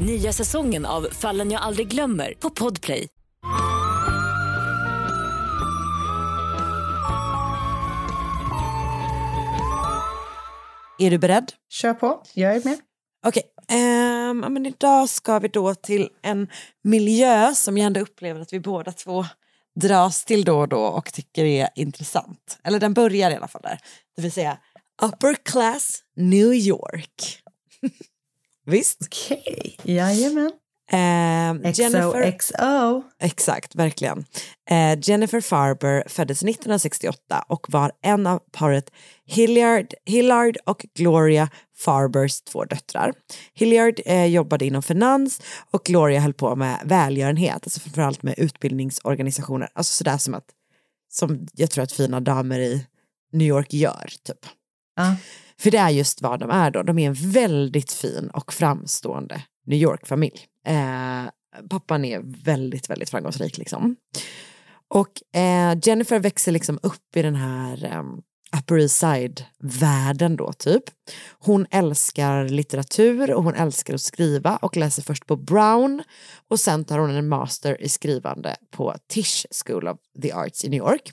Nya 0.00 0.32
säsongen 0.32 0.86
av 0.86 1.08
Fallen 1.12 1.50
jag 1.50 1.62
aldrig 1.62 1.88
glömmer 1.88 2.34
på 2.38 2.50
Podplay. 2.50 3.08
Är 10.98 11.10
du 11.10 11.18
beredd? 11.18 11.52
Kör 11.68 11.94
på, 11.94 12.22
jag 12.34 12.56
är 12.56 12.64
med. 12.64 12.78
Okej, 13.26 13.42
ehm, 13.68 14.40
ja, 14.42 14.48
men 14.48 14.66
idag 14.66 15.08
ska 15.08 15.38
vi 15.38 15.48
då 15.48 15.74
till 15.74 16.08
en 16.22 16.48
miljö 16.84 17.54
som 17.54 17.78
jag 17.78 17.86
ändå 17.86 18.00
upplever 18.00 18.40
att 18.40 18.52
vi 18.52 18.60
båda 18.60 18.92
två 18.92 19.24
dras 19.80 20.24
till 20.24 20.44
då 20.44 20.58
och 20.58 20.68
då 20.68 20.80
och 20.80 21.12
tycker 21.12 21.44
är 21.44 21.68
intressant. 21.74 22.58
Eller 22.64 22.80
den 22.80 22.94
börjar 22.94 23.30
i 23.30 23.34
alla 23.34 23.48
fall 23.48 23.62
där. 23.62 23.78
Det 24.16 24.22
vill 24.22 24.32
säga 24.32 24.58
upper 25.02 25.34
class 25.34 26.02
New 26.16 26.52
York. 26.52 27.42
Visst? 28.68 28.98
Okej, 29.06 29.76
okay. 29.78 29.94
jajamän. 29.94 30.52
Eh, 30.90 31.72
XOXO. 31.72 33.02
Exakt, 33.18 33.74
verkligen. 33.74 34.24
Eh, 34.70 34.98
Jennifer 35.02 35.40
Farber 35.40 36.04
föddes 36.08 36.42
1968 36.42 37.44
och 37.48 37.66
var 37.68 37.92
en 38.02 38.26
av 38.26 38.38
paret 38.52 38.90
Hilliard, 39.26 39.94
Hillard 40.04 40.56
och 40.66 40.86
Gloria 40.94 41.50
Farbers 41.76 42.40
två 42.40 42.64
döttrar. 42.64 43.12
Hilliard 43.54 44.00
eh, 44.04 44.26
jobbade 44.26 44.66
inom 44.66 44.82
finans 44.82 45.40
och 45.70 45.84
Gloria 45.84 46.20
höll 46.20 46.34
på 46.34 46.56
med 46.56 46.80
välgörenhet, 46.84 47.60
alltså 47.64 47.80
framförallt 47.80 48.22
med 48.22 48.34
utbildningsorganisationer, 48.38 49.68
alltså 49.74 49.94
sådär 49.94 50.18
som 50.18 50.34
att 50.34 50.46
som 51.10 51.46
jag 51.52 51.70
tror 51.70 51.84
att 51.84 51.92
fina 51.92 52.20
damer 52.20 52.58
i 52.58 52.86
New 53.32 53.48
York 53.48 53.72
gör 53.72 54.10
typ. 54.22 54.46
Uh. 55.00 55.12
För 55.60 55.70
det 55.70 55.78
är 55.78 55.90
just 55.90 56.22
vad 56.22 56.40
de 56.40 56.50
är 56.50 56.70
då, 56.70 56.82
de 56.82 56.98
är 56.98 57.06
en 57.06 57.14
väldigt 57.14 57.92
fin 57.92 58.30
och 58.34 58.52
framstående 58.52 59.42
New 59.66 59.78
York-familj. 59.78 60.46
Eh, 60.66 61.30
pappan 61.70 62.04
är 62.04 62.20
väldigt, 62.44 62.90
väldigt 62.90 63.10
framgångsrik 63.10 63.58
liksom. 63.58 63.96
Och 64.88 65.38
eh, 65.40 65.78
Jennifer 65.82 66.18
växer 66.18 66.52
liksom 66.52 66.78
upp 66.82 67.16
i 67.16 67.22
den 67.22 67.34
här 67.34 67.84
eh, 67.84 68.02
Upper 68.58 68.78
East 68.78 68.96
Side-världen 68.96 70.36
då 70.36 70.52
typ. 70.52 70.84
Hon 71.38 71.66
älskar 71.70 72.48
litteratur 72.48 73.32
och 73.32 73.44
hon 73.44 73.54
älskar 73.54 73.94
att 73.94 74.00
skriva 74.00 74.56
och 74.56 74.76
läser 74.76 75.02
först 75.02 75.26
på 75.26 75.36
Brown 75.36 76.02
och 76.48 76.60
sen 76.60 76.84
tar 76.84 76.98
hon 76.98 77.10
en 77.10 77.28
master 77.28 77.82
i 77.82 77.88
skrivande 77.88 78.56
på 78.70 78.94
Tisch 79.08 79.46
School 79.50 79.88
of 79.88 79.98
the 80.22 80.32
Arts 80.32 80.64
i 80.64 80.68
New 80.68 80.78
York. 80.78 81.12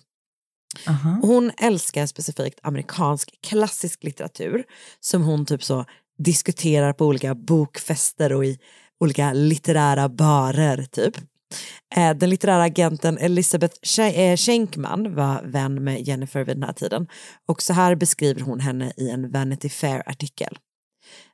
Uh 0.87 1.05
-huh. 1.05 1.21
Hon 1.21 1.51
älskar 1.57 2.05
specifikt 2.05 2.59
amerikansk 2.63 3.41
klassisk 3.41 4.03
litteratur 4.03 4.63
som 4.99 5.23
hon 5.23 5.45
typ 5.45 5.63
så 5.63 5.85
diskuterar 6.17 6.93
på 6.93 7.05
olika 7.05 7.35
bokfester 7.35 8.33
och 8.33 8.45
i 8.45 8.59
olika 8.99 9.33
litterära 9.33 10.09
barer 10.09 10.83
typ. 10.91 11.17
Eh, 11.95 12.13
den 12.13 12.29
litterära 12.29 12.63
agenten 12.63 13.17
Elizabeth 13.17 13.99
eh, 13.99 14.37
Schenkman 14.37 15.15
var 15.15 15.41
vän 15.43 15.83
med 15.83 16.07
Jennifer 16.07 16.43
vid 16.43 16.55
den 16.55 16.63
här 16.63 16.73
tiden 16.73 17.07
och 17.45 17.61
så 17.61 17.73
här 17.73 17.95
beskriver 17.95 18.41
hon 18.41 18.59
henne 18.59 18.93
i 18.97 19.09
en 19.09 19.31
Vanity 19.31 19.69
Fair-artikel. 19.69 20.57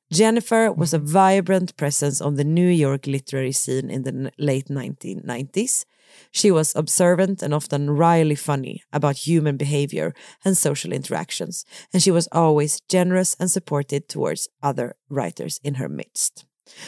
Jennifer 0.10 0.70
was 0.70 0.94
a 0.94 0.98
vibrant 0.98 1.76
presence 1.76 2.24
on 2.24 2.38
the 2.38 2.44
New 2.44 2.72
York 2.72 3.08
literary 3.08 3.54
scene 3.54 3.94
in 3.94 4.04
the 4.04 4.12
late 4.38 4.74
1990s. 4.74 5.86
She 6.34 6.52
was 6.52 6.76
observant 6.76 7.44
and 7.44 7.54
often 7.54 7.90
wryly 7.98 8.36
funny 8.36 8.78
about 8.92 9.28
human 9.28 9.58
behavior 9.58 10.14
and 10.46 10.58
social 10.58 10.94
interactions, 10.94 11.66
and 11.94 12.04
she 12.04 12.12
was 12.12 12.28
always 12.32 12.80
generous 12.92 13.36
and 13.40 13.52
supportive 13.52 14.02
towards 14.08 14.48
other 14.64 14.94
writers 15.10 15.60
in 15.64 15.76
her 15.76 15.88
midst. 15.88 16.46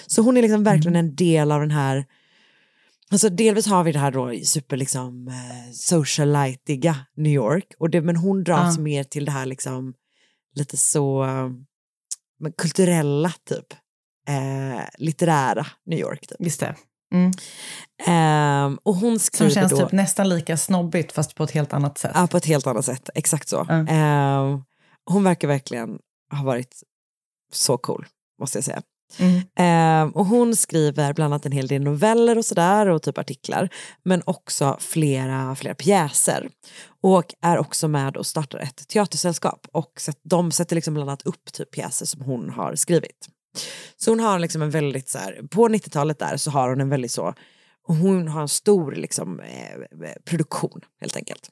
Så 0.08 0.22
hon 0.22 0.38
är 0.38 0.42
liksom 0.42 0.64
verkligen 0.64 0.96
en 0.96 1.16
del 1.16 1.52
av 1.52 1.60
den 1.62 1.72
här 1.72 2.06
Alltså 3.12 3.30
delvis 3.30 3.68
har 3.68 3.84
vi 3.84 3.92
det 3.92 4.00
här 4.00 4.12
då 4.12 4.40
super 4.46 4.78
liksom 4.78 5.28
eh, 5.28 5.72
socialitiga 5.74 6.96
New 7.16 7.34
York, 7.34 7.74
och 7.80 7.90
det, 7.90 8.02
men 8.02 8.16
hon 8.16 8.44
dras 8.44 8.78
Ja. 8.78 8.84
mer 8.84 9.04
till 9.04 9.26
det 9.26 9.32
här 9.32 9.46
liksom 9.46 9.94
lite 10.56 10.78
så 10.78 11.26
kulturella 12.58 13.34
typ, 13.50 13.74
eh, 14.28 14.84
litterära 14.98 15.66
New 15.86 16.00
York 16.00 16.28
typ. 16.28 16.38
Just 16.42 16.60
det. 16.60 16.76
Mm. 17.14 17.32
Ehm, 18.06 18.80
och 18.84 18.96
hon 18.96 19.12
Som 19.12 19.20
skriver 19.20 19.52
känns 19.52 19.72
då, 19.72 19.78
typ 19.78 19.92
nästan 19.92 20.30
lika 20.30 20.58
snobbigt 20.58 21.12
fast 21.12 21.36
på 21.36 21.44
ett 21.44 21.52
helt 21.52 21.74
annat 21.74 21.98
sätt. 21.98 22.12
ja, 22.16 22.28
på 22.28 22.38
ett 22.38 22.46
helt 22.46 22.68
annat 22.68 22.86
sätt, 22.86 23.10
exakt 23.16 23.50
så. 23.50 23.68
Ehm, 23.70 24.64
hon 25.06 25.24
verkar 25.24 25.48
verkligen 25.48 26.00
ha 26.32 26.44
varit 26.44 26.82
så 27.52 27.78
cool, 27.78 28.06
måste 28.40 28.58
jag 28.58 28.66
säga. 28.66 28.82
Mm. 29.20 29.42
Ehm, 29.56 30.10
och 30.10 30.26
hon 30.26 30.56
skriver 30.56 31.14
bland 31.14 31.34
annat 31.34 31.46
en 31.46 31.52
hel 31.52 31.68
del 31.68 31.82
noveller 31.84 32.38
och 32.38 32.46
sådär 32.46 32.88
och 32.88 33.02
typ 33.02 33.18
artiklar. 33.18 33.70
Men 34.04 34.22
också 34.26 34.78
flera, 34.80 35.56
flera 35.56 35.76
pjäser. 35.76 36.50
Och 37.02 37.34
är 37.42 37.58
också 37.58 37.88
med 37.88 38.18
och 38.18 38.26
startar 38.26 38.60
ett 38.60 38.88
teatersällskap. 38.88 39.68
Och 39.72 40.02
de 40.24 40.52
sätter 40.52 40.76
liksom 40.76 40.94
bland 40.94 41.10
annat 41.10 41.22
upp 41.22 41.54
typ 41.54 41.72
pjäser 41.72 42.06
som 42.06 42.22
hon 42.22 42.50
har 42.50 42.76
skrivit. 42.76 43.28
Så 43.98 44.12
hon 44.12 44.20
har 44.20 44.40
liksom 44.40 44.62
en 44.62 44.70
väldigt 44.70 45.10
så 45.10 45.18
här, 45.18 45.42
på 45.52 45.68
90-talet 45.68 46.20
där 46.20 46.38
så 46.38 46.52
har 46.52 46.70
hon 46.70 46.82
en 46.82 46.90
väldigt 46.90 47.12
så, 47.12 47.34
hon 47.88 48.28
har 48.28 48.42
en 48.42 48.48
stor 48.48 48.92
liksom, 48.92 49.40
eh, 49.40 50.10
produktion 50.26 50.82
helt 51.02 51.18
enkelt. 51.18 51.50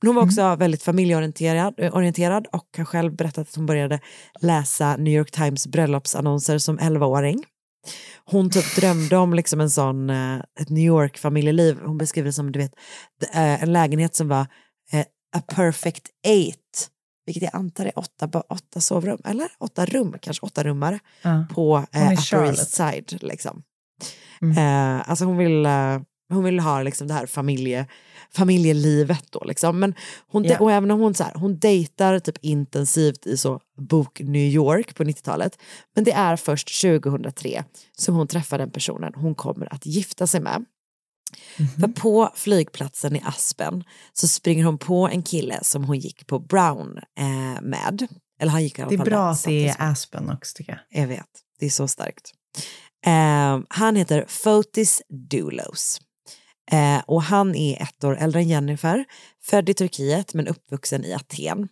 Men 0.00 0.08
hon 0.08 0.16
var 0.16 0.22
också 0.22 0.56
väldigt 0.56 0.82
familjeorienterad 0.82 1.74
eh, 1.78 1.96
orienterad 1.96 2.46
och 2.52 2.68
har 2.76 2.84
själv 2.84 3.16
berättat 3.16 3.48
att 3.48 3.54
hon 3.54 3.66
började 3.66 4.00
läsa 4.40 4.96
New 4.96 5.14
York 5.14 5.30
Times 5.30 5.66
bröllopsannonser 5.66 6.58
som 6.58 6.78
11-åring. 6.78 7.44
Hon 8.24 8.50
typ 8.50 8.76
drömde 8.76 9.16
om 9.16 9.34
liksom 9.34 9.60
en 9.60 9.70
sån, 9.70 10.10
eh, 10.10 10.36
ett 10.60 10.68
New 10.68 10.84
York-familjeliv. 10.84 11.78
Hon 11.84 11.98
beskriver 11.98 12.26
det 12.26 12.32
som 12.32 12.52
du 12.52 12.58
vet, 12.58 12.72
eh, 13.34 13.62
en 13.62 13.72
lägenhet 13.72 14.14
som 14.14 14.28
var 14.28 14.46
eh, 14.92 15.04
a 15.36 15.42
perfect 15.54 16.06
eight, 16.26 16.88
vilket 17.26 17.42
jag 17.42 17.54
antar 17.54 17.84
är 17.86 17.98
åtta, 17.98 18.42
åtta 18.48 18.80
sovrum, 18.80 19.18
eller 19.24 19.48
åtta 19.58 19.84
rum, 19.86 20.14
kanske 20.20 20.46
åtta 20.46 20.64
rummare 20.64 20.98
Ja. 21.22 21.44
på 21.54 21.76
eh, 21.92 22.02
Upper 22.12 22.16
Charlotte. 22.16 22.58
East 22.58 22.74
Side. 22.74 23.18
Liksom. 23.22 23.62
Mm. 24.42 24.58
Eh, 24.98 25.10
alltså 25.10 25.24
hon 25.24 25.36
vill, 25.36 25.66
eh, 25.66 25.98
hon 26.28 26.44
vill 26.44 26.60
ha 26.60 26.82
liksom 26.82 27.08
det 27.08 27.14
här 27.14 27.26
familje, 27.26 27.86
familjelivet 28.30 29.24
då. 29.32 29.44
Liksom. 29.44 29.78
Men 29.80 29.94
hon, 30.28 30.44
Ja. 30.44 30.58
Och 30.58 30.72
även 30.72 30.90
om 30.90 31.00
hon, 31.00 31.14
så 31.14 31.24
här, 31.24 31.32
hon 31.34 31.58
dejtar 31.58 32.18
typ 32.18 32.38
intensivt 32.40 33.26
i 33.26 33.36
så 33.36 33.60
bok 33.78 34.20
New 34.20 34.42
York 34.52 34.94
på 34.94 35.04
90-talet. 35.04 35.58
Men 35.94 36.04
det 36.04 36.12
är 36.12 36.36
först 36.36 36.80
2003 36.80 37.64
som 37.96 38.14
hon 38.14 38.26
träffar 38.28 38.58
den 38.58 38.70
personen 38.70 39.12
hon 39.16 39.34
kommer 39.34 39.74
att 39.74 39.86
gifta 39.86 40.26
sig 40.26 40.40
med. 40.40 40.64
För 41.80 41.88
på 41.88 42.30
flygplatsen 42.34 43.16
i 43.16 43.22
Aspen 43.24 43.84
så 44.12 44.28
springer 44.28 44.64
hon 44.64 44.78
på 44.78 45.08
en 45.08 45.22
kille 45.22 45.58
som 45.62 45.84
hon 45.84 45.98
gick 45.98 46.26
på 46.26 46.38
Brown 46.38 46.98
eh, 47.18 47.62
med. 47.62 48.06
Eller 48.40 48.52
han 48.52 48.62
gick 48.62 48.78
i 48.78 48.82
alla 48.82 48.88
Det 48.88 48.94
är 48.94 49.04
bra 49.04 49.24
där 49.24 49.30
att 49.30 49.44
det 49.44 49.68
är 49.68 49.76
Aspen 49.78 50.30
också 50.30 50.56
tycker 50.56 50.82
jag. 50.88 51.02
jag 51.02 51.08
vet, 51.08 51.28
det 51.58 51.66
är 51.66 51.70
så 51.70 51.88
starkt. 51.88 52.32
Eh, 53.06 53.60
han 53.68 53.96
heter 53.96 54.24
Fotis 54.28 55.02
Doulos. 55.30 56.00
Eh, 56.70 57.02
och 57.06 57.22
han 57.22 57.54
är 57.54 57.82
ett 57.82 58.04
år 58.04 58.16
äldre 58.16 58.40
än 58.40 58.48
Jennifer, 58.48 59.04
född 59.42 59.68
i 59.68 59.74
Turkiet 59.74 60.34
men 60.34 60.48
uppvuxen 60.48 61.04
i 61.04 61.14
Aten. 61.14 61.68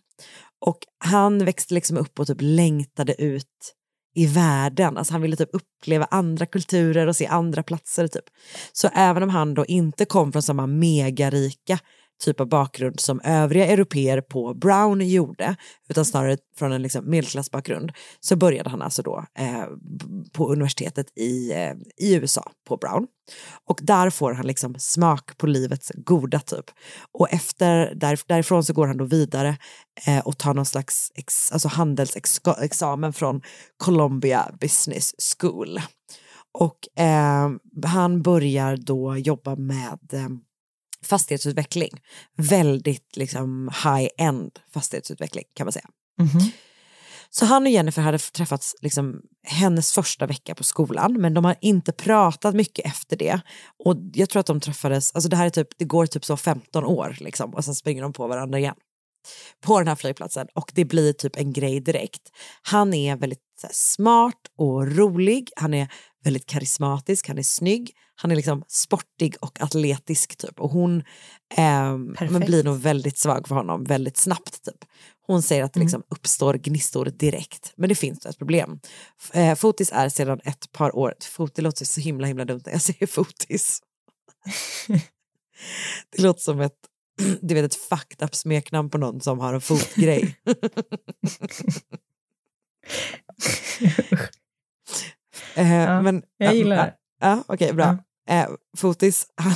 Och 0.65 0.77
han 0.97 1.45
växte 1.45 1.73
liksom 1.73 1.97
upp 1.97 2.19
och 2.19 2.27
typ 2.27 2.37
längtade 2.41 3.21
ut 3.21 3.73
i 4.13 4.25
världen. 4.25 4.97
Alltså 4.97 5.13
han 5.13 5.21
ville 5.21 5.35
typ 5.35 5.49
uppleva 5.53 6.07
andra 6.11 6.45
kulturer 6.45 7.07
och 7.07 7.15
se 7.15 7.27
andra 7.27 7.63
platser 7.63 8.07
typ. 8.07 8.25
Så 8.73 8.89
även 8.93 9.23
om 9.23 9.29
han 9.29 9.53
då 9.53 9.65
inte 9.65 10.05
kom 10.05 10.31
från 10.31 10.41
samma 10.41 10.67
megarika 10.67 11.79
typ 12.23 12.39
av 12.39 12.47
bakgrund 12.47 12.99
som 12.99 13.21
övriga 13.23 13.65
europeer 13.65 14.21
på 14.21 14.53
Brown 14.53 15.01
gjorde, 15.01 15.55
utan 15.89 16.05
snarare 16.05 16.37
från 16.57 16.71
en 16.71 16.81
liksom 16.81 17.09
medelklassbakgrund, 17.09 17.91
så 18.19 18.35
började 18.35 18.69
han 18.69 18.81
alltså 18.81 19.01
då 19.01 19.25
eh, 19.39 19.65
på 20.31 20.51
universitetet 20.51 21.17
i, 21.17 21.51
eh, 21.51 21.73
i 21.97 22.15
USA 22.15 22.51
på 22.67 22.77
Brown. 22.77 23.07
Och 23.69 23.79
där 23.83 24.09
får 24.09 24.33
han 24.33 24.47
liksom 24.47 24.75
smak 24.77 25.37
på 25.37 25.47
livets 25.47 25.91
goda 25.95 26.39
typ. 26.39 26.65
Och 27.11 27.33
efter, 27.33 27.95
där, 27.95 28.19
därifrån 28.27 28.63
så 28.63 28.73
går 28.73 28.87
han 28.87 28.97
då 28.97 29.05
vidare 29.05 29.57
eh, 30.07 30.19
och 30.19 30.37
tar 30.37 30.53
någon 30.53 30.65
slags 30.65 31.11
ex, 31.15 31.51
alltså 31.51 31.67
handelsexamen 31.67 33.13
från 33.13 33.41
Columbia 33.77 34.51
Business 34.61 35.13
School. 35.37 35.79
Och 36.59 37.03
eh, 37.03 37.49
han 37.85 38.21
börjar 38.21 38.77
då 38.77 39.17
jobba 39.17 39.55
med 39.55 39.99
eh, 40.13 40.29
fastighetsutveckling. 41.03 42.01
Väldigt 42.37 43.15
liksom 43.15 43.71
high-end 43.83 44.59
fastighetsutveckling 44.73 45.45
kan 45.53 45.65
man 45.65 45.71
säga. 45.71 45.89
Mhm. 46.19 46.51
Så 47.29 47.45
han 47.45 47.63
och 47.63 47.69
Jennifer 47.69 48.01
hade 48.01 48.17
träffats 48.17 48.75
liksom 48.81 49.21
hennes 49.47 49.91
första 49.91 50.25
vecka 50.25 50.55
på 50.55 50.63
skolan, 50.63 51.13
men 51.21 51.33
de 51.33 51.45
har 51.45 51.55
inte 51.61 51.91
pratat 51.91 52.55
mycket 52.55 52.85
efter 52.85 53.17
det. 53.17 53.41
Och 53.85 53.95
jag 54.13 54.29
tror 54.29 54.39
att 54.39 54.45
de 54.45 54.59
träffades, 54.59 55.11
alltså 55.15 55.29
det 55.29 55.35
här 55.35 55.45
är 55.45 55.49
typ, 55.49 55.67
det 55.77 55.85
går 55.85 56.05
typ 56.05 56.25
så 56.25 56.37
15 56.37 56.85
år 56.85 57.17
liksom, 57.19 57.53
och 57.53 57.65
sen 57.65 57.75
springer 57.75 58.01
de 58.01 58.13
på 58.13 58.27
varandra 58.27 58.59
igen 58.59 58.75
på 59.61 59.79
den 59.79 59.87
här 59.87 59.95
flygplatsen 59.95 60.47
och 60.53 60.71
det 60.73 60.85
blir 60.85 61.13
typ 61.13 61.35
en 61.35 61.53
grej 61.53 61.79
direkt. 61.79 62.21
Han 62.61 62.93
är 62.93 63.15
väldigt 63.15 63.39
här, 63.63 63.71
smart 63.73 64.39
och 64.57 64.95
rolig, 64.95 65.49
han 65.55 65.73
är 65.73 65.87
väldigt 66.23 66.45
karismatisk, 66.45 67.27
han 67.27 67.37
är 67.37 67.43
snygg, 67.43 67.91
han 68.15 68.31
är 68.31 68.35
liksom 68.35 68.63
sportig 68.67 69.35
och 69.41 69.61
atletisk 69.61 70.35
typ 70.35 70.59
och 70.59 70.69
hon 70.69 71.03
eh, 71.57 71.97
men 71.97 72.39
blir 72.39 72.63
nog 72.63 72.77
väldigt 72.77 73.17
svag 73.17 73.47
för 73.47 73.55
honom 73.55 73.83
väldigt 73.83 74.17
snabbt 74.17 74.63
typ. 74.65 74.85
Hon 75.27 75.41
säger 75.41 75.63
att 75.63 75.73
det 75.73 75.79
liksom 75.79 76.03
uppstår 76.09 76.53
gnistor 76.53 77.05
direkt, 77.05 77.73
men 77.75 77.89
det 77.89 77.95
finns 77.95 78.25
ett 78.25 78.37
problem. 78.37 78.79
Eh, 79.33 79.55
fotis 79.55 79.91
är 79.93 80.09
sedan 80.09 80.39
ett 80.43 80.71
par 80.71 80.95
år, 80.95 81.13
fot, 81.21 81.55
det 81.55 81.61
låter 81.61 81.85
så 81.85 82.01
himla 82.01 82.27
himla 82.27 82.45
dumt 82.45 82.61
när 82.65 82.73
jag 82.73 82.81
säger 82.91 83.07
fotis. 83.07 83.81
det 86.09 86.21
låter 86.21 86.41
som 86.41 86.61
ett, 86.61 86.77
du 87.41 87.55
vet, 87.55 87.65
ett 87.65 87.75
fucked 87.75 88.25
up 88.25 88.35
smeknamn 88.35 88.89
på 88.89 88.97
någon 88.97 89.21
som 89.21 89.39
har 89.39 89.53
en 89.53 89.61
fotgrej. 89.61 90.35
Eh, 95.55 95.73
Ja, 95.73 96.01
men, 96.01 96.23
jag 96.37 96.55
gillar 96.55 96.75
det. 96.75 96.95
Ja, 97.23 97.43
okej, 97.47 97.73
bra. 97.73 97.97
Eh, 98.29 98.47
Fotis, 98.77 99.27
han, 99.35 99.55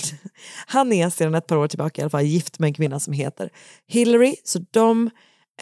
han 0.68 0.94
är 0.94 1.10
sedan 1.10 1.36
ett 1.36 1.48
par 1.48 1.58
år 1.58 1.68
tillbaka 1.68 2.02
i 2.02 2.04
alla 2.04 2.10
fall 2.10 2.24
gift 2.24 2.60
med 2.60 2.68
en 2.68 2.74
kvinna 2.74 3.00
som 3.00 3.14
heter 3.14 3.50
Hillary. 3.88 4.36
Så 4.44 4.60
de, 4.72 5.10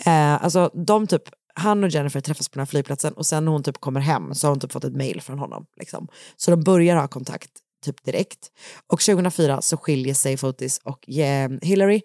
eh, 0.06 0.43
alltså 0.43 0.72
de 0.74 1.08
typ, 1.08 1.24
han 1.56 1.84
och 1.84 1.89
Jennifer 1.89 2.22
träffas 2.22 2.49
på 2.49 2.53
den 2.53 2.62
här 2.62 2.66
flygplatsen 2.66 3.14
och 3.14 3.26
sen 3.26 3.45
när 3.45 3.51
hon 3.51 3.64
typ 3.64 3.78
kommer 3.78 3.99
hem 3.99 4.34
så 4.34 4.47
har 4.47 4.49
hon 4.49 4.60
typ 4.60 4.72
fått 4.72 4.84
ett 4.84 4.95
mail 4.95 5.22
från 5.22 5.39
honom. 5.39 5.66
Liksom. 5.80 6.08
Så 6.38 6.51
de 6.51 6.64
börjar 6.64 6.95
ha 6.95 7.08
kontakt 7.08 7.51
typ 7.86 8.03
direkt. 8.03 8.51
Och 8.88 8.99
2004 8.99 9.62
så 9.62 9.78
skiljer 9.78 10.14
sig 10.14 10.38
Fotis 10.38 10.82
och 10.84 11.10
eh, 11.10 11.49
Hillary 11.62 12.01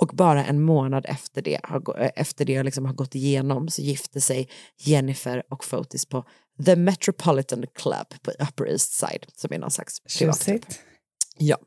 och 0.00 0.10
bara 0.14 0.44
en 0.44 0.62
månad 0.62 1.06
efter 1.08 1.42
det 1.42 1.60
har, 1.62 2.02
eh, 2.02 2.10
efter 2.16 2.44
det 2.44 2.62
liksom 2.62 2.84
har 2.84 2.94
gått 2.94 3.14
igenom 3.14 3.68
så 3.68 3.82
gifter 3.82 4.20
sig 4.20 4.48
Jennifer 4.78 5.42
och 5.50 5.64
Fotis 5.64 6.06
på 6.06 6.24
The 6.64 6.76
Metropolitan 6.76 7.64
Club 7.74 8.06
på 8.22 8.30
Upper 8.30 8.68
East 8.68 8.92
Side 8.92 9.26
som 9.36 9.52
är 9.52 9.58
någon 9.58 9.70
slags 9.70 10.00
privatklubb. 10.18 10.64
Ja. 11.38 11.58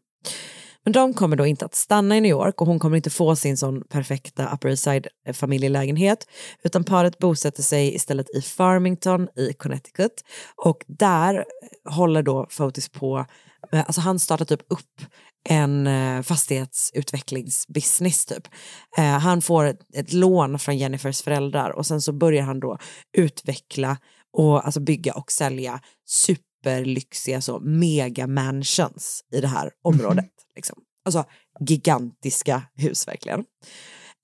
Men 0.88 0.94
de 0.94 1.14
kommer 1.14 1.36
då 1.36 1.46
inte 1.46 1.66
att 1.66 1.76
stanna 1.76 2.18
i 2.18 2.22
New 2.22 2.30
York 2.30 2.62
och 2.62 2.68
hon 2.68 2.80
kommer 2.80 2.98
inte 2.98 3.10
få 3.10 3.36
sin 3.36 3.58
sån 3.58 3.82
perfekta 3.82 4.54
Upper 4.54 4.70
East 4.70 4.84
Side 4.84 5.08
eh, 5.28 5.34
familjelägenhet 5.34 6.28
utan 6.64 6.84
paret 6.84 7.18
bosätter 7.18 7.64
sig 7.64 7.96
istället 7.96 8.36
i 8.36 8.42
Farmington 8.42 9.28
i 9.36 9.54
Connecticut 9.54 10.24
och 10.56 10.84
där 10.88 11.36
eh, 11.36 11.44
håller 11.94 12.24
då 12.24 12.48
Fotis 12.50 12.90
på, 12.90 13.26
eh, 13.72 13.80
alltså 13.80 14.02
han 14.02 14.20
startar 14.20 14.46
typ 14.46 14.62
upp 14.68 15.02
en 15.50 15.90
fastighetsutvecklingsbusiness 16.24 18.26
typ. 18.26 18.48
Eh, 18.98 19.04
han 19.04 19.42
får 19.42 19.66
ett, 19.66 19.80
ett 19.94 20.14
lån 20.14 20.60
från 20.60 20.78
Jennifers 20.78 21.22
föräldrar 21.22 21.70
och 21.70 21.86
sen 21.86 22.02
så 22.02 22.14
börjar 22.14 22.44
han 22.44 22.60
då 22.60 22.78
utveckla 23.18 23.98
och 24.34 24.66
alltså 24.66 24.80
bygga 24.80 25.14
och 25.14 25.32
sälja 25.32 25.82
superlyxiga 26.06 27.42
så 27.42 27.60
mega 27.60 28.28
mansions 28.28 29.24
i 29.32 29.42
det 29.42 29.48
här 29.48 29.72
området. 29.84 30.32
Liksom. 30.56 30.80
Alltså 31.06 31.26
gigantiska 31.60 32.64
hus 32.76 33.08
verkligen. 33.08 33.46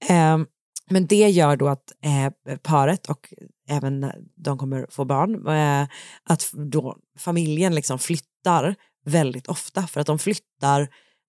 Ehm, 0.09 0.45
men 0.89 1.07
det 1.07 1.29
gör 1.29 1.55
då 1.55 1.67
att 1.67 1.91
eh, 2.05 2.57
paret 2.57 3.09
och 3.09 3.33
även 3.69 4.11
de 4.35 4.57
kommer 4.57 4.87
få 4.89 5.05
barn, 5.05 5.47
eh, 5.47 5.87
att 6.23 6.51
då 6.71 6.97
familjen 7.17 7.75
liksom 7.75 7.99
flyttar 7.99 8.75
väldigt 9.05 9.47
ofta 9.47 9.87
för 9.87 10.01
att 10.01 10.07
de 10.07 10.19
flyttar 10.19 10.87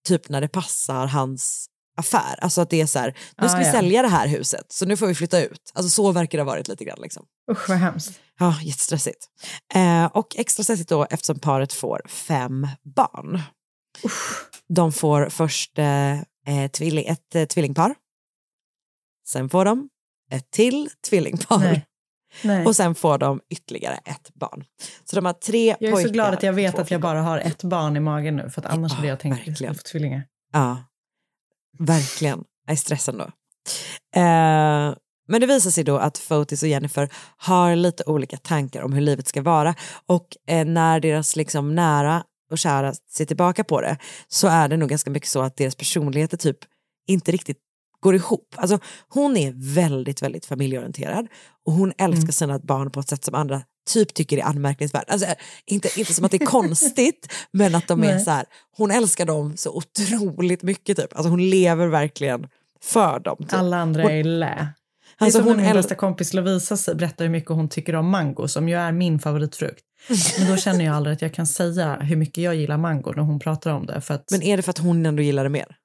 typ 0.09 0.29
när 0.29 0.41
det 0.41 0.49
passar 0.49 1.07
hans 1.07 1.67
affär. 1.97 2.39
Alltså 2.41 2.61
att 2.61 2.71
det 2.71 2.81
är 2.81 2.87
så 2.87 2.99
här, 2.99 3.17
nu 3.39 3.49
ska 3.49 3.57
Ah, 3.57 3.61
vi 3.61 3.67
ja. 3.67 3.73
sälja 3.73 4.03
det 4.03 4.09
här 4.09 4.29
huset 4.29 4.73
så 4.73 4.87
nu 4.87 4.97
får 4.97 5.07
vi 5.07 5.15
flytta 5.15 5.41
ut. 5.43 5.73
Alltså 5.75 5.89
så 5.91 6.13
verkar 6.13 6.39
det 6.39 6.45
ha 6.45 6.51
varit 6.51 6.69
lite 6.69 6.85
grann 6.85 6.99
liksom. 7.03 7.25
Usch 7.51 7.69
vad 7.69 7.79
hemskt. 7.79 8.21
Ja, 8.39 8.59
jättestressigt. 8.63 9.27
Eh, 9.75 10.05
och 10.07 10.37
extra 10.39 10.63
stressigt 10.65 10.89
då 10.89 11.07
eftersom 11.11 11.39
paret 11.39 11.73
får 11.73 12.01
fem 12.09 12.69
barn. 12.95 13.43
De 14.69 14.93
får 14.93 15.29
först 15.29 15.79
eh, 15.79 16.13
eh, 16.21 16.71
tvilling, 16.73 17.07
ett 17.07 17.35
eh, 17.35 17.45
tvillingpar. 17.45 17.95
Sen 19.29 19.49
får 19.49 19.65
de 19.65 19.89
ett 20.31 20.51
till 20.51 20.89
tvillingpar. 21.09 21.59
Nej. 21.59 21.87
Nej. 22.43 22.67
Och 22.67 22.77
sen 22.77 22.95
får 22.95 23.19
de 23.19 23.41
ytterligare 23.51 23.95
ett 24.05 24.31
barn. 24.35 24.65
Så 25.05 25.17
de 25.17 25.25
har 25.25 25.33
tre 25.33 25.77
Jag 25.81 25.89
är 25.89 25.93
pojkar. 25.93 26.09
så 26.09 26.13
glad 26.15 26.35
att 26.35 26.43
jag 26.43 26.53
vet 26.53 26.79
att 26.79 26.91
jag 26.91 27.01
bara 27.01 27.23
har 27.23 27.39
ett 27.39 27.63
barn 27.63 27.97
i 27.97 28.01
magen 28.01 28.37
nu 28.37 28.51
för 28.51 28.61
att 28.61 28.67
annars 28.73 28.93
Ja, 28.93 28.97
hade 28.97 29.09
jag 29.09 29.21
tänkt 29.21 29.49
att 29.49 29.61
jag 29.61 29.77
få 29.77 29.83
tvillingar. 29.83 30.23
Ja, 30.53 30.85
verkligen. 31.79 32.45
Jag 32.67 32.73
är 32.73 32.77
stressad 32.77 33.19
då. 33.19 33.25
Eh, 34.21 34.95
men 35.29 35.41
det 35.41 35.47
visar 35.47 35.71
sig 35.71 35.85
då 35.85 35.97
att 35.97 36.19
Fotis 36.19 36.63
och 36.63 36.69
Jennifer 36.69 37.09
har 37.37 37.77
lite 37.77 38.05
olika 38.07 38.37
tankar 38.37 38.83
om 38.83 38.93
hur 38.93 39.01
livet 39.01 39.29
ska 39.29 39.43
vara 39.43 39.75
och 40.07 40.29
eh, 40.49 40.67
när 40.67 41.01
deras 41.01 41.37
liksom 41.37 41.75
nära 41.75 42.25
och 42.51 42.59
kära 42.59 42.95
ser 43.11 43.25
tillbaka 43.25 43.65
på 43.65 43.81
det 43.81 43.99
så 44.29 44.49
är 44.49 44.69
det 44.69 44.77
nog 44.77 44.89
ganska 44.89 45.11
mycket 45.11 45.29
så 45.29 45.43
att 45.43 45.57
deras 45.57 45.77
personligheter 45.77 46.37
typ 46.37 46.59
inte 47.07 47.33
riktigt 47.33 47.59
går 48.05 48.15
ihop. 48.15 48.55
Alltså, 48.57 48.79
hon 49.09 49.37
är 49.37 49.53
väldigt, 49.75 50.23
väldigt 50.23 50.47
familjeorienterad 50.47 51.27
och 51.67 51.73
hon 51.73 51.93
älskar 51.99 52.33
sina 52.33 52.59
barn 52.59 52.91
på 52.91 53.01
ett 53.01 53.09
sätt 53.09 53.25
som 53.25 53.35
andra 53.35 53.63
typ 53.91 54.15
tycker 54.15 54.39
är 54.39 54.43
anmärkningsvärt. 54.43 55.11
Alltså, 55.11 55.27
inte, 55.67 55.89
inte 55.99 56.15
som 56.15 56.25
att 56.25 56.31
det 56.31 56.43
är 56.43 56.47
konstigt, 56.47 57.33
men 57.53 57.75
att 57.75 57.89
de 57.89 58.03
är 58.03 58.15
Nej. 58.15 58.25
så 58.25 58.31
här, 58.31 58.45
hon 58.77 58.91
älskar 58.91 59.27
dem 59.27 59.57
så 59.57 59.71
otroligt 59.77 60.63
mycket 60.63 60.97
typ. 60.97 61.17
Alltså 61.17 61.29
hon 61.29 61.51
lever 61.51 61.87
verkligen 61.87 62.47
för 62.83 63.21
dem. 63.21 63.37
Typ. 63.39 63.53
Alla 63.53 63.77
andra 63.77 64.03
Hon- 64.03 64.13
är 64.13 64.25
lä. 64.25 64.47
Det 64.47 65.25
är 65.25 65.27
Alltså, 65.27 65.39
som 65.39 65.49
hon 65.49 65.57
min 65.57 65.73
bästa 65.73 65.95
kompis 65.95 66.35
Lovisa 66.35 66.95
berättar 66.95 67.25
hur 67.25 67.33
mycket 67.33 67.51
hon 67.51 67.69
tycker 67.69 67.95
om 67.95 68.09
mango, 68.09 68.49
som 68.49 68.69
ju 68.69 68.75
är 68.75 68.93
min 68.93 69.19
favoritfrukt. 69.19 69.85
Men 70.39 70.49
då 70.51 70.57
känner 70.57 70.85
jag 70.85 70.95
aldrig 70.95 71.15
att 71.15 71.23
jag 71.23 71.35
kan 71.35 71.47
säga 71.47 71.97
hur 72.01 72.17
mycket 72.17 72.45
jag 72.45 72.55
gillar 72.55 72.79
mango 72.79 73.13
när 73.17 73.23
hon 73.23 73.39
pratar 73.39 73.71
om 73.73 73.87
det. 73.87 74.03
Att, 74.09 74.31
Men 74.31 74.43
är 74.43 74.57
det 74.57 74.63
för 74.63 74.71
att 74.71 74.79
hon 74.79 75.07
ändå 75.07 75.23
gillar 75.23 75.45
det 75.45 75.51
mer? 75.51 75.77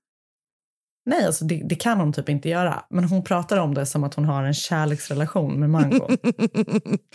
Nej, 1.09 1.25
alltså 1.25 1.45
det, 1.45 1.61
det 1.65 1.75
kan 1.75 1.99
hon 1.99 2.13
typ 2.13 2.29
inte 2.29 2.49
göra. 2.49 2.85
Men 2.89 3.03
hon 3.03 3.23
pratar 3.23 3.57
om 3.57 3.73
det 3.73 3.85
som 3.85 4.03
att 4.03 4.13
hon 4.13 4.25
har 4.25 4.43
en 4.43 4.53
kärleksrelation 4.53 5.59
med 5.59 5.69
mango. 5.69 6.07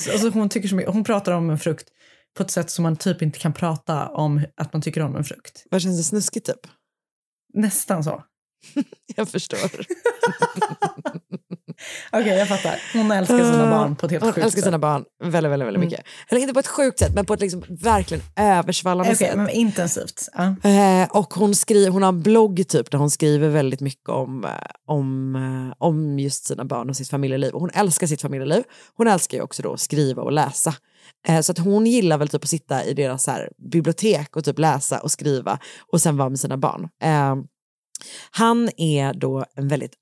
Så, 0.00 0.12
alltså 0.12 0.30
hon, 0.30 0.48
tycker 0.48 0.68
så 0.68 0.74
mycket, 0.74 0.92
hon 0.92 1.04
pratar 1.04 1.32
om 1.32 1.50
en 1.50 1.58
frukt 1.58 1.88
på 2.36 2.42
ett 2.42 2.50
sätt 2.50 2.70
som 2.70 2.82
man 2.82 2.96
typ 2.96 3.22
inte 3.22 3.38
kan 3.38 3.52
prata 3.52 4.08
om 4.08 4.44
att 4.56 4.72
man 4.72 4.82
tycker 4.82 5.00
om 5.00 5.16
en 5.16 5.24
frukt. 5.24 5.64
Vad 5.70 5.82
känns 5.82 5.98
det 5.98 6.04
snuskigt 6.04 6.46
typ? 6.46 6.66
Nästan 7.54 8.04
så. 8.04 8.24
Jag 9.16 9.28
förstår. 9.28 9.58
Okej, 12.12 12.38
jag 12.38 12.48
fattar. 12.48 12.80
Hon 12.92 13.10
älskar 13.10 13.38
sina 13.38 13.70
barn 13.70 13.96
på 13.96 14.06
ett 14.06 14.12
helt 14.12 14.24
Hon 14.24 14.32
sjukt 14.32 14.44
älskar 14.44 14.60
sätt. 14.60 14.64
sina 14.64 14.78
barn 14.78 15.04
väldigt, 15.24 15.52
väldigt, 15.52 15.66
väldigt 15.66 15.76
Mm. 15.78 15.80
mycket. 15.80 16.04
Eller 16.28 16.40
inte 16.40 16.54
på 16.54 16.60
ett 16.60 16.66
sjukt 16.66 16.98
sätt, 16.98 17.14
men 17.14 17.26
på 17.26 17.34
ett 17.34 17.40
liksom 17.40 17.64
verkligen 17.68 18.22
översvallande 18.36 19.12
Okej, 19.12 19.28
sätt. 19.28 19.36
men 19.36 19.48
intensivt. 19.50 20.28
Eh, 20.62 21.08
och 21.16 21.34
hon, 21.34 21.54
skriver, 21.54 21.90
hon 21.90 22.02
har 22.02 22.08
en 22.08 22.22
blogg 22.22 22.68
typ 22.68 22.90
där 22.90 22.98
hon 22.98 23.10
skriver 23.10 23.48
väldigt 23.48 23.80
mycket 23.80 24.08
om, 24.08 24.44
eh, 24.44 24.50
om, 24.86 25.36
eh, 25.36 25.74
om 25.86 26.18
just 26.18 26.46
sina 26.46 26.64
barn 26.64 26.90
och 26.90 26.96
sitt 26.96 27.10
familjeliv. 27.10 27.54
Och 27.54 27.60
hon 27.60 27.70
älskar 27.74 28.06
sitt 28.06 28.22
familjeliv. 28.22 28.62
Hon 28.96 29.08
älskar 29.08 29.38
ju 29.38 29.44
också 29.44 29.62
då 29.62 29.72
att 29.72 29.80
skriva 29.80 30.22
och 30.22 30.32
läsa. 30.32 30.74
Så 31.42 31.52
att 31.52 31.58
hon 31.58 31.86
gillar 31.86 32.18
väl 32.18 32.28
typ 32.28 32.42
att 32.44 32.50
sitta 32.50 32.84
i 32.84 32.94
deras 32.94 33.26
här, 33.26 33.50
bibliotek 33.72 34.36
och 34.36 34.44
typ 34.44 34.58
läsa 34.58 34.98
och 35.00 35.10
skriva 35.10 35.58
och 35.92 36.00
sen 36.00 36.16
vara 36.16 36.28
med 36.28 36.40
sina 36.40 36.56
barn. 36.56 36.88
Han 38.30 38.68
är 38.76 39.12
då 39.12 39.44
en 39.56 39.68
väldigt 39.68 39.94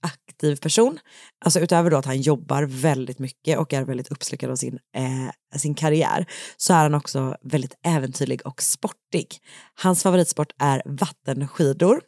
aktiv 0.42 0.56
person. 0.56 0.98
Alltså 1.44 1.60
utöver 1.60 1.90
då 1.90 1.96
att 1.96 2.06
han 2.06 2.20
jobbar 2.20 2.62
väldigt 2.62 3.18
mycket 3.18 3.58
och 3.58 3.72
är 3.72 3.84
väldigt 3.84 4.12
uppslukad 4.12 4.50
av 4.50 4.56
sin, 4.56 4.78
eh, 4.96 5.58
sin 5.58 5.74
karriär 5.74 6.26
så 6.56 6.74
är 6.74 6.82
han 6.82 6.94
också 6.94 7.36
väldigt 7.42 7.74
äventyrlig 7.84 8.46
och 8.46 8.62
sportig. 8.62 9.38
Hans 9.82 10.02
favoritsport 10.02 10.52
är 10.58 10.82
vattenskidor 10.84 12.00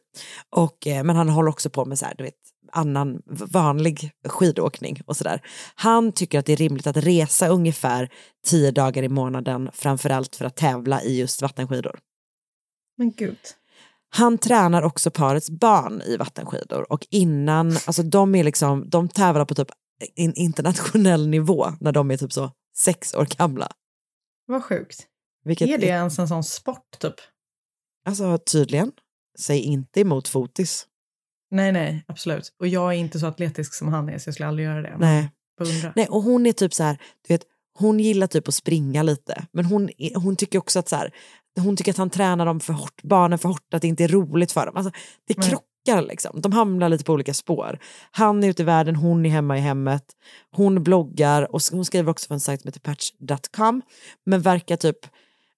och, 0.56 0.86
eh, 0.86 1.04
men 1.04 1.16
han 1.16 1.28
håller 1.28 1.50
också 1.50 1.70
på 1.70 1.84
med 1.84 1.98
så 1.98 2.06
här, 2.06 2.14
du 2.18 2.24
vet, 2.24 2.34
annan 2.72 3.22
vanlig 3.26 4.10
skidåkning 4.28 5.00
och 5.06 5.16
sådär. 5.16 5.40
Han 5.74 6.12
tycker 6.12 6.38
att 6.38 6.46
det 6.46 6.52
är 6.52 6.56
rimligt 6.56 6.86
att 6.86 6.96
resa 6.96 7.48
ungefär 7.48 8.08
tio 8.46 8.70
dagar 8.70 9.02
i 9.02 9.08
månaden 9.08 9.70
framförallt 9.72 10.36
för 10.36 10.44
att 10.44 10.56
tävla 10.56 11.02
i 11.02 11.18
just 11.18 11.42
vattenskidor. 11.42 11.98
Men 12.96 13.12
gud. 13.12 13.38
Han 14.16 14.38
tränar 14.38 14.82
också 14.82 15.10
parets 15.10 15.50
barn 15.50 16.02
i 16.02 16.16
vattenskidor 16.16 16.92
och 16.92 17.06
innan, 17.10 17.66
alltså 17.86 18.02
de 18.02 18.34
är 18.34 18.44
liksom, 18.44 18.90
de 18.90 19.08
tävlar 19.08 19.44
på 19.44 19.54
typ 19.54 19.68
en 20.14 20.34
internationell 20.34 21.28
nivå 21.28 21.66
när 21.80 21.92
de 21.92 22.10
är 22.10 22.16
typ 22.16 22.32
så 22.32 22.50
sex 22.76 23.14
år 23.14 23.26
gamla. 23.38 23.68
Vad 24.46 24.64
sjukt. 24.64 25.06
Vilket 25.44 25.68
är 25.68 25.78
det 25.78 25.86
ens 25.86 26.18
en 26.18 26.28
sån 26.28 26.44
sport 26.44 26.98
typ? 27.00 27.14
Alltså 28.06 28.38
tydligen, 28.38 28.92
säg 29.38 29.58
inte 29.60 30.00
emot 30.00 30.28
fotis. 30.28 30.86
Nej, 31.50 31.72
nej, 31.72 32.04
absolut. 32.08 32.54
Och 32.60 32.66
jag 32.68 32.92
är 32.94 32.96
inte 32.98 33.18
så 33.18 33.26
atletisk 33.26 33.74
som 33.74 33.88
han 33.88 34.08
är 34.08 34.18
så 34.18 34.28
jag 34.28 34.34
skulle 34.34 34.48
aldrig 34.48 34.66
göra 34.66 34.82
det. 34.82 34.96
Nej. 34.98 35.30
Beundra. 35.58 35.92
Nej, 35.96 36.06
och 36.08 36.22
hon 36.22 36.46
är 36.46 36.52
typ 36.52 36.74
så 36.74 36.82
här, 36.82 36.98
du 37.28 37.34
vet, 37.34 37.42
hon 37.78 38.00
gillar 38.00 38.26
typ 38.26 38.48
att 38.48 38.54
springa 38.54 39.02
lite, 39.02 39.46
men 39.52 39.64
hon, 39.64 39.90
är- 39.98 40.14
hon 40.20 40.36
tycker 40.36 40.58
också 40.58 40.78
att 40.78 40.88
så 40.88 40.96
här, 40.96 41.14
hon 41.60 41.76
tycker 41.76 41.90
att 41.90 41.98
han 41.98 42.10
tränar 42.10 42.46
dem 42.46 42.60
för 42.60 42.72
hårt, 42.72 43.02
barnen 43.02 43.38
för 43.38 43.48
hårt, 43.48 43.74
att 43.74 43.82
det 43.82 43.88
inte 43.88 44.04
är 44.04 44.08
roligt 44.08 44.52
för 44.52 44.66
dem. 44.66 44.76
Alltså, 44.76 44.92
det 45.26 45.38
Nej. 45.38 45.48
krockar 45.48 46.02
liksom, 46.02 46.40
de 46.40 46.52
hamnar 46.52 46.88
lite 46.88 47.04
på 47.04 47.12
olika 47.12 47.34
spår. 47.34 47.78
Han 48.10 48.44
är 48.44 48.48
ute 48.48 48.62
i 48.62 48.64
världen, 48.64 48.96
hon 48.96 49.26
är 49.26 49.30
hemma 49.30 49.58
i 49.58 49.60
hemmet, 49.60 50.04
hon 50.50 50.82
bloggar 50.82 51.54
och 51.54 51.60
hon 51.72 51.84
skriver 51.84 52.10
också 52.10 52.26
för 52.26 52.34
en 52.34 52.40
sajt 52.40 52.60
som 52.60 52.68
heter 52.68 52.80
patch.com, 52.80 53.82
men 54.26 54.40
verkar 54.40 54.76
typ 54.76 54.98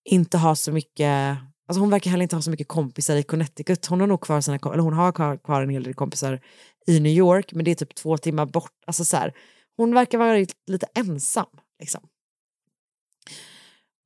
inte 0.05 0.39
ha 0.39 0.57
så 0.57 0.73
mycket 0.73 1.39
Alltså 1.69 1.81
hon 1.81 1.91
verkar 1.91 2.11
heller 2.11 2.23
inte 2.23 2.37
ha 2.37 2.43
så 2.43 2.51
mycket 2.51 2.69
kompisar 2.69 3.17
i 3.17 3.23
Connecticut. 3.23 3.87
Hon 3.87 4.01
har 4.01 4.07
nog 4.07 4.21
kvar 4.21 4.41
sina, 4.41 4.57
eller 4.57 4.83
hon 4.83 4.93
har 4.93 5.13
kvar, 5.13 5.37
kvar 5.37 5.63
en 5.63 5.71
hel 5.71 5.83
del 5.83 5.95
kompisar 5.95 6.41
i 6.87 7.01
New 7.01 7.13
York, 7.13 7.53
men 7.53 7.65
det 7.65 7.71
är 7.71 7.75
typ 7.75 7.95
två 7.95 8.19
timmar 8.19 8.47
bort. 8.47 8.73
Alltså 8.87 9.05
så 9.05 9.17
här, 9.17 9.35
hon 9.77 9.95
verkar 9.95 10.19
vara 10.19 10.47
lite 10.67 10.87
ensam. 10.95 11.47
Liksom. 11.81 12.01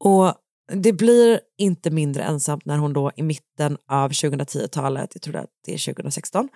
Och 0.05 0.35
det 0.75 0.93
blir 0.93 1.41
inte 1.59 1.91
mindre 1.91 2.23
ensamt 2.23 2.65
när 2.65 2.79
hon 2.79 2.93
då 2.93 3.11
i 3.17 3.23
mitten 3.23 3.79
av 3.89 4.11
2010-talet, 4.11 5.11
jag 5.15 5.23
tror 5.23 5.37
att 5.37 5.51
det 5.65 5.75
är 5.75 5.95
2016, 5.95 6.49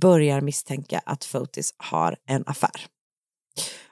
börjar 0.00 0.40
misstänka 0.40 1.00
att 1.06 1.24
Fotis 1.24 1.74
har 1.76 2.16
en 2.26 2.44
affär. 2.46 2.86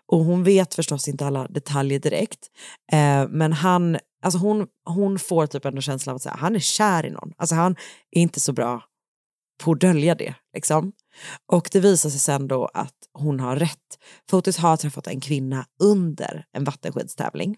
Och 0.06 0.18
hon 0.18 0.44
vet 0.44 0.74
förstås 0.74 1.08
inte 1.08 1.26
alla 1.26 1.48
detaljer 1.48 1.98
direkt, 1.98 2.46
eh, 2.92 3.28
men 3.28 3.52
han, 3.52 3.98
alltså 4.22 4.38
hon, 4.38 4.66
hon 4.84 5.18
får 5.18 5.46
typ 5.46 5.64
ändå 5.64 5.80
känslan 5.80 6.12
av 6.12 6.16
att 6.16 6.22
säga, 6.22 6.36
han 6.38 6.56
är 6.56 6.60
kär 6.60 7.06
i 7.06 7.10
någon. 7.10 7.32
Alltså 7.36 7.54
han 7.54 7.76
är 8.10 8.20
inte 8.20 8.40
så 8.40 8.52
bra 8.52 8.82
på 9.64 9.72
att 9.72 9.80
dölja 9.80 10.14
det. 10.14 10.34
Liksom. 10.54 10.92
Och 11.52 11.68
det 11.72 11.80
visar 11.80 12.10
sig 12.10 12.20
sen 12.20 12.48
då 12.48 12.70
att 12.74 12.94
hon 13.12 13.40
har 13.40 13.56
rätt. 13.56 13.98
Fotis 14.30 14.58
har 14.58 14.76
träffat 14.76 15.06
en 15.06 15.20
kvinna 15.20 15.64
under 15.82 16.44
en 16.52 16.64
vattenskidstävling. 16.64 17.56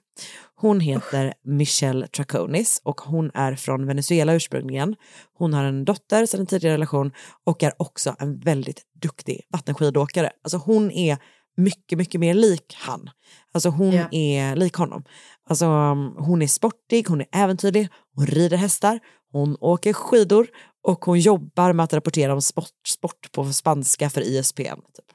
Hon 0.54 0.80
heter 0.80 1.34
Michelle 1.44 2.06
Traconis 2.06 2.80
och 2.84 3.00
hon 3.00 3.30
är 3.34 3.54
från 3.54 3.86
Venezuela 3.86 4.34
ursprungligen. 4.34 4.96
Hon 5.38 5.54
har 5.54 5.64
en 5.64 5.84
dotter 5.84 6.26
sedan 6.26 6.40
en 6.40 6.46
tidigare 6.46 6.74
relation 6.74 7.12
och 7.44 7.62
är 7.62 7.72
också 7.78 8.16
en 8.18 8.38
väldigt 8.40 8.82
duktig 9.02 9.40
vattenskidåkare. 9.50 10.30
Alltså 10.44 10.56
hon 10.56 10.90
är 10.90 11.18
mycket, 11.56 11.98
mycket 11.98 12.20
mer 12.20 12.34
lik 12.34 12.76
han. 12.78 13.10
Alltså 13.54 13.68
hon 13.68 13.92
Ja. 13.92 14.08
är 14.10 14.56
lik 14.56 14.74
honom. 14.74 15.04
Alltså 15.48 15.66
um, 15.66 16.14
hon 16.18 16.42
är 16.42 16.46
sportig, 16.46 17.08
hon 17.08 17.20
är 17.20 17.26
äventyrlig, 17.32 17.88
hon 18.14 18.26
rider 18.26 18.56
hästar, 18.56 19.00
hon 19.32 19.56
åker 19.60 19.92
skidor 19.92 20.46
och 20.82 21.04
hon 21.04 21.20
jobbar 21.20 21.72
med 21.72 21.84
att 21.84 21.92
rapportera 21.92 22.32
om 22.32 22.42
sport, 22.42 22.88
sport 22.88 23.32
på 23.32 23.52
spanska 23.52 24.10
för 24.10 24.20
ISPN. 24.20 24.62
Typ. 24.62 25.12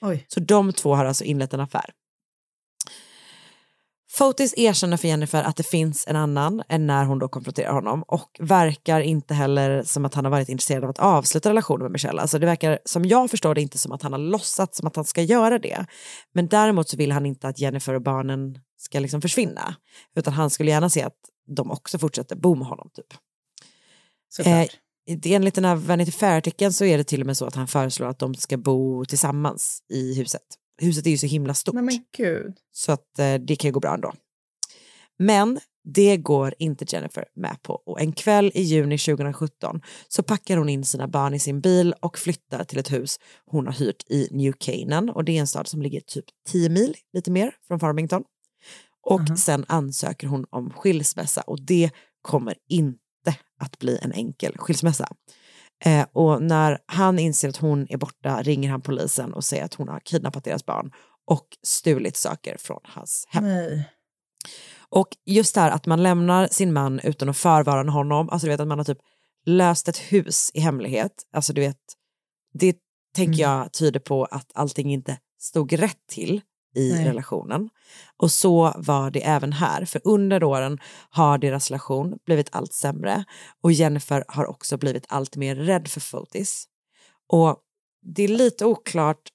Oj. 0.00 0.26
Så 0.28 0.40
de 0.40 0.72
två 0.72 0.94
har 0.94 1.04
alltså 1.04 1.24
inlett 1.24 1.54
en 1.54 1.60
affär. 1.60 1.90
Fotis 4.10 4.54
erkänner 4.56 4.96
för 4.96 5.08
Jennifer 5.08 5.42
att 5.42 5.56
det 5.56 5.62
finns 5.62 6.04
en 6.08 6.16
annan 6.16 6.62
än 6.68 6.86
när 6.86 7.04
hon 7.04 7.18
då 7.18 7.28
konfronterar 7.28 7.72
honom 7.72 8.02
och 8.02 8.36
verkar 8.40 9.00
inte 9.00 9.34
heller 9.34 9.82
som 9.82 10.04
att 10.04 10.14
han 10.14 10.24
har 10.24 10.32
varit 10.32 10.48
intresserad 10.48 10.84
av 10.84 10.90
att 10.90 10.98
avsluta 10.98 11.50
relationen 11.50 11.82
med 11.82 11.92
Michelle. 11.92 12.20
Alltså 12.20 12.38
det 12.38 12.46
verkar 12.46 12.78
som 12.84 13.04
jag 13.04 13.30
förstår 13.30 13.54
det 13.54 13.60
inte 13.60 13.78
som 13.78 13.92
att 13.92 14.02
han 14.02 14.12
har 14.12 14.20
låtsats 14.20 14.78
som 14.78 14.86
att 14.86 14.96
han 14.96 15.04
ska 15.04 15.22
göra 15.22 15.58
det. 15.58 15.86
Men 16.34 16.48
däremot 16.48 16.88
så 16.88 16.96
vill 16.96 17.12
han 17.12 17.26
inte 17.26 17.48
att 17.48 17.58
Jennifer 17.58 17.94
och 17.94 18.02
barnen 18.02 18.58
ska 18.76 19.00
liksom 19.00 19.20
försvinna 19.20 19.74
utan 20.16 20.32
han 20.32 20.50
skulle 20.50 20.70
gärna 20.70 20.90
se 20.90 21.02
att 21.02 21.18
de 21.56 21.70
också 21.70 21.98
fortsätter 21.98 22.36
bo 22.36 22.54
med 22.54 22.66
honom 22.66 22.90
typ. 22.94 23.14
Såklart. 24.28 24.54
Eh, 24.54 24.78
enligt 25.24 25.54
den 25.54 25.64
här 25.64 25.74
Vanity 25.74 26.12
Fair-artikeln 26.12 26.72
så 26.72 26.84
är 26.84 26.98
det 26.98 27.04
till 27.04 27.20
och 27.20 27.26
med 27.26 27.36
så 27.36 27.46
att 27.46 27.54
han 27.54 27.68
föreslår 27.68 28.06
att 28.06 28.18
de 28.18 28.34
ska 28.34 28.56
bo 28.56 29.04
tillsammans 29.04 29.82
i 29.88 30.14
huset. 30.14 30.42
Huset 30.80 31.06
är 31.06 31.10
ju 31.10 31.18
så 31.18 31.26
himla 31.26 31.54
stort. 31.54 31.74
Nej 31.74 31.84
men 31.84 32.04
gud. 32.16 32.54
Så 32.72 32.92
att 32.92 33.18
eh, 33.18 33.34
det 33.34 33.56
kan 33.56 33.68
ju 33.68 33.72
gå 33.72 33.80
bra 33.80 33.94
ändå. 33.94 34.12
Men 35.18 35.58
det 35.84 36.16
går 36.16 36.54
inte 36.58 36.84
Jennifer 36.88 37.24
med 37.34 37.56
på 37.62 37.74
och 37.74 38.00
en 38.00 38.12
kväll 38.12 38.50
i 38.54 38.62
juni 38.62 38.98
2017 38.98 39.80
så 40.08 40.22
packar 40.22 40.56
hon 40.56 40.68
in 40.68 40.84
sina 40.84 41.08
barn 41.08 41.34
i 41.34 41.38
sin 41.38 41.60
bil 41.60 41.94
och 42.00 42.18
flyttar 42.18 42.64
till 42.64 42.78
ett 42.78 42.92
hus 42.92 43.20
hon 43.46 43.66
har 43.66 43.72
hyrt 43.72 44.10
i 44.10 44.28
New 44.30 44.52
Canaan 44.58 45.10
och 45.10 45.24
det 45.24 45.36
är 45.36 45.40
en 45.40 45.46
stad 45.46 45.68
som 45.68 45.82
ligger 45.82 46.00
typ 46.00 46.24
10 46.48 46.68
mil, 46.68 46.96
lite 47.12 47.30
mer, 47.30 47.54
från 47.68 47.80
Farmington. 47.80 48.24
Och 49.02 49.38
sen 49.38 49.64
ansöker 49.68 50.26
hon 50.26 50.46
om 50.50 50.70
skilsmässa 50.70 51.40
och 51.40 51.60
det 51.62 51.90
kommer 52.22 52.54
inte 52.68 53.07
att 53.58 53.78
bli 53.78 53.98
en 54.02 54.12
enkel 54.12 54.58
skilsmässa. 54.58 55.08
Eh, 55.84 56.06
och 56.12 56.42
när 56.42 56.78
han 56.86 57.18
inser 57.18 57.48
att 57.48 57.56
hon 57.56 57.86
är 57.90 57.96
borta 57.96 58.42
ringer 58.42 58.70
han 58.70 58.80
polisen 58.80 59.34
och 59.34 59.44
säger 59.44 59.64
att 59.64 59.74
hon 59.74 59.88
har 59.88 60.00
kidnappat 60.00 60.44
deras 60.44 60.66
barn 60.66 60.92
och 61.26 61.46
stulit 61.62 62.16
saker 62.16 62.56
från 62.58 62.80
hans 62.84 63.26
hem. 63.28 63.44
Nej. 63.44 63.88
Och 64.90 65.08
just 65.26 65.54
det 65.54 65.60
här 65.60 65.70
att 65.70 65.86
man 65.86 66.02
lämnar 66.02 66.46
sin 66.46 66.72
man 66.72 67.00
utan 67.00 67.28
att 67.28 67.36
förvarna 67.36 67.92
honom, 67.92 68.30
alltså 68.30 68.46
du 68.46 68.50
vet 68.50 68.60
att 68.60 68.68
man 68.68 68.78
har 68.78 68.84
typ 68.84 68.98
löst 69.46 69.88
ett 69.88 69.98
hus 69.98 70.50
i 70.54 70.60
hemlighet, 70.60 71.12
alltså 71.32 71.52
du 71.52 71.60
vet, 71.60 71.80
det 72.54 72.76
tänker 73.14 73.42
jag 73.42 73.72
tyder 73.72 74.00
på 74.00 74.24
att 74.24 74.50
allting 74.54 74.92
inte 74.92 75.18
stod 75.38 75.72
rätt 75.72 76.06
till 76.10 76.40
i 76.74 76.92
Nej. 76.92 77.04
relationen. 77.04 77.68
Och 78.16 78.30
så 78.30 78.72
var 78.76 79.10
det 79.10 79.26
även 79.26 79.52
här, 79.52 79.84
för 79.84 80.00
under 80.04 80.44
åren 80.44 80.78
har 81.10 81.38
deras 81.38 81.70
relation 81.70 82.18
blivit 82.26 82.48
allt 82.52 82.72
sämre 82.72 83.24
och 83.62 83.72
Jennifer 83.72 84.24
har 84.28 84.46
också 84.46 84.76
blivit 84.76 85.04
allt 85.08 85.36
mer 85.36 85.56
rädd 85.56 85.88
för 85.88 86.00
Fotis. 86.00 86.64
Och 87.26 87.58
det 88.02 88.22
är 88.22 88.28
lite 88.28 88.64
oklart 88.64 89.28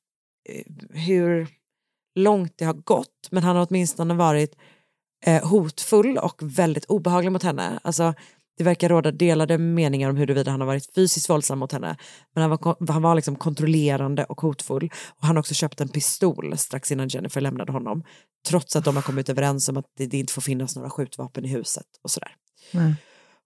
eh, 0.49 0.63
hur 0.89 1.47
långt 2.15 2.53
det 2.57 2.65
har 2.65 2.73
gått, 2.73 3.27
men 3.31 3.43
han 3.43 3.55
har 3.55 3.67
åtminstone 3.69 4.13
varit 4.13 4.55
eh, 5.25 5.49
hotfull 5.49 6.17
och 6.17 6.35
väldigt 6.41 6.85
obehaglig 6.85 7.31
mot 7.31 7.43
henne. 7.43 7.79
Alltså, 7.83 8.13
det 8.57 8.63
verkar 8.63 8.89
råda 8.89 9.11
delade 9.11 9.57
meningar 9.57 10.09
om 10.09 10.17
huruvida 10.17 10.51
han 10.51 10.59
har 10.59 10.67
varit 10.67 10.95
fysiskt 10.95 11.29
våldsam 11.29 11.59
mot 11.59 11.71
henne. 11.71 11.97
Men 12.35 12.41
han 12.41 12.49
var, 12.49 12.91
han 12.91 13.01
var 13.01 13.15
liksom 13.15 13.35
kontrollerande 13.35 14.23
och 14.23 14.41
hotfull. 14.41 14.89
Och 15.07 15.27
han 15.27 15.35
har 15.35 15.41
också 15.41 15.53
köpt 15.53 15.81
en 15.81 15.89
pistol 15.89 16.57
strax 16.57 16.91
innan 16.91 17.07
Jennifer 17.07 17.41
lämnade 17.41 17.71
honom. 17.71 18.03
Trots 18.47 18.75
att 18.75 18.85
de 18.85 18.95
har 18.95 19.03
kommit 19.03 19.29
överens 19.29 19.69
om 19.69 19.77
att 19.77 19.85
det, 19.97 20.05
det 20.05 20.17
inte 20.17 20.33
får 20.33 20.41
finnas 20.41 20.75
några 20.75 20.89
skjutvapen 20.89 21.45
i 21.45 21.47
huset 21.47 21.87
och 22.03 22.11
sådär. 22.11 22.31
Nej. 22.71 22.95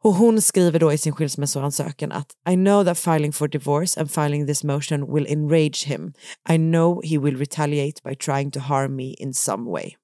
Och 0.04 0.14
hon 0.14 0.42
skriver 0.42 0.80
då 0.80 0.94
i 0.94 0.98
sin 0.98 1.14
skilsmässoansökan 1.14 2.12
att 2.12 2.32
I 2.50 2.56
know 2.56 2.86
that 2.86 3.00
filing 3.00 3.34
for 3.34 3.48
divorce 3.48 4.00
and 4.00 4.12
filing 4.12 4.48
this 4.48 4.64
motion 4.64 5.14
will 5.14 5.28
enrage 5.28 5.86
him. 5.86 6.14
I 6.50 6.58
know 6.58 7.02
he 7.04 7.18
will 7.18 7.38
retaliate 7.38 8.02
by 8.04 8.16
trying 8.16 8.52
to 8.52 8.60
harm 8.60 8.96
me 8.96 9.14
in 9.14 9.34
some 9.34 9.72
way. 9.72 9.96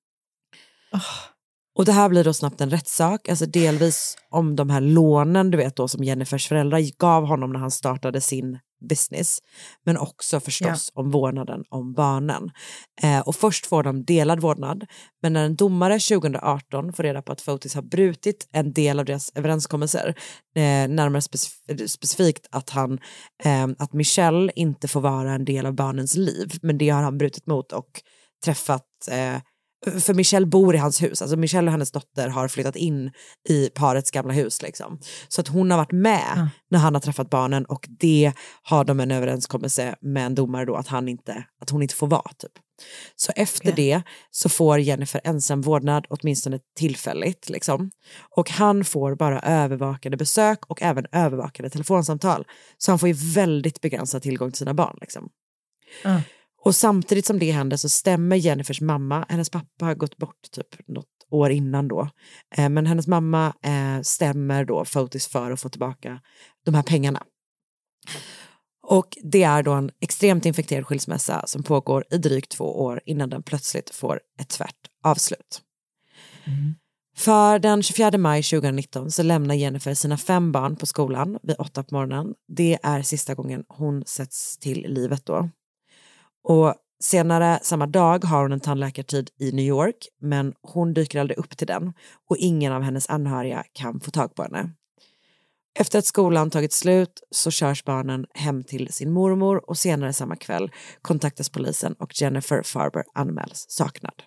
Och 1.76 1.86
det 1.86 1.92
här 1.92 2.10
blir 2.10 2.24
då 2.24 2.34
snabbt 2.34 2.62
en 2.62 2.70
rättssak, 2.70 3.30
alltså 3.30 3.46
delvis 3.46 4.18
om 4.30 4.56
de 4.56 4.70
här 4.70 4.82
lånen 4.82 5.52
du 5.52 5.58
vet 5.58 5.76
då 5.76 5.88
som 5.88 6.04
Jennifers 6.04 6.48
föräldrar 6.48 6.98
gav 6.98 7.26
honom 7.26 7.54
när 7.54 7.60
han 7.60 7.72
startade 7.72 8.22
sin 8.22 8.60
business, 8.90 9.40
men 9.86 9.98
också 9.98 10.40
förstås 10.40 10.92
om 10.94 11.12
vårdnaden 11.12 11.64
om 11.70 11.94
barnen. 11.94 12.52
Eh, 13.02 13.20
och 13.20 13.36
först 13.36 13.66
får 13.66 13.84
de 13.84 14.06
delad 14.06 14.40
vårdnad, 14.40 14.86
men 15.22 15.34
när 15.34 15.46
en 15.46 15.56
domare 15.56 16.00
2018 16.00 16.94
får 16.94 17.04
reda 17.04 17.22
på 17.22 17.32
att 17.32 17.42
Fotis 17.42 17.76
har 17.76 17.82
brutit 17.82 18.50
en 18.52 18.74
del 18.74 19.00
av 19.00 19.06
deras 19.06 19.32
överenskommelser, 19.36 20.16
eh, 20.56 20.88
närmare 20.90 21.22
specif- 21.22 21.88
specifikt 21.88 22.48
att, 22.52 22.70
han, 22.70 23.00
eh, 23.44 23.68
att 23.80 23.94
Michelle 23.94 24.52
inte 24.56 24.88
får 24.88 25.02
vara 25.02 25.34
en 25.34 25.46
del 25.46 25.66
av 25.66 25.74
barnens 25.74 26.16
liv, 26.16 26.52
men 26.62 26.78
det 26.78 26.90
har 26.90 27.02
han 27.02 27.18
brutit 27.18 27.46
mot 27.46 27.72
och 27.72 28.02
träffat 28.46 28.88
eh, 29.12 29.38
för 30.00 30.14
Michelle 30.14 30.46
bor 30.46 30.76
i 30.76 30.78
hans 30.78 31.04
hus, 31.04 31.22
alltså 31.22 31.38
Michelle 31.38 31.68
och 31.68 31.72
hennes 31.72 31.92
dotter 31.92 32.30
har 32.30 32.48
flyttat 32.48 32.76
in 32.76 33.12
i 33.50 33.70
parets 33.70 34.12
gamla 34.12 34.34
hus. 34.34 34.62
Liksom. 34.62 35.00
Så 35.28 35.42
att 35.42 35.48
hon 35.48 35.72
har 35.72 35.78
varit 35.78 35.92
med 35.92 36.50
när 36.72 36.80
han 36.80 36.94
har 36.94 37.02
träffat 37.02 37.30
barnen 37.30 37.66
och 37.66 37.86
det 37.90 38.34
har 38.64 38.86
de 38.86 39.00
en 39.00 39.12
överenskommelse 39.12 39.96
med 40.02 40.26
en 40.26 40.36
domare 40.36 40.66
då 40.66 40.76
att, 40.76 40.88
han 40.88 41.10
inte, 41.10 41.46
att 41.62 41.70
hon 41.70 41.82
inte 41.82 41.96
får 41.96 42.08
vara. 42.08 42.32
Typ. 42.38 42.52
Så 43.16 43.32
efter 43.36 43.72
det 43.72 44.02
så 44.32 44.50
får 44.50 44.80
Jennifer 44.80 45.22
ensam 45.24 45.62
vårdnad, 45.62 46.06
åtminstone 46.10 46.60
tillfälligt. 46.78 47.50
Liksom. 47.50 47.92
Och 48.36 48.50
han 48.50 48.86
får 48.86 49.16
bara 49.16 49.40
övervakade 49.40 50.18
besök 50.18 50.60
och 50.68 50.82
även 50.82 51.06
övervakade 51.12 51.70
telefonsamtal. 51.70 52.46
Så 52.78 52.92
han 52.92 53.00
får 53.00 53.10
ju 53.10 53.16
väldigt 53.34 53.82
begränsad 53.82 54.22
tillgång 54.22 54.52
till 54.52 54.60
sina 54.60 54.74
barn. 54.74 54.98
Liksom. 55.02 55.30
Och 56.66 56.76
samtidigt 56.76 57.26
som 57.26 57.40
det 57.40 57.52
händer 57.52 57.78
så 57.78 57.90
stämmer 57.90 58.36
Jennifers 58.36 58.82
mamma, 58.82 59.26
hennes 59.30 59.50
pappa 59.50 59.86
har 59.86 59.96
gått 59.96 60.18
bort 60.18 60.52
typ 60.52 60.88
något 60.88 61.08
år 61.30 61.52
innan 61.52 61.88
då, 61.88 62.10
eh, 62.58 62.70
men 62.70 62.86
hennes 62.86 63.08
mamma 63.08 63.54
eh, 63.62 64.02
stämmer 64.02 64.66
då 64.66 64.86
Fotis 64.86 65.28
för 65.28 65.52
att 65.52 65.62
få 65.62 65.70
tillbaka 65.70 66.22
de 66.66 66.76
här 66.76 66.84
pengarna. 66.84 67.24
Och 68.88 69.18
det 69.24 69.44
är 69.44 69.64
då 69.64 69.72
en 69.72 69.92
extremt 70.00 70.46
infekterad 70.46 70.86
skilsmässa 70.86 71.44
som 71.48 71.64
pågår 71.64 72.06
i 72.12 72.18
drygt 72.18 72.52
två 72.52 72.82
år 72.84 73.02
innan 73.06 73.30
den 73.30 73.44
plötsligt 73.44 73.90
får 73.90 74.20
ett 74.40 74.50
tvärt 74.50 74.90
avslut. 75.04 75.62
För 77.16 77.60
den 77.60 77.84
24 77.84 78.18
maj 78.18 78.44
2019 78.44 79.12
så 79.12 79.24
lämnar 79.24 79.56
Jennifer 79.56 79.94
sina 79.94 80.18
fem 80.18 80.52
barn 80.52 80.76
på 80.76 80.86
skolan 80.86 81.40
vid 81.44 81.56
åtta 81.60 81.84
på 81.84 81.96
morgonen. 81.96 82.34
Det 82.48 82.80
är 82.84 83.02
sista 83.02 83.36
gången 83.36 83.64
hon 83.68 84.04
sätts 84.06 84.58
till 84.58 84.86
livet 84.90 85.26
då. 85.26 85.50
Och 86.44 86.76
senare 87.04 87.60
samma 87.62 87.88
dag 87.88 88.24
har 88.24 88.42
hon 88.42 88.52
en 88.52 88.60
tandläkartid 88.60 89.30
i 89.40 89.52
New 89.52 89.66
York 89.66 90.08
men 90.22 90.54
hon 90.62 90.94
dyker 90.94 91.20
aldrig 91.20 91.38
upp 91.38 91.58
till 91.58 91.68
den 91.68 91.94
och 92.30 92.38
ingen 92.38 92.74
av 92.74 92.82
hennes 92.82 93.10
anhöriga 93.10 93.64
kan 93.74 94.00
få 94.00 94.12
tag 94.12 94.36
på 94.36 94.44
henne. 94.44 94.70
Efter 95.80 96.00
att 96.00 96.06
skolan 96.06 96.50
tagit 96.50 96.74
slut 96.74 97.24
så 97.32 97.52
körs 97.52 97.84
barnen 97.84 98.26
hem 98.34 98.64
till 98.64 98.94
sin 98.94 99.12
mormor 99.12 99.70
och 99.70 99.78
senare 99.78 100.14
samma 100.14 100.36
kväll 100.36 100.72
kontaktas 101.02 101.50
polisen 101.50 101.94
och 101.94 102.22
Jennifer 102.22 102.62
Farber 102.64 103.04
anmäls 103.14 103.66
saknad. 103.70 104.24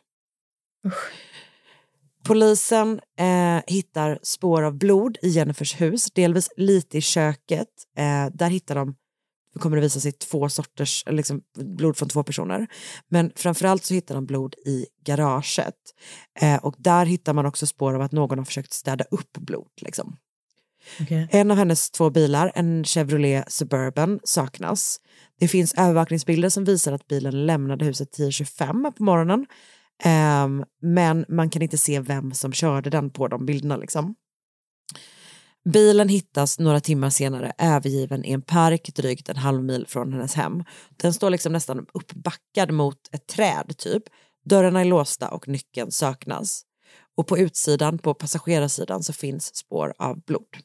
Polisen 2.25 3.01
eh, 3.19 3.61
hittar 3.67 4.19
spår 4.23 4.63
av 4.63 4.79
blod 4.79 5.19
i 5.23 5.29
Jennifers 5.29 5.81
hus, 5.81 6.11
delvis 6.11 6.49
lite 6.57 6.99
i 6.99 7.01
köket. 7.01 7.69
Eh, 7.97 8.27
där 8.33 8.51
hittar 8.51 8.75
de, 8.75 8.95
det 9.57 9.61
kommer 9.61 9.77
det 9.77 9.83
visa 9.83 10.01
sig, 10.01 10.13
två 10.13 10.49
sorters, 10.49 11.05
liksom, 11.07 11.41
blod 11.59 11.97
från 11.97 12.09
två 12.09 12.23
personer. 12.23 12.67
Men 13.09 13.33
framförallt 13.37 13.85
så 13.85 13.95
hittar 13.95 14.15
de 14.15 14.27
blod 14.27 14.55
i 14.55 14.87
garaget. 15.05 15.75
Eh, 16.41 16.57
och 16.57 16.75
där 16.79 17.07
hittar 17.07 17.33
man 17.33 17.47
också 17.47 17.67
spår 17.67 17.95
av 17.95 18.01
att 18.01 18.13
någon 18.13 18.39
har 18.39 18.45
försökt 18.45 18.73
städa 18.73 19.05
upp 19.11 19.37
blod. 19.39 19.69
Liksom. 19.81 20.17
En 21.31 21.51
av 21.51 21.57
hennes 21.57 21.91
två 21.91 22.11
bilar, 22.11 22.53
en 22.55 22.85
Chevrolet 22.85 23.53
Suburban, 23.53 24.21
saknas. 24.25 25.01
Det 25.39 25.49
finns 25.49 25.75
övervakningsbilder 25.75 26.49
som 26.49 26.65
visar 26.65 26.93
att 26.93 27.07
bilen 27.07 27.47
lämnade 27.47 27.85
huset 27.85 28.19
10.25 28.19 28.93
på 28.93 29.05
morgonen. 29.05 29.47
Ehm, 30.05 30.65
men 30.83 31.25
man 31.29 31.51
kan 31.51 31.63
inte 31.63 31.79
se 31.79 32.01
vem 32.01 32.33
som 32.33 32.53
körde 32.53 32.91
den 32.91 33.11
på 33.11 33.29
de 33.29 33.47
bilderna. 33.47 33.77
Liksom. 33.77 34.15
Bilen 35.73 36.09
hittas 36.09 36.59
några 36.59 36.81
timmar 36.81 37.11
senare 37.11 37.53
övergiven 37.59 38.25
i 38.25 38.33
en 38.33 38.43
park 38.43 38.95
drygt 38.95 39.29
en 39.29 39.37
halv 39.37 39.65
mil 39.65 39.87
från 39.89 40.13
hennes 40.13 40.35
hem. 40.35 40.65
Den 40.97 41.15
står 41.15 41.31
liksom 41.31 41.53
nästan 41.53 41.87
uppbackad 41.95 42.73
mot 42.73 42.99
ett 43.13 43.27
träd 43.27 43.75
typ. 43.79 44.03
Dörrarna 44.45 44.81
är 44.81 44.85
låsta 44.85 45.29
och 45.29 45.49
nyckeln 45.49 45.91
saknas. 45.91 46.63
Och 47.17 47.27
på 47.27 47.39
utsidan, 47.39 47.99
på 47.99 48.15
passagerarsidan, 48.15 49.03
så 49.03 49.13
finns 49.13 49.57
spår 49.57 49.95
av 49.99 50.21
blod. 50.21 50.57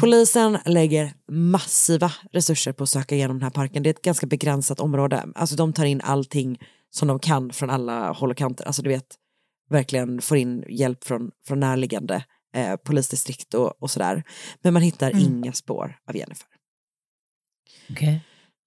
Polisen 0.00 0.58
lägger 0.64 1.14
massiva 1.30 2.12
resurser 2.32 2.72
på 2.72 2.82
att 2.82 2.90
söka 2.90 3.14
igenom 3.14 3.36
den 3.36 3.42
här 3.42 3.50
parken. 3.50 3.82
Det 3.82 3.88
är 3.88 3.94
ett 3.94 4.02
ganska 4.02 4.26
begränsat 4.26 4.80
område. 4.80 5.24
Alltså 5.34 5.56
de 5.56 5.72
tar 5.72 5.84
in 5.84 6.00
allting 6.00 6.58
som 6.90 7.08
de 7.08 7.18
kan 7.18 7.52
från 7.52 7.70
alla 7.70 8.12
håll 8.12 8.30
och 8.30 8.36
kanter. 8.36 8.64
Alltså 8.64 8.82
du 8.82 8.88
vet, 8.88 9.06
verkligen 9.70 10.22
får 10.22 10.36
in 10.36 10.64
hjälp 10.68 11.04
från, 11.04 11.30
från 11.46 11.60
närliggande 11.60 12.24
eh, 12.52 12.76
polisdistrikt 12.76 13.54
och, 13.54 13.82
och 13.82 13.90
sådär. 13.90 14.22
Men 14.62 14.72
man 14.72 14.82
hittar 14.82 15.16
inga 15.20 15.52
spår 15.52 15.96
av 16.08 16.16
Jennifer. 16.16 16.46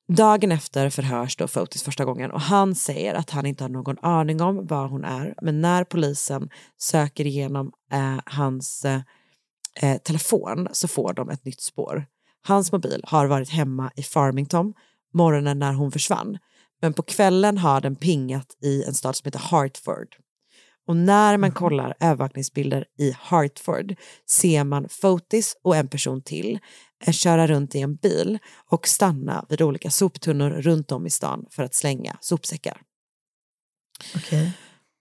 Dagen 0.07 0.51
efter 0.51 0.89
förhörs 0.89 1.35
då 1.35 1.47
Fotis 1.47 1.83
första 1.83 2.05
gången 2.05 2.31
och 2.31 2.41
han 2.41 2.75
säger 2.75 3.13
att 3.13 3.29
han 3.29 3.45
inte 3.45 3.63
har 3.63 3.69
någon 3.69 3.97
aning 4.01 4.41
om 4.41 4.67
var 4.67 4.87
hon 4.87 5.03
är. 5.03 5.35
Men 5.41 5.61
när 5.61 5.83
polisen 5.83 6.49
söker 6.77 7.25
igenom 7.25 7.71
eh, 7.91 8.19
hans 8.25 8.85
eh, 8.85 9.01
eh, 9.81 9.97
telefon 9.97 10.67
så 10.71 10.87
får 10.87 11.13
de 11.13 11.29
ett 11.29 11.45
nytt 11.45 11.61
spår. 11.61 12.05
Hans 12.47 12.71
mobil 12.71 13.01
har 13.03 13.25
varit 13.25 13.49
hemma 13.49 13.91
i 13.95 14.03
Farmington 14.03 14.73
morgonen 15.15 15.59
när 15.59 15.73
hon 15.73 15.91
försvann. 15.91 16.37
Men 16.81 16.93
på 16.93 17.03
kvällen 17.03 17.57
har 17.57 17.81
den 17.81 17.95
pingat 17.95 18.57
i 18.61 18.83
en 18.83 18.93
stad 18.93 19.15
som 19.15 19.25
heter 19.25 19.39
Hartford. 19.39 20.15
Och 20.87 20.97
när 20.97 21.37
man 21.37 21.51
kollar 21.51 21.93
övervakningsbilder 21.99 22.85
i 22.97 23.15
Hartford 23.19 23.95
ser 24.29 24.63
man 24.63 24.89
Fotis 24.89 25.57
och 25.63 25.75
en 25.75 25.87
person 25.87 26.21
till 26.21 26.59
eh, 27.05 27.13
köra 27.13 27.47
runt 27.47 27.75
i 27.75 27.81
en 27.81 27.95
bil 27.95 28.39
och 28.69 28.87
stanna 28.87 29.45
vid 29.49 29.61
olika 29.61 29.91
soptunnor 29.91 30.49
runt 30.49 30.91
om 30.91 31.07
i 31.07 31.09
stan 31.09 31.45
för 31.51 31.63
att 31.63 31.75
slänga 31.75 32.17
sopsäckar. 32.21 32.81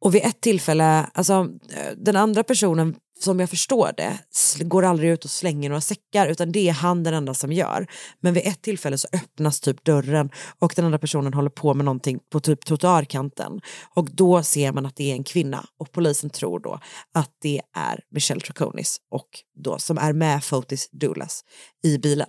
Och 0.04 0.14
vid 0.14 0.24
ett 0.24 0.40
tillfälle, 0.40 1.10
alltså 1.14 1.48
den 1.96 2.16
andra 2.16 2.44
personen 2.44 2.96
som 3.20 3.40
jag 3.40 3.50
förstår 3.50 3.90
det 3.96 4.18
går 4.64 4.82
aldrig 4.82 5.10
ut 5.10 5.24
och 5.24 5.30
slänger 5.30 5.68
några 5.68 5.80
säckar 5.80 6.26
utan 6.26 6.52
det 6.52 6.68
är 6.68 6.72
han 6.72 7.02
den 7.02 7.14
enda 7.14 7.34
som 7.34 7.52
gör. 7.52 7.86
Men 8.20 8.34
vid 8.34 8.46
ett 8.46 8.62
tillfälle 8.62 8.98
så 8.98 9.08
öppnas 9.12 9.60
typ 9.60 9.84
dörren 9.84 10.30
och 10.58 10.72
den 10.76 10.84
andra 10.84 10.98
personen 10.98 11.34
håller 11.34 11.50
på 11.50 11.74
med 11.74 11.84
någonting 11.84 12.20
på 12.32 12.40
typ 12.40 12.64
trottoarkanten 12.64 13.60
och 13.94 14.10
då 14.10 14.42
ser 14.42 14.72
man 14.72 14.86
att 14.86 14.96
det 14.96 15.10
är 15.10 15.14
en 15.14 15.24
kvinna 15.24 15.66
och 15.78 15.92
polisen 15.92 16.30
tror 16.30 16.60
då 16.60 16.80
att 17.14 17.30
det 17.42 17.60
är 17.76 18.00
Michelle 18.10 18.40
Troconis 18.40 18.96
och 19.10 19.28
då 19.56 19.78
som 19.78 19.98
är 19.98 20.12
med 20.12 20.44
Fotis 20.44 20.88
Doulas 20.92 21.44
i 21.84 21.98
bilen. 21.98 22.28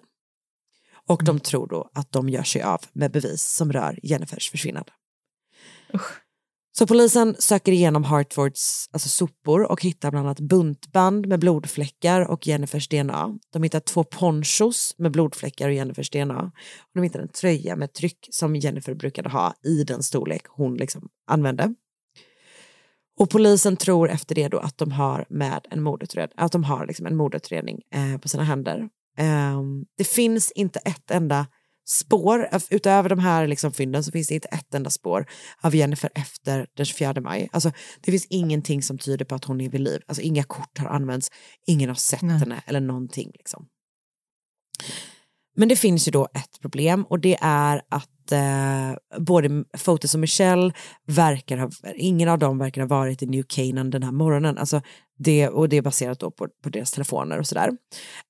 Och 1.07 1.23
de 1.23 1.39
tror 1.39 1.67
då 1.67 1.89
att 1.93 2.11
de 2.11 2.29
gör 2.29 2.43
sig 2.43 2.61
av 2.61 2.81
med 2.93 3.11
bevis 3.11 3.43
som 3.43 3.73
rör 3.73 3.99
Jennifers 4.03 4.51
försvinnande. 4.51 4.91
Så 6.77 6.87
polisen 6.87 7.35
söker 7.39 7.71
igenom 7.71 8.03
Hartfords 8.03 8.89
alltså 8.91 9.09
sopor 9.09 9.71
och 9.71 9.81
hittar 9.83 10.11
bland 10.11 10.27
annat 10.27 10.39
buntband 10.39 11.27
med 11.27 11.39
blodfläckar 11.39 12.21
och 12.21 12.47
Jennifers 12.47 12.87
DNA. 12.87 13.39
De 13.53 13.63
hittar 13.63 13.79
två 13.79 14.03
ponchos 14.03 14.95
med 14.97 15.11
blodfläckar 15.11 15.67
och 15.67 15.73
Jennifers 15.73 16.09
DNA. 16.09 16.51
Och 16.77 16.91
de 16.93 17.03
hittar 17.03 17.19
en 17.19 17.27
tröja 17.27 17.75
med 17.75 17.93
tryck 17.93 18.27
som 18.31 18.55
Jennifer 18.55 18.93
brukade 18.93 19.29
ha 19.29 19.53
i 19.65 19.83
den 19.83 20.03
storlek 20.03 20.41
hon 20.49 20.75
liksom 20.75 21.09
använde. 21.27 21.73
Och 23.19 23.29
polisen 23.29 23.77
tror 23.77 24.09
efter 24.09 24.35
det 24.35 24.47
då 24.47 24.57
att 24.57 24.77
de 24.77 24.91
har 24.91 25.25
med 25.29 25.67
en 25.71 25.83
mordutredning, 25.83 26.35
att 26.37 26.51
de 26.51 26.63
har 26.63 26.87
liksom 26.87 27.05
en 27.05 27.15
mordutredning 27.15 27.81
eh, 27.93 28.17
på 28.17 28.29
sina 28.29 28.43
händer. 28.43 28.89
Eh, 29.17 29.61
det 29.97 30.07
finns 30.07 30.51
inte 30.51 30.79
ett 30.79 31.11
enda 31.11 31.47
spår, 31.85 32.49
utöver 32.69 33.09
de 33.09 33.19
här 33.19 33.47
liksom 33.47 33.71
fynden 33.71 34.03
så 34.03 34.11
finns 34.11 34.27
det 34.27 34.33
inte 34.33 34.47
ett 34.47 34.73
enda 34.73 34.89
spår 34.89 35.25
av 35.61 35.75
Jennifer 35.75 36.09
efter 36.15 36.67
den 36.73 36.85
24 36.85 37.21
maj. 37.21 37.49
Alltså, 37.51 37.71
det 38.01 38.11
finns 38.11 38.25
ingenting 38.29 38.81
som 38.81 38.97
tyder 38.97 39.25
på 39.25 39.35
att 39.35 39.45
hon 39.45 39.61
är 39.61 39.69
vid 39.69 39.81
liv. 39.81 40.01
Alltså, 40.07 40.21
inga 40.21 40.43
kort 40.43 40.77
har 40.79 40.87
använts, 40.87 41.31
ingen 41.67 41.89
har 41.89 41.95
sett 41.95 42.21
henne 42.21 42.61
eller 42.65 42.79
någonting. 42.79 43.31
Liksom. 43.33 43.67
Men 45.55 45.67
det 45.67 45.75
finns 45.75 46.07
ju 46.07 46.11
då 46.11 46.27
ett 46.33 46.61
problem 46.61 47.05
och 47.09 47.19
det 47.19 47.37
är 47.41 47.81
att 47.89 48.31
eh, 48.31 49.19
både 49.19 49.63
Fotis 49.77 50.13
och 50.13 50.19
Michelle 50.19 50.73
verkar 51.05 51.57
ha, 51.57 51.69
ingen 51.95 52.29
av 52.29 52.39
dem 52.39 52.57
verkar 52.57 52.81
ha 52.81 52.87
varit 52.87 53.21
i 53.21 53.25
New 53.25 53.43
Canaan 53.47 53.89
den 53.89 54.03
här 54.03 54.11
morgonen. 54.11 54.57
Alltså 54.57 54.81
det, 55.17 55.49
och 55.49 55.69
det 55.69 55.77
är 55.77 55.81
baserat 55.81 56.19
då 56.19 56.31
på, 56.31 56.47
på 56.63 56.69
deras 56.69 56.91
telefoner 56.91 57.39
och 57.39 57.47
sådär. 57.47 57.71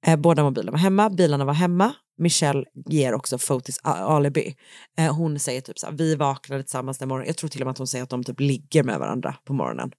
Eh, 0.05 0.15
båda 0.15 0.43
mobilerna 0.43 0.71
var 0.71 0.79
hemma, 0.79 1.09
bilarna 1.09 1.45
var 1.45 1.53
hemma. 1.53 1.93
Michelle 2.17 2.65
ger 2.89 3.13
också 3.13 3.37
Fotis 3.37 3.79
alibi. 3.83 4.55
Eh, 4.97 5.15
hon 5.15 5.39
säger 5.39 5.61
typ 5.61 5.79
så 5.79 5.85
här, 5.85 5.93
vi 5.93 6.15
vaknade 6.15 6.63
tillsammans 6.63 6.97
den 6.97 7.09
morgonen. 7.09 7.27
Jag 7.27 7.37
tror 7.37 7.49
till 7.49 7.61
och 7.61 7.65
med 7.65 7.71
att 7.71 7.77
hon 7.77 7.87
säger 7.87 8.03
att 8.03 8.09
de 8.09 8.23
typ 8.23 8.39
ligger 8.39 8.83
med 8.83 8.99
varandra 8.99 9.35
på 9.45 9.53
morgonen. 9.53 9.91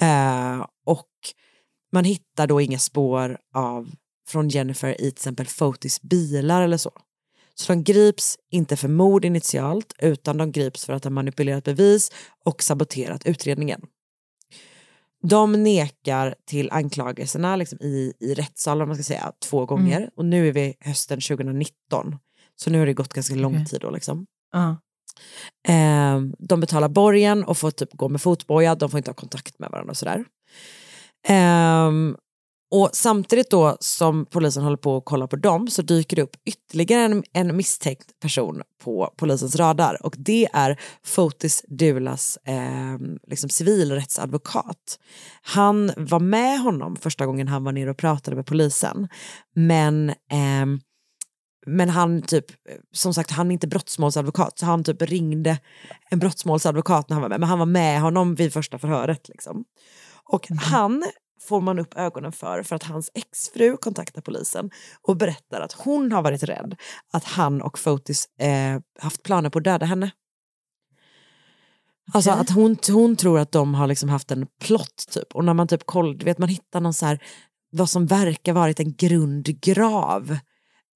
Eh, 0.00 0.66
och 0.86 1.08
man 1.92 2.04
hittar 2.04 2.46
då 2.46 2.60
inga 2.60 2.78
spår 2.78 3.38
av 3.54 3.90
från 4.28 4.48
Jennifer 4.48 4.90
i 4.90 4.96
till 4.96 5.08
exempel 5.08 5.46
Fotis 5.46 6.02
bilar 6.02 6.62
eller 6.62 6.76
så. 6.76 6.90
Så 7.54 7.72
de 7.72 7.84
grips 7.84 8.36
inte 8.50 8.76
för 8.76 8.88
mord 8.88 9.24
initialt 9.24 9.94
utan 9.98 10.36
de 10.36 10.52
grips 10.52 10.84
för 10.84 10.92
att 10.92 11.04
ha 11.04 11.10
manipulerat 11.10 11.64
bevis 11.64 12.12
och 12.44 12.62
saboterat 12.62 13.26
utredningen. 13.26 13.80
De 15.22 15.62
nekar 15.62 16.34
till 16.46 16.70
anklagelserna 16.70 17.56
liksom 17.56 17.78
i, 17.80 18.12
i 18.20 18.34
rättssalen, 18.34 18.88
man 18.88 18.96
ska 18.96 19.04
säga, 19.04 19.32
två 19.48 19.66
gånger. 19.66 20.10
Och 20.16 20.24
nu 20.24 20.48
är 20.48 20.52
vi 20.52 20.74
hösten 20.80 21.20
2019. 21.20 22.16
Så 22.56 22.70
nu 22.70 22.78
har 22.78 22.86
det 22.86 22.94
gått 22.94 23.12
ganska 23.12 23.34
lång 23.34 23.54
Okej. 23.54 23.66
tid 23.66 23.80
då 23.80 23.90
liksom. 23.90 24.26
Ja. 24.52 24.76
Eh, 25.68 26.20
de 26.38 26.60
betalar 26.60 26.88
borgen 26.88 27.44
och 27.44 27.58
får 27.58 27.70
typ 27.70 27.92
gå 27.92 28.08
med 28.08 28.20
fotboja, 28.20 28.74
de 28.74 28.90
får 28.90 28.98
inte 28.98 29.10
ha 29.10 29.14
kontakt 29.14 29.58
med 29.58 29.70
varandra 29.70 29.90
och 29.90 29.96
sådär. 29.96 30.24
Eh, 31.28 31.90
och 32.70 32.90
samtidigt 32.92 33.50
då 33.50 33.76
som 33.80 34.26
polisen 34.26 34.62
håller 34.62 34.76
på 34.76 34.96
att 34.96 35.04
kolla 35.04 35.26
på 35.26 35.36
dem 35.36 35.68
så 35.68 35.82
dyker 35.82 36.16
det 36.16 36.22
upp 36.22 36.36
ytterligare 36.44 37.02
en, 37.02 37.24
en 37.32 37.56
misstänkt 37.56 38.20
person 38.20 38.62
på 38.84 39.14
polisens 39.16 39.56
radar. 39.56 40.06
Och 40.06 40.14
det 40.18 40.48
är 40.52 40.80
Fotis 41.04 41.64
Dulas 41.68 42.38
eh, 42.44 42.98
liksom 43.26 43.50
civilrättsadvokat. 43.50 44.98
Han 45.42 45.92
var 45.96 46.20
med 46.20 46.60
honom 46.60 46.96
första 46.96 47.26
gången 47.26 47.48
han 47.48 47.64
var 47.64 47.72
nere 47.72 47.90
och 47.90 47.96
pratade 47.96 48.36
med 48.36 48.46
polisen. 48.46 49.08
Men 49.54 50.10
eh, 50.10 50.66
men 51.66 51.88
han 51.88 52.22
typ, 52.22 52.44
som 52.92 53.14
sagt 53.14 53.30
han 53.30 53.50
är 53.50 53.52
inte 53.52 53.66
brottsmålsadvokat. 53.66 54.58
Så 54.58 54.66
han 54.66 54.84
typ 54.84 55.02
ringde 55.02 55.58
en 56.10 56.18
brottsmålsadvokat 56.18 57.08
när 57.08 57.14
han 57.14 57.22
var 57.22 57.28
med. 57.28 57.40
Men 57.40 57.48
han 57.48 57.58
var 57.58 57.66
med 57.66 58.00
honom 58.00 58.34
vid 58.34 58.52
första 58.52 58.78
förhöret 58.78 59.28
liksom. 59.28 59.64
Och 60.24 60.46
han 60.48 61.04
får 61.50 61.60
man 61.60 61.78
upp 61.78 61.94
ögonen 61.96 62.32
för 62.32 62.62
för 62.62 62.76
att 62.76 62.82
hans 62.82 63.10
exfru 63.14 63.76
kontaktar 63.76 64.22
polisen 64.22 64.70
och 65.02 65.16
berättar 65.16 65.60
att 65.60 65.72
hon 65.72 66.12
har 66.12 66.22
varit 66.22 66.42
rädd 66.42 66.76
att 67.12 67.24
han 67.24 67.62
och 67.62 67.78
Fotis 67.78 68.28
eh, 68.38 68.80
haft 68.98 69.22
planer 69.22 69.50
på 69.50 69.58
att 69.58 69.64
döda 69.64 69.86
henne. 69.86 70.10
Alltså 72.12 72.30
att 72.30 72.50
hon, 72.50 72.76
hon 72.88 73.16
tror 73.16 73.38
att 73.38 73.52
de 73.52 73.74
har 73.74 73.86
liksom 73.86 74.08
haft 74.08 74.30
en 74.30 74.46
plott 74.60 75.06
typ 75.10 75.34
och 75.34 75.44
när 75.44 75.54
man 75.54 75.68
typ 75.68 75.86
koll, 75.86 76.18
du 76.18 76.24
vet 76.24 76.38
man 76.38 76.48
hittar 76.48 76.80
någon 76.80 76.94
så 76.94 77.06
här 77.06 77.22
vad 77.70 77.90
som 77.90 78.06
verkar 78.06 78.52
varit 78.52 78.80
en 78.80 78.94
grundgrav 78.94 80.38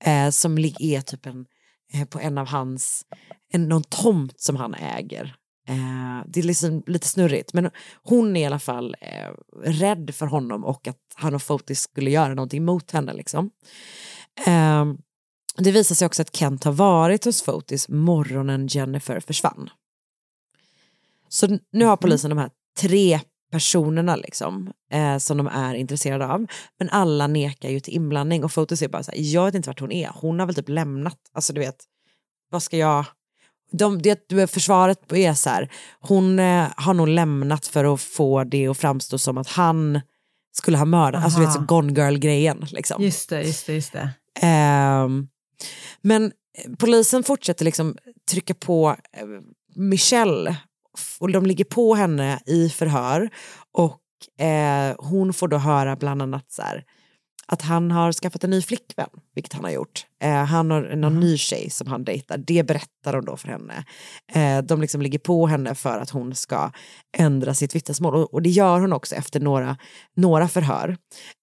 eh, 0.04 0.30
som 0.30 0.58
är 0.58 1.00
typ 1.00 1.26
en, 1.26 1.46
eh, 1.92 2.04
på 2.04 2.18
en 2.18 2.38
av 2.38 2.46
hans, 2.46 3.04
en, 3.52 3.68
någon 3.68 3.82
tomt 3.82 4.40
som 4.40 4.56
han 4.56 4.74
äger. 4.74 5.36
Eh, 5.68 6.24
det 6.26 6.40
är 6.40 6.44
liksom 6.44 6.82
lite 6.86 7.08
snurrigt 7.08 7.52
men 7.52 7.70
hon 8.02 8.36
är 8.36 8.40
i 8.40 8.44
alla 8.44 8.58
fall 8.58 8.96
eh, 9.00 9.32
rädd 9.62 10.14
för 10.14 10.26
honom 10.26 10.64
och 10.64 10.88
att 10.88 10.98
han 11.14 11.34
och 11.34 11.42
Fotis 11.42 11.80
skulle 11.80 12.10
göra 12.10 12.34
någonting 12.34 12.64
mot 12.64 12.90
henne. 12.90 13.12
Liksom. 13.12 13.50
Eh, 14.46 14.84
det 15.56 15.72
visar 15.72 15.94
sig 15.94 16.06
också 16.06 16.22
att 16.22 16.36
Kent 16.36 16.64
har 16.64 16.72
varit 16.72 17.24
hos 17.24 17.42
Fotis 17.42 17.88
morgonen 17.88 18.66
Jennifer 18.66 19.20
försvann. 19.20 19.70
Så 21.28 21.58
nu 21.72 21.84
har 21.84 21.96
polisen 21.96 22.30
de 22.30 22.38
här 22.38 22.50
tre 22.80 23.20
personerna 23.54 24.16
liksom, 24.16 24.72
eh, 24.90 25.18
som 25.18 25.36
de 25.36 25.46
är 25.46 25.74
intresserade 25.74 26.26
av. 26.26 26.46
Men 26.78 26.88
alla 26.88 27.26
nekar 27.26 27.68
ju 27.68 27.80
till 27.80 27.94
inblandning 27.94 28.44
och 28.44 28.52
Fotis 28.52 28.82
är 28.82 28.88
bara 28.88 29.02
så 29.02 29.10
här, 29.10 29.18
jag 29.18 29.44
vet 29.44 29.54
inte 29.54 29.68
vart 29.68 29.80
hon 29.80 29.92
är, 29.92 30.10
hon 30.14 30.38
har 30.38 30.46
väl 30.46 30.54
typ 30.54 30.68
lämnat, 30.68 31.18
alltså 31.32 31.52
du 31.52 31.60
vet, 31.60 31.76
vad 32.50 32.62
ska 32.62 32.76
jag, 32.76 33.04
de, 33.72 34.02
det, 34.02 34.50
försvaret 34.50 35.12
är 35.12 35.34
så 35.34 35.50
här, 35.50 35.70
hon 36.00 36.38
eh, 36.38 36.68
har 36.76 36.94
nog 36.94 37.08
lämnat 37.08 37.66
för 37.66 37.94
att 37.94 38.00
få 38.00 38.44
det 38.44 38.68
att 38.68 38.78
framstå 38.78 39.18
som 39.18 39.38
att 39.38 39.48
han 39.48 40.00
skulle 40.52 40.78
ha 40.78 40.84
mördat, 40.84 41.24
alltså 41.24 41.38
du 41.38 41.46
vet 41.46 41.54
så 41.54 41.58
Aha. 41.58 41.66
Gone 41.66 41.92
Girl-grejen. 41.92 42.66
Liksom. 42.70 43.02
Just 43.02 43.28
det, 43.28 43.42
just 43.42 43.66
det, 43.66 43.74
just 43.74 43.92
det. 43.92 44.10
Ehm, 44.40 45.28
men 46.02 46.32
polisen 46.78 47.22
fortsätter 47.22 47.64
liksom 47.64 47.96
trycka 48.30 48.54
på 48.54 48.96
eh, 49.12 49.26
Michelle 49.76 50.56
och 51.18 51.32
de 51.32 51.46
ligger 51.46 51.64
på 51.64 51.94
henne 51.94 52.40
i 52.46 52.68
förhör 52.68 53.30
och 53.72 54.44
eh, 54.46 54.94
hon 54.98 55.32
får 55.32 55.48
då 55.48 55.56
höra 55.56 55.96
bland 55.96 56.22
annat 56.22 56.52
så 56.52 56.62
här, 56.62 56.84
att 57.46 57.62
han 57.62 57.90
har 57.90 58.12
skaffat 58.12 58.44
en 58.44 58.50
ny 58.50 58.62
flickvän, 58.62 59.08
vilket 59.34 59.52
han 59.52 59.64
har 59.64 59.70
gjort. 59.70 60.06
Eh, 60.22 60.44
han 60.44 60.70
har 60.70 60.96
någon 60.96 61.20
ny 61.20 61.36
tjej 61.36 61.70
som 61.70 61.86
han 61.86 62.04
dejtar, 62.04 62.38
det 62.38 62.66
berättar 62.66 63.12
de 63.12 63.24
då 63.24 63.36
för 63.36 63.48
henne. 63.48 63.84
Eh, 64.32 64.64
de 64.64 64.80
liksom 64.80 65.02
ligger 65.02 65.18
på 65.18 65.46
henne 65.46 65.74
för 65.74 65.98
att 65.98 66.10
hon 66.10 66.34
ska 66.34 66.70
ändra 67.16 67.54
sitt 67.54 67.74
vittnesmål 67.74 68.14
och, 68.14 68.34
och 68.34 68.42
det 68.42 68.50
gör 68.50 68.80
hon 68.80 68.92
också 68.92 69.14
efter 69.14 69.40
några, 69.40 69.76
några 70.16 70.48
förhör. 70.48 70.96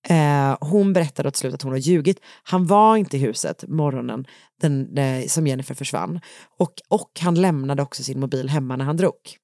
Eh, 0.07 0.57
hon 0.61 0.93
berättade 0.93 1.29
åt 1.29 1.35
slut 1.35 1.53
att 1.53 1.61
hon 1.61 1.71
har 1.71 1.79
ljugit. 1.79 2.19
Han 2.43 2.67
var 2.67 2.97
inte 2.97 3.17
i 3.17 3.19
huset 3.19 3.63
morgonen 3.67 4.25
den, 4.61 4.97
eh, 4.97 5.27
som 5.27 5.47
Jennifer 5.47 5.75
försvann 5.75 6.19
och, 6.59 6.73
och 6.89 7.11
han 7.21 7.35
lämnade 7.35 7.81
också 7.81 8.03
sin 8.03 8.19
mobil 8.19 8.49
hemma 8.49 8.75
när 8.75 8.85
han 8.85 8.97
drog. 8.97 9.37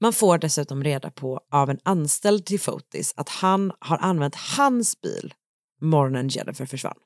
Man 0.00 0.12
får 0.12 0.38
dessutom 0.38 0.84
reda 0.84 1.10
på 1.10 1.40
av 1.52 1.70
en 1.70 1.78
anställd 1.82 2.46
till 2.46 2.60
Fotis 2.60 3.14
att 3.16 3.28
han 3.28 3.72
har 3.78 3.98
använt 3.98 4.34
hans 4.34 5.00
bil 5.00 5.34
morgonen 5.80 6.28
Jennifer 6.28 6.66
försvann. 6.66 6.96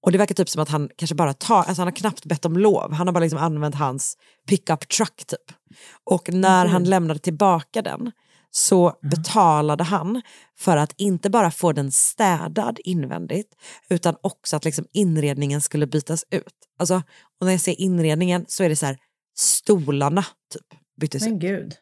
Och 0.00 0.12
det 0.12 0.18
verkar 0.18 0.34
typ 0.34 0.48
som 0.48 0.62
att 0.62 0.68
han 0.68 0.90
kanske 0.96 1.14
bara 1.14 1.34
tar, 1.34 1.56
alltså 1.56 1.80
han 1.80 1.86
har 1.86 1.96
knappt 1.96 2.24
bett 2.24 2.44
om 2.44 2.56
lov, 2.56 2.92
han 2.92 3.06
har 3.06 3.14
bara 3.14 3.20
liksom 3.20 3.38
använt 3.38 3.74
hans 3.74 4.16
pickup 4.46 4.88
truck 4.88 5.24
typ. 5.26 5.56
Och 6.04 6.32
när 6.32 6.66
han 6.66 6.84
lämnade 6.84 7.20
tillbaka 7.20 7.82
den 7.82 8.12
så 8.50 8.98
betalade 9.02 9.84
han 9.84 10.22
för 10.58 10.76
att 10.76 10.94
inte 10.96 11.30
bara 11.30 11.50
få 11.50 11.72
den 11.72 11.92
städad 11.92 12.78
invändigt 12.84 13.54
utan 13.88 14.16
också 14.22 14.56
att 14.56 14.64
liksom 14.64 14.86
inredningen 14.92 15.60
skulle 15.60 15.86
bytas 15.86 16.24
ut. 16.30 16.54
Alltså, 16.78 17.02
och 17.40 17.46
när 17.46 17.50
jag 17.50 17.60
säger 17.60 17.80
inredningen 17.80 18.44
så 18.48 18.64
är 18.64 18.68
det 18.68 18.76
så 18.76 18.86
här 18.86 18.98
stolarna 19.36 20.24
typ 20.52 20.80
byttes 21.00 21.22
ut. 21.22 21.28
Men 21.28 21.38
gud. 21.38 21.74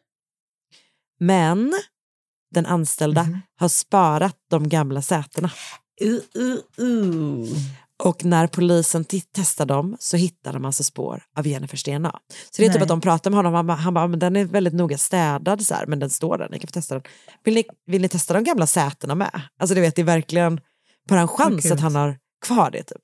Men 1.19 1.73
den 2.51 2.65
anställda 2.65 3.23
Mhm. 3.23 3.39
har 3.55 3.67
sparat 3.69 4.37
de 4.49 4.69
gamla 4.69 5.01
sätena. 5.01 5.51
Uh, 6.03 6.19
uh, 6.37 6.85
uh. 6.85 7.45
Och 8.03 8.25
när 8.25 8.47
polisen 8.47 9.05
testar 9.31 9.65
dem 9.65 9.97
så 9.99 10.17
hittar 10.17 10.53
de 10.53 10.65
alltså 10.65 10.83
spår 10.83 11.23
av 11.35 11.47
Jennifers 11.47 11.83
DNA. 11.83 12.19
Så 12.51 12.61
det 12.61 12.65
är 12.65 12.69
typ 12.69 12.75
Nej. 12.75 12.81
att 12.81 12.87
de 12.87 13.01
pratar 13.01 13.31
med 13.31 13.37
honom, 13.37 13.69
han 13.69 13.93
bara, 13.93 14.07
men 14.07 14.19
den 14.19 14.35
är 14.35 14.45
väldigt 14.45 14.73
noga 14.73 14.97
städad 14.97 15.65
så 15.65 15.73
här, 15.75 15.85
men 15.85 15.99
den 15.99 16.09
står 16.09 16.37
där, 16.37 16.47
ni 16.51 16.59
kan 16.59 16.67
få 16.67 16.71
testa 16.71 16.95
den. 16.95 17.03
Vill 17.43 17.53
ni, 17.53 17.63
vill 17.85 18.01
ni 18.01 18.09
testa 18.09 18.33
de 18.33 18.43
gamla 18.43 18.67
sätena 18.67 19.15
med? 19.15 19.41
Alltså 19.59 19.75
du 19.75 19.81
vet, 19.81 19.95
det 19.95 20.01
är 20.01 20.03
verkligen 20.03 20.61
bara 21.09 21.19
en 21.21 21.27
chans 21.27 21.63
gud. 21.63 21.71
att 21.71 21.79
han 21.79 21.95
har 21.95 22.17
kvar 22.45 22.71
det 22.71 22.83
typ. 22.83 23.01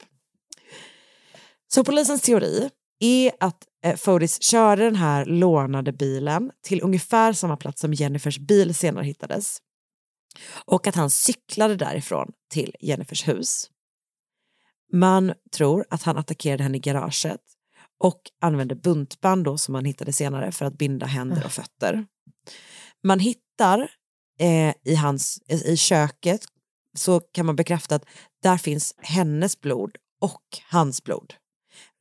Så 1.74 1.84
polisens 1.84 2.22
teori 2.22 2.70
är 3.00 3.32
att 3.40 3.64
eh, 3.84 3.96
Fotis 3.96 4.42
körde 4.42 4.84
den 4.84 4.96
här 4.96 5.26
lånade 5.26 5.92
bilen 5.92 6.52
till 6.62 6.84
ungefär 6.84 7.34
samma 7.34 7.58
plats 7.58 7.82
som 7.82 7.94
Jennifers 7.94 8.40
bil 8.40 8.76
senare 8.76 9.06
hittades. 9.06 9.58
Och 10.66 10.88
att 10.88 10.96
han 10.96 11.10
cyklade 11.10 11.76
därifrån 11.76 12.32
till 12.52 12.76
Jennifers 12.80 13.28
hus. 13.28 13.70
Man 14.94 15.34
tror 15.52 15.86
att 15.90 16.04
han 16.04 16.18
attackerade 16.18 16.64
henne 16.64 16.78
i 16.78 16.80
garaget 16.80 17.42
och 17.98 18.22
använde 18.42 18.76
buntband 18.76 19.44
då 19.44 19.58
som 19.58 19.72
man 19.74 19.86
hittade 19.86 20.14
senare 20.14 20.52
för 20.52 20.66
att 20.66 20.78
binda 20.78 21.06
händer 21.06 21.46
och 21.46 21.52
fötter. 21.52 22.06
Man 23.04 23.20
hittar 23.20 23.92
eh, 24.40 24.74
i, 24.84 24.96
hans, 24.96 25.42
i 25.48 25.78
köket 25.78 26.42
så 26.98 27.20
kan 27.20 27.46
man 27.46 27.56
bekräfta 27.56 27.96
att 27.96 28.06
där 28.44 28.58
finns 28.58 28.96
hennes 28.98 29.62
blod 29.62 29.98
och 30.22 30.42
hans 30.72 31.04
blod 31.04 31.34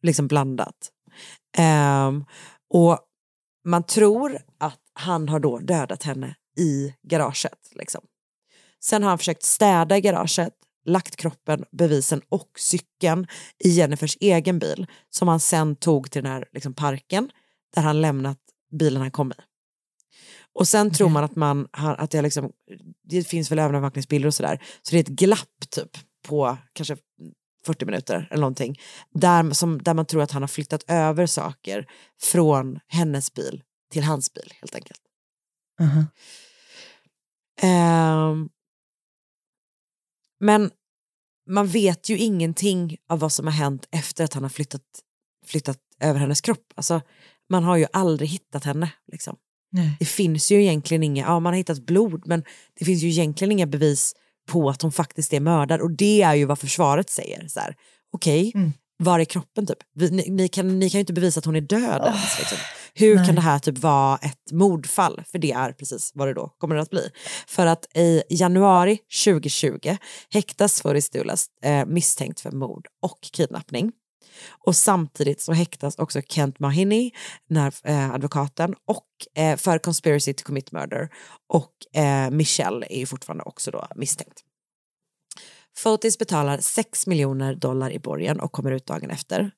liksom 0.04 0.26
blandat. 0.26 0.90
Ehm, 1.56 2.24
och 2.70 2.98
man 3.64 3.82
tror 3.82 4.38
att 4.58 4.80
han 4.92 5.28
har 5.28 5.40
då 5.40 5.58
dödat 5.58 6.02
henne 6.02 6.36
i 6.58 6.94
garaget. 7.02 7.58
Liksom. 7.74 8.00
Sen 8.80 9.02
har 9.02 9.08
han 9.08 9.18
försökt 9.18 9.42
städa 9.42 9.96
i 9.96 10.00
garaget, 10.00 10.54
lagt 10.84 11.16
kroppen, 11.16 11.64
bevisen 11.72 12.22
och 12.28 12.50
cykeln 12.58 13.26
i 13.64 13.68
Jennifers 13.68 14.16
egen 14.20 14.58
bil 14.58 14.86
som 15.10 15.28
han 15.28 15.40
sen 15.40 15.76
tog 15.76 16.10
till 16.10 16.22
den 16.22 16.32
här 16.32 16.48
liksom, 16.52 16.74
parken 16.74 17.30
där 17.74 17.82
han 17.82 18.00
lämnat 18.00 18.38
bilen 18.78 19.02
han 19.02 19.10
kom 19.10 19.32
i. 19.32 19.34
Och 20.52 20.68
sen 20.68 20.90
tror 20.90 21.08
man 21.08 21.24
att 21.24 21.36
man 21.36 21.68
har, 21.72 21.94
att 21.94 22.10
det, 22.10 22.22
liksom, 22.22 22.52
det 23.04 23.24
finns 23.24 23.50
väl 23.50 23.58
övervakningsbilder 23.58 24.26
och 24.26 24.34
sådär, 24.34 24.62
så 24.82 24.90
det 24.90 24.96
är 24.96 25.00
ett 25.00 25.08
glapp 25.08 25.70
typ 25.70 25.90
på 26.28 26.58
kanske 26.72 26.96
40 27.66 27.86
minuter 27.86 28.28
eller 28.30 28.40
någonting, 28.40 28.80
där, 29.10 29.50
som, 29.50 29.82
där 29.82 29.94
man 29.94 30.06
tror 30.06 30.22
att 30.22 30.30
han 30.30 30.42
har 30.42 30.48
flyttat 30.48 30.84
över 30.88 31.26
saker 31.26 31.86
från 32.22 32.80
hennes 32.88 33.34
bil 33.34 33.62
till 33.90 34.04
hans 34.04 34.34
bil 34.34 34.52
helt 34.60 34.74
enkelt. 34.74 35.00
Mhm. 35.80 36.06
Ehm, 37.62 38.48
men 40.40 40.70
man 41.50 41.66
vet 41.66 42.08
ju 42.08 42.18
ingenting 42.18 42.96
av 43.08 43.18
vad 43.18 43.32
som 43.32 43.46
har 43.46 43.54
hänt 43.54 43.88
efter 43.90 44.24
att 44.24 44.34
han 44.34 44.42
har 44.42 44.50
flyttat, 44.50 44.82
flyttat 45.46 45.78
över 46.00 46.20
hennes 46.20 46.40
kropp. 46.40 46.72
Alltså, 46.74 47.00
man 47.50 47.64
har 47.64 47.76
ju 47.76 47.86
aldrig 47.92 48.28
hittat 48.28 48.64
henne. 48.64 48.92
Liksom. 49.12 49.36
Det 49.98 50.04
finns 50.04 50.52
ju 50.52 50.62
egentligen 50.62 51.02
inga, 51.02 51.24
ja 51.24 51.40
man 51.40 51.52
har 51.52 51.58
hittat 51.58 51.86
blod 51.86 52.26
men 52.26 52.44
det 52.78 52.84
finns 52.84 53.02
ju 53.02 53.08
egentligen 53.08 53.52
inga 53.52 53.66
bevis 53.66 54.14
på 54.48 54.68
att 54.68 54.82
hon 54.82 54.92
faktiskt 54.92 55.32
är 55.32 55.40
mördad 55.40 55.80
och 55.80 55.90
det 55.90 56.22
är 56.22 56.34
ju 56.34 56.44
vad 56.44 56.58
försvaret 56.58 57.10
säger. 57.10 57.48
Så 57.48 57.60
här, 57.60 57.76
Okej, 58.12 58.52
Mm. 58.54 58.72
var 58.96 59.20
är 59.20 59.24
kroppen 59.24 59.66
typ? 59.66 59.78
Vi, 59.94 60.10
ni, 60.10 60.30
ni, 60.30 60.48
kan, 60.48 60.78
ni 60.78 60.90
kan 60.90 60.98
ju 60.98 61.00
inte 61.00 61.12
bevisa 61.12 61.38
att 61.38 61.44
hon 61.44 61.56
är 61.56 61.60
död 61.60 62.02
ens. 62.04 62.38
Liksom. 62.38 62.58
Hur 62.94 63.16
nej. 63.16 63.26
kan 63.26 63.34
det 63.34 63.40
här 63.40 63.58
typ 63.58 63.78
vara 63.78 64.16
ett 64.16 64.52
mordfall? 64.52 65.22
För 65.30 65.38
det 65.38 65.52
är 65.52 65.72
precis 65.72 66.10
vad 66.14 66.28
det 66.28 66.34
då 66.34 66.48
kommer 66.58 66.76
att 66.76 66.90
bli. 66.90 67.10
För 67.46 67.66
att 67.66 67.96
i 67.96 68.22
januari 68.30 68.98
2020 69.24 69.96
häktas 70.30 70.82
Foris 70.82 71.10
Dulas 71.10 71.46
eh, 71.62 71.86
misstänkt 71.86 72.40
för 72.40 72.50
mord 72.50 72.86
och 73.02 73.18
kidnappning. 73.32 73.92
Och 74.66 74.76
samtidigt 74.76 75.40
så 75.40 75.52
häktas 75.52 75.94
också 75.98 76.20
Kent 76.28 76.58
Mahoney, 76.58 77.10
den 77.48 77.56
här 77.58 77.74
eh, 77.84 78.10
advokaten, 78.10 78.74
och 78.86 79.42
eh, 79.42 79.56
för 79.56 79.78
conspiracy 79.78 80.32
to 80.34 80.44
commit 80.44 80.72
murder. 80.72 81.08
Och 81.48 82.00
eh, 82.02 82.30
Michelle 82.30 82.86
är 82.90 82.98
ju 82.98 83.06
fortfarande 83.06 83.44
också 83.44 83.70
då 83.70 83.86
misstänkt. 83.96 84.40
Fotis 85.76 86.18
betalar 86.18 86.58
6 86.58 87.06
miljoner 87.06 87.54
dollar 87.54 87.90
i 87.90 87.98
borgen 87.98 88.40
och 88.40 88.52
kommer 88.52 88.70
ut 88.70 88.86
dagen 88.86 89.10
efter. 89.10 89.50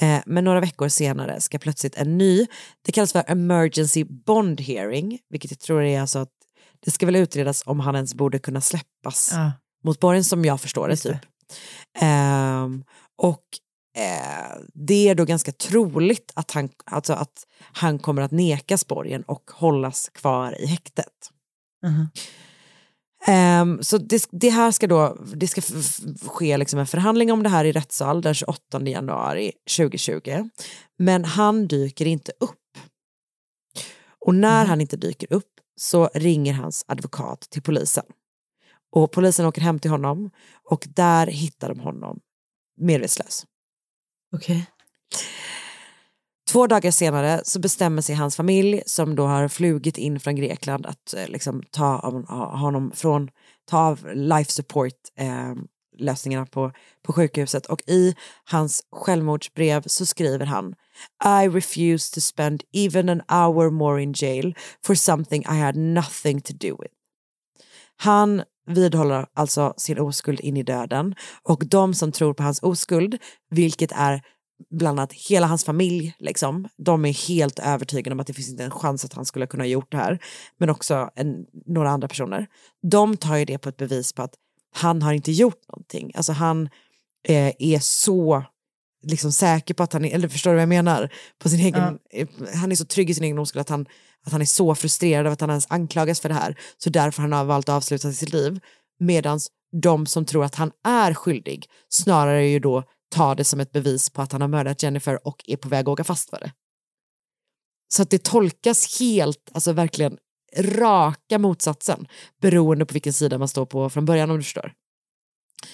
Eh, 0.00 0.20
men 0.26 0.44
några 0.44 0.60
veckor 0.60 0.88
senare 0.88 1.40
ska 1.40 1.58
plötsligt 1.58 1.94
en 1.96 2.18
ny, 2.18 2.46
det 2.82 2.92
kallas 2.92 3.12
för 3.12 3.24
emergency 3.26 4.04
bond 4.04 4.60
hearing, 4.60 5.18
vilket 5.30 5.50
jag 5.50 5.60
tror 5.60 5.82
är 5.82 6.00
alltså 6.00 6.18
att 6.18 6.30
det 6.80 6.90
ska 6.90 7.06
väl 7.06 7.16
utredas 7.16 7.62
om 7.66 7.80
han 7.80 7.94
ens 7.94 8.14
borde 8.14 8.38
kunna 8.38 8.60
släppas 8.60 9.30
Ja. 9.32 9.52
mot 9.84 10.00
borgen 10.00 10.24
som 10.24 10.44
jag 10.44 10.60
förstår 10.60 10.88
det 10.88 10.96
typ. 10.96 11.16
Ehm, 12.00 12.84
och 13.16 13.42
eh, 13.96 14.58
det 14.74 15.08
är 15.08 15.14
då 15.14 15.24
ganska 15.24 15.52
troligt 15.52 16.32
att 16.34 16.50
han, 16.50 16.68
alltså 16.84 17.12
att 17.12 17.46
han 17.58 17.98
kommer 17.98 18.22
att 18.22 18.30
nekas 18.30 18.86
borgen 18.86 19.22
och 19.22 19.50
hållas 19.54 20.08
kvar 20.08 20.60
i 20.60 20.66
häktet. 20.66 21.30
Mhm. 21.86 22.08
Ehm, 23.26 23.82
så 23.82 23.98
det, 23.98 24.28
det 24.30 24.50
här 24.50 24.70
ska 24.70 24.86
då, 24.86 25.16
det 25.34 25.48
ska 25.48 25.60
ske 26.28 26.56
liksom 26.56 26.78
en 26.78 26.86
förhandling 26.86 27.32
om 27.32 27.42
det 27.42 27.48
här 27.48 27.64
i 27.64 27.72
rättssal 27.72 28.22
den 28.22 28.34
28 28.34 28.80
januari 28.80 29.52
2020. 29.76 30.48
Men 30.98 31.24
han 31.24 31.66
dyker 31.66 32.06
inte 32.06 32.32
upp. 32.40 32.58
Och 34.26 34.34
när 34.34 34.64
han 34.64 34.80
inte 34.80 34.96
dyker 34.96 35.32
upp 35.32 35.50
så 35.76 36.10
ringer 36.14 36.52
hans 36.52 36.84
advokat 36.88 37.40
till 37.40 37.62
polisen. 37.62 38.04
Och 38.92 39.12
polisen 39.12 39.46
åker 39.46 39.62
hem 39.62 39.78
till 39.78 39.90
honom 39.90 40.30
och 40.70 40.84
där 40.88 41.26
hittar 41.26 41.68
de 41.68 41.80
honom 41.80 42.20
medvetslös. 42.80 43.46
Okay. 44.34 44.62
Två 46.50 46.66
dagar 46.66 46.90
senare 46.90 47.40
så 47.44 47.60
bestämmer 47.60 48.02
sig 48.02 48.14
hans 48.14 48.36
familj 48.36 48.82
som 48.86 49.14
då 49.16 49.26
har 49.26 49.48
flugit 49.48 49.98
in 49.98 50.20
från 50.20 50.36
Grekland 50.36 50.86
att 50.86 51.14
eh, 51.14 51.28
liksom, 51.28 51.62
ta 51.70 51.98
av 51.98 52.26
honom 52.56 52.92
från, 52.94 53.30
ta 53.64 53.78
av 53.78 54.08
life 54.14 54.52
support 54.52 54.94
eh, 55.18 55.54
lösningarna 55.98 56.46
på, 56.46 56.72
på 57.02 57.12
sjukhuset 57.12 57.66
och 57.66 57.82
i 57.86 58.14
hans 58.44 58.82
självmordsbrev 58.92 59.82
så 59.86 60.06
skriver 60.06 60.46
han 60.46 60.74
I 61.24 61.48
refuse 61.48 62.14
to 62.14 62.20
spend 62.20 62.62
even 62.72 63.08
an 63.08 63.22
hour 63.28 63.70
more 63.70 64.02
in 64.02 64.14
jail 64.16 64.54
for 64.86 64.94
something 64.94 65.42
I 65.42 65.60
had 65.60 65.76
nothing 65.76 66.40
to 66.40 66.52
do 66.52 66.76
with. 66.80 66.94
Han 67.96 68.42
vidhåller 68.66 69.26
alltså 69.34 69.74
sin 69.76 69.98
oskuld 69.98 70.40
in 70.40 70.56
i 70.56 70.62
döden 70.62 71.14
och 71.42 71.62
de 71.66 71.94
som 71.94 72.12
tror 72.12 72.34
på 72.34 72.42
hans 72.42 72.62
oskuld, 72.62 73.18
vilket 73.50 73.92
är 73.92 74.22
bland 74.70 75.00
annat 75.00 75.12
hela 75.12 75.46
hans 75.46 75.64
familj, 75.64 76.14
liksom, 76.18 76.68
de 76.76 77.04
är 77.04 77.28
helt 77.28 77.58
övertygade 77.58 78.14
om 78.14 78.20
att 78.20 78.26
det 78.26 78.34
finns 78.34 78.50
inte 78.50 78.64
en 78.64 78.70
chans 78.70 79.04
att 79.04 79.12
han 79.12 79.24
skulle 79.24 79.46
kunna 79.46 79.62
ha 79.62 79.68
gjort 79.68 79.92
det 79.92 79.96
här, 79.96 80.18
men 80.58 80.70
också 80.70 81.10
en, 81.14 81.46
några 81.66 81.90
andra 81.90 82.08
personer. 82.08 82.46
De 82.82 83.16
tar 83.16 83.36
ju 83.36 83.44
det 83.44 83.58
på 83.58 83.68
ett 83.68 83.76
bevis 83.76 84.12
på 84.12 84.22
att 84.22 84.34
han 84.74 85.02
har 85.02 85.12
inte 85.12 85.32
gjort 85.32 85.68
någonting. 85.68 86.12
Alltså 86.14 86.32
han 86.32 86.68
eh, 87.28 87.52
är 87.58 87.78
så 87.78 88.44
liksom 89.02 89.32
säker 89.32 89.74
på 89.74 89.82
att 89.82 89.92
han 89.92 90.04
är, 90.04 90.14
eller 90.14 90.28
förstår 90.28 90.50
du 90.50 90.54
vad 90.54 90.62
jag 90.62 90.68
menar? 90.68 91.12
På 91.38 91.48
sin 91.48 91.60
egen, 91.60 91.98
eh, 92.10 92.28
Han 92.54 92.72
är 92.72 92.76
så 92.76 92.84
trygg 92.84 93.10
i 93.10 93.14
sin 93.14 93.24
egen 93.24 93.38
oskuld 93.38 93.60
att 93.60 93.68
han, 93.68 93.86
att 94.24 94.32
han 94.32 94.40
är 94.40 94.46
så 94.46 94.74
frustrerad 94.74 95.26
av 95.26 95.32
att 95.32 95.40
han 95.40 95.50
ens 95.50 95.66
anklagas 95.70 96.20
för 96.20 96.28
det 96.28 96.34
här, 96.34 96.58
så 96.78 96.90
därför 96.90 97.22
han 97.22 97.32
har 97.32 97.44
valt 97.44 97.68
att 97.68 97.74
avsluta 97.74 98.12
sitt 98.12 98.32
liv. 98.32 98.60
Medan 98.98 99.40
de 99.82 100.06
som 100.06 100.24
tror 100.24 100.44
att 100.44 100.54
han 100.54 100.72
är 100.84 101.14
skyldig 101.14 101.66
snarare 101.88 102.46
ju 102.46 102.58
då 102.58 102.82
tar 103.10 103.34
det 103.34 103.44
som 103.44 103.60
ett 103.60 103.72
bevis 103.72 104.10
på 104.10 104.22
att 104.22 104.32
han 104.32 104.40
har 104.40 104.48
mördat 104.48 104.82
Jennifer 104.82 105.26
och 105.26 105.44
är 105.46 105.56
på 105.56 105.68
väg 105.68 105.80
att 105.80 105.92
åka 105.92 106.04
fast 106.04 106.30
för 106.30 106.40
det. 106.40 106.52
Så 107.88 108.02
att 108.02 108.10
det 108.10 108.22
tolkas 108.22 109.00
helt, 109.00 109.50
alltså 109.52 109.72
verkligen 109.72 110.18
raka 110.58 111.38
motsatsen 111.38 112.06
beroende 112.40 112.86
på 112.86 112.92
vilken 112.92 113.12
sida 113.12 113.38
man 113.38 113.48
står 113.48 113.66
på 113.66 113.90
från 113.90 114.04
början 114.04 114.30
om 114.30 114.36
du 114.36 114.42
förstår. 114.42 114.72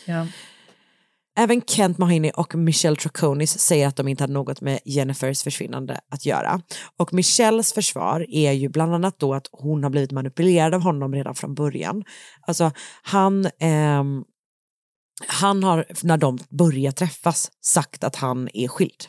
Ja. 0.05 0.27
Även 1.41 1.63
Kent 1.63 1.99
Mahoney 1.99 2.31
och 2.31 2.55
Michelle 2.55 2.97
Traconis 2.97 3.59
säger 3.59 3.89
att 3.89 3.97
de 3.97 4.09
inte 4.09 4.23
hade 4.23 4.33
något 4.33 4.61
med 4.61 4.81
Jennifers 4.85 5.43
försvinnande 5.43 6.01
att 6.11 6.27
göra. 6.27 6.63
Och 6.97 7.13
Michelles 7.13 7.73
försvar 7.73 8.27
är 8.29 8.53
ju 8.53 8.69
bland 8.69 8.95
annat 8.95 9.19
då 9.19 9.35
att 9.35 9.47
hon 9.53 9.83
har 9.83 9.91
blivit 9.91 10.13
manipulerad 10.13 10.75
av 10.75 10.81
honom 10.81 11.15
redan 11.15 11.35
från 11.35 11.55
början. 11.55 12.05
Alltså 12.47 12.71
han, 13.03 13.47
ehm, 13.61 14.25
han 15.27 15.65
har 15.65 15.85
när 16.03 16.17
de 16.17 16.39
börjar 16.49 16.93
träffas 16.93 17.51
sagt 17.61 18.05
att 18.05 18.17
han 18.17 18.49
är 18.55 18.69
skild. 18.69 19.05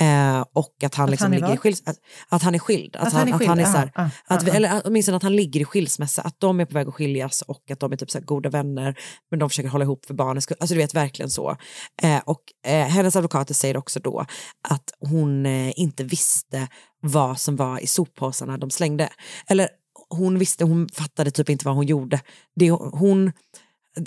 Eh, 0.00 0.44
och 0.52 0.84
att 0.84 0.94
han 0.94 1.04
Att 1.04 1.10
liksom 1.10 1.24
han 1.24 1.32
är 1.32 1.36
ligger 1.36 1.48
i 1.48 1.50
vad? 1.50 1.58
skild, 1.58 1.80
att, 1.84 1.96
att 2.28 2.42
han 2.42 2.54
är 2.54 2.58
skild. 2.58 2.96
Att, 2.96 3.06
Att 3.06 3.12
han 3.12 3.28
är 3.28 3.34
att 3.34 3.46
han 3.46 3.58
är 3.58 3.64
så 3.64 3.78
här, 3.78 3.92
ah, 3.94 4.02
ah, 4.02 4.34
att, 4.34 4.48
ah, 4.48 4.52
eller 4.52 4.82
åtminstone 4.84 5.16
att 5.16 5.22
han 5.22 5.36
ligger 5.36 5.60
i 5.60 5.64
skilsmässa, 5.64 6.22
att 6.22 6.40
de 6.40 6.60
är 6.60 6.64
på 6.64 6.74
väg 6.74 6.88
att 6.88 6.94
skiljas 6.94 7.42
och 7.42 7.70
att 7.70 7.80
de 7.80 7.92
är 7.92 7.96
typ 7.96 8.10
så 8.10 8.20
goda 8.20 8.50
vänner 8.50 8.98
men 9.30 9.38
de 9.38 9.48
försöker 9.50 9.68
hålla 9.68 9.84
ihop 9.84 10.06
för 10.06 10.14
barnens 10.14 10.44
skull. 10.44 10.56
Alltså 10.60 10.74
du 10.74 10.80
vet 10.80 10.94
verkligen 10.94 11.30
så. 11.30 11.56
Eh, 12.02 12.20
och 12.24 12.42
eh, 12.66 12.86
hennes 12.86 13.16
advokater 13.16 13.54
säger 13.54 13.76
också 13.76 14.00
då 14.00 14.26
att 14.68 14.90
hon 15.00 15.46
eh, 15.46 15.72
inte 15.80 16.04
visste 16.04 16.68
vad 17.00 17.40
som 17.40 17.56
var 17.56 17.80
i 17.80 17.86
soppåsarna 17.86 18.58
de 18.58 18.70
slängde. 18.70 19.08
Eller 19.46 19.68
hon 20.10 20.38
visste, 20.38 20.64
hon 20.64 20.88
fattade 20.88 21.30
typ 21.30 21.50
inte 21.50 21.64
vad 21.64 21.74
hon 21.74 21.86
gjorde. 21.86 22.20
Det, 22.56 22.70
hon, 22.70 23.32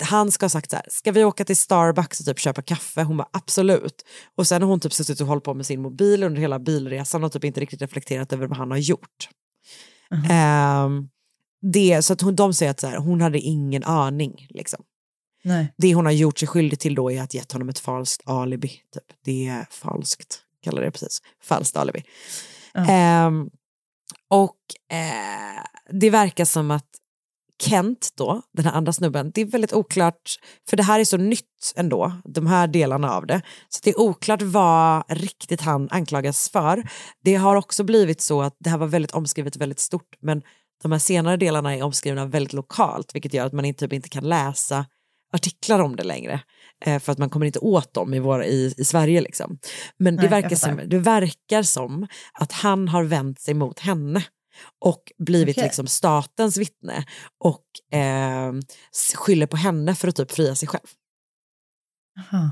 han 0.00 0.30
ska 0.30 0.44
ha 0.44 0.50
sagt 0.50 0.70
så 0.70 0.76
här, 0.76 0.86
ska 0.88 1.12
vi 1.12 1.24
åka 1.24 1.44
till 1.44 1.56
Starbucks 1.56 2.20
och 2.20 2.26
typ 2.26 2.38
köpa 2.38 2.62
kaffe? 2.62 3.02
Hon 3.02 3.16
bara 3.16 3.28
absolut. 3.32 4.04
Och 4.36 4.46
sen 4.46 4.62
har 4.62 4.68
hon 4.68 4.80
typ 4.80 4.92
suttit 4.92 5.20
och 5.20 5.26
hållit 5.26 5.44
på 5.44 5.54
med 5.54 5.66
sin 5.66 5.82
mobil 5.82 6.22
under 6.22 6.40
hela 6.40 6.58
bilresan 6.58 7.24
och 7.24 7.32
typ 7.32 7.44
inte 7.44 7.60
riktigt 7.60 7.82
reflekterat 7.82 8.32
över 8.32 8.46
vad 8.46 8.58
han 8.58 8.70
har 8.70 8.78
gjort. 8.78 9.28
Ehm, 10.30 11.08
det, 11.72 12.02
så 12.02 12.12
att 12.12 12.20
hon, 12.20 12.36
de 12.36 12.54
säger 12.54 12.70
att 12.70 12.80
så 12.80 12.86
här, 12.86 12.96
hon 12.96 13.20
hade 13.20 13.38
ingen 13.38 13.84
aning. 13.84 14.46
Liksom. 14.50 14.84
Nej. 15.44 15.74
Det 15.76 15.94
hon 15.94 16.04
har 16.04 16.12
gjort 16.12 16.38
sig 16.38 16.48
skyldig 16.48 16.80
till 16.80 16.94
då 16.94 17.10
är 17.10 17.22
att 17.22 17.34
gett 17.34 17.52
honom 17.52 17.68
ett 17.68 17.78
falskt 17.78 18.28
alibi. 18.28 18.68
Typ. 18.68 19.18
Det 19.24 19.46
är 19.46 19.66
falskt, 19.70 20.40
kallar 20.62 20.82
det 20.82 20.90
precis. 20.90 21.18
Falskt 21.42 21.76
alibi. 21.76 22.04
Ehm, 22.74 23.50
och 24.28 24.58
eh, 24.96 25.64
det 25.90 26.10
verkar 26.10 26.44
som 26.44 26.70
att 26.70 26.88
Kent 27.62 28.08
då, 28.16 28.42
den 28.52 28.64
här 28.64 28.72
andra 28.72 28.92
snubben, 28.92 29.30
det 29.34 29.40
är 29.40 29.44
väldigt 29.44 29.72
oklart, 29.72 30.36
för 30.68 30.76
det 30.76 30.82
här 30.82 31.00
är 31.00 31.04
så 31.04 31.16
nytt 31.16 31.72
ändå, 31.76 32.12
de 32.24 32.46
här 32.46 32.66
delarna 32.66 33.10
av 33.12 33.26
det. 33.26 33.42
Så 33.68 33.80
det 33.84 33.90
är 33.90 34.00
oklart 34.00 34.42
vad 34.42 35.04
riktigt 35.08 35.60
han 35.60 35.88
anklagas 35.90 36.50
för. 36.50 36.88
Det 37.24 37.34
har 37.34 37.56
också 37.56 37.84
blivit 37.84 38.20
så 38.20 38.42
att 38.42 38.56
det 38.58 38.70
här 38.70 38.78
var 38.78 38.86
väldigt 38.86 39.12
omskrivet, 39.12 39.56
väldigt 39.56 39.80
stort, 39.80 40.16
men 40.20 40.42
de 40.82 40.92
här 40.92 40.98
senare 40.98 41.36
delarna 41.36 41.76
är 41.76 41.82
omskrivna 41.82 42.26
väldigt 42.26 42.52
lokalt, 42.52 43.14
vilket 43.14 43.34
gör 43.34 43.46
att 43.46 43.52
man 43.52 43.64
inte, 43.64 43.84
typ 43.84 43.92
inte 43.92 44.08
kan 44.08 44.28
läsa 44.28 44.86
artiklar 45.32 45.80
om 45.80 45.96
det 45.96 46.02
längre. 46.02 46.40
Eh, 46.84 46.98
för 46.98 47.12
att 47.12 47.18
man 47.18 47.30
kommer 47.30 47.46
inte 47.46 47.58
åt 47.58 47.94
dem 47.94 48.14
i, 48.14 48.18
vår, 48.18 48.44
i, 48.44 48.74
i 48.76 48.84
Sverige. 48.84 49.20
Liksom. 49.20 49.58
Men 49.98 50.16
det, 50.16 50.22
Nej, 50.22 50.30
jag 50.30 50.42
verkar 50.42 50.56
som, 50.56 50.80
det 50.86 50.98
verkar 50.98 51.62
som 51.62 52.06
att 52.32 52.52
han 52.52 52.88
har 52.88 53.04
vänt 53.04 53.40
sig 53.40 53.54
mot 53.54 53.78
henne 53.78 54.24
och 54.80 55.12
blivit 55.18 55.56
Okej. 55.56 55.64
liksom 55.64 55.86
statens 55.86 56.56
vittne 56.56 57.04
och 57.38 57.98
eh, 57.98 58.52
skyller 59.16 59.46
på 59.46 59.56
henne 59.56 59.94
för 59.94 60.08
att 60.08 60.16
typ 60.16 60.32
fria 60.32 60.54
sig 60.54 60.68
själv. 60.68 60.86
Aha. 62.18 62.50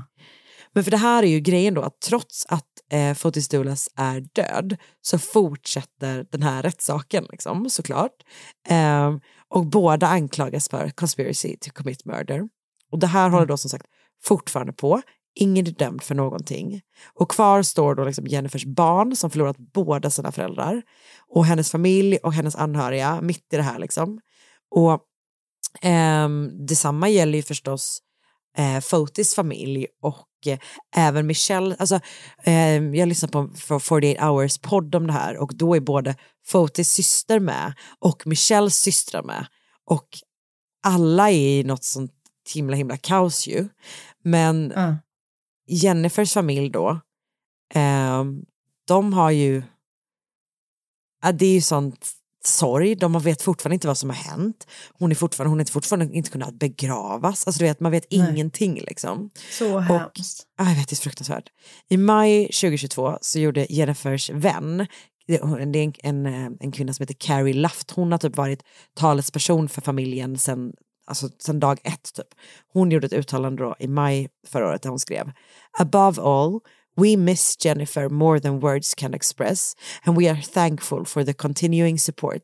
Men 0.73 0.83
för 0.83 0.91
det 0.91 0.97
här 0.97 1.23
är 1.23 1.27
ju 1.27 1.39
grejen 1.39 1.73
då 1.73 1.81
att 1.81 1.99
trots 1.99 2.45
att 2.49 2.67
eh, 2.91 3.13
Fotis 3.13 3.47
Dulas 3.47 3.89
är 3.95 4.19
död 4.19 4.77
så 5.01 5.19
fortsätter 5.19 6.25
den 6.31 6.43
här 6.43 6.63
rättssaken 6.63 7.27
liksom, 7.31 7.69
såklart. 7.69 8.23
Eh, 8.67 9.15
och 9.47 9.65
båda 9.65 10.07
anklagas 10.07 10.69
för 10.69 10.89
conspiracy 10.89 11.57
to 11.57 11.69
commit 11.73 12.05
murder. 12.05 12.49
Och 12.91 12.99
det 12.99 13.07
här 13.07 13.29
håller 13.29 13.45
då 13.45 13.57
som 13.57 13.69
sagt 13.69 13.85
fortfarande 14.23 14.73
på. 14.73 15.01
Ingen 15.35 15.67
är 15.67 15.71
dömd 15.71 16.03
för 16.03 16.15
någonting. 16.15 16.81
Och 17.13 17.31
kvar 17.31 17.63
står 17.63 17.95
då 17.95 18.03
liksom 18.05 18.27
Jennifers 18.27 18.65
barn 18.65 19.15
som 19.15 19.29
förlorat 19.29 19.57
båda 19.57 20.09
sina 20.09 20.31
föräldrar 20.31 20.81
och 21.27 21.45
hennes 21.45 21.71
familj 21.71 22.17
och 22.17 22.33
hennes 22.33 22.55
anhöriga 22.55 23.21
mitt 23.21 23.53
i 23.53 23.57
det 23.57 23.63
här 23.63 23.79
liksom. 23.79 24.19
Och 24.75 25.01
eh, 25.89 26.29
detsamma 26.67 27.09
gäller 27.09 27.37
ju 27.37 27.43
förstås 27.43 28.01
eh, 28.57 28.79
Fotis 28.79 29.35
familj 29.35 29.87
och 30.01 30.27
eh, 30.45 30.59
även 30.95 31.27
Michelle. 31.27 31.75
Alltså, 31.79 31.99
eh, 32.43 32.83
jag 32.83 33.07
lyssnar 33.07 33.29
på 33.29 33.49
för 33.55 33.79
48 33.79 34.25
hours 34.25 34.57
podd 34.57 34.95
om 34.95 35.07
det 35.07 35.13
här 35.13 35.37
och 35.37 35.55
då 35.55 35.75
är 35.75 35.79
både 35.79 36.15
Fotis 36.45 36.91
syster 36.91 37.39
med 37.39 37.73
och 37.99 38.27
Michelles 38.27 38.75
systrar 38.75 39.23
med. 39.23 39.45
Och 39.85 40.07
alla 40.83 41.29
är 41.31 41.59
i 41.59 41.63
något 41.63 41.83
sånt 41.83 42.11
himla 42.53 42.75
himla 42.75 42.97
kaos 42.97 43.47
ju. 43.47 43.69
Men 44.23 44.71
mm. 44.71 44.95
Jennifers 45.73 46.33
familj 46.33 46.69
då, 46.69 46.99
ehm, 47.73 48.41
de 48.87 49.13
har 49.13 49.31
ju, 49.31 49.63
ja, 51.23 51.31
det 51.31 51.45
är 51.45 51.53
ju 51.53 51.61
sånt 51.61 52.11
sorg, 52.43 52.95
de 52.95 53.19
vet 53.19 53.41
fortfarande 53.41 53.73
inte 53.73 53.87
vad 53.87 53.97
som 53.97 54.09
har 54.09 54.17
hänt. 54.17 54.67
Hon 54.93 55.11
är 55.11 55.15
fortfarande, 55.15 55.49
hon 55.49 55.59
är 55.59 55.61
inte 55.61 55.71
fortfarande 55.71 56.15
inte 56.15 56.29
kunnat 56.29 56.53
begravas, 56.53 57.47
alltså 57.47 57.59
du 57.59 57.65
vet, 57.65 57.79
man 57.79 57.91
vet 57.91 58.05
Nej. 58.11 58.29
ingenting 58.29 58.75
liksom. 58.75 59.29
Så 59.51 59.79
hemskt. 59.79 60.43
Ja, 60.57 60.69
jag 60.69 60.75
vet, 60.75 60.89
det 60.89 60.93
är 60.93 61.01
fruktansvärt. 61.01 61.49
I 61.89 61.97
maj 61.97 62.45
2022 62.45 63.17
så 63.21 63.39
gjorde 63.39 63.67
Jennifers 63.69 64.29
vän, 64.29 64.87
det 65.27 65.35
är 65.35 65.59
en, 65.59 65.93
en, 66.03 66.25
eh, 66.25 66.51
en 66.59 66.71
kvinna 66.71 66.93
som 66.93 67.03
heter 67.03 67.15
Carrie 67.19 67.53
Luft, 67.53 67.91
hon 67.91 68.11
har 68.11 68.19
typ 68.19 68.37
varit 68.37 68.63
talesperson 68.95 69.69
för 69.69 69.81
familjen 69.81 70.37
sen, 70.37 70.73
alltså, 71.11 71.29
sen 71.39 71.59
dag 71.59 71.79
ett. 71.83 72.13
Typ. 72.13 72.27
Hon 72.73 72.91
gjorde 72.91 73.07
ett 73.07 73.13
uttalande 73.13 73.63
då 73.63 73.75
i 73.79 73.87
maj 73.87 74.29
förra 74.47 74.67
året 74.69 74.81
där 74.81 74.89
hon 74.89 74.99
skrev 74.99 75.31
Above 75.79 76.21
all, 76.21 76.59
we 76.95 77.17
miss 77.17 77.65
Jennifer 77.65 78.09
more 78.09 78.39
than 78.39 78.59
words 78.59 78.95
can 78.95 79.13
express 79.13 79.75
and 80.05 80.17
we 80.17 80.29
are 80.31 80.41
thankful 80.41 81.05
for 81.05 81.23
the 81.23 81.33
continuing 81.33 81.99
support. 81.99 82.41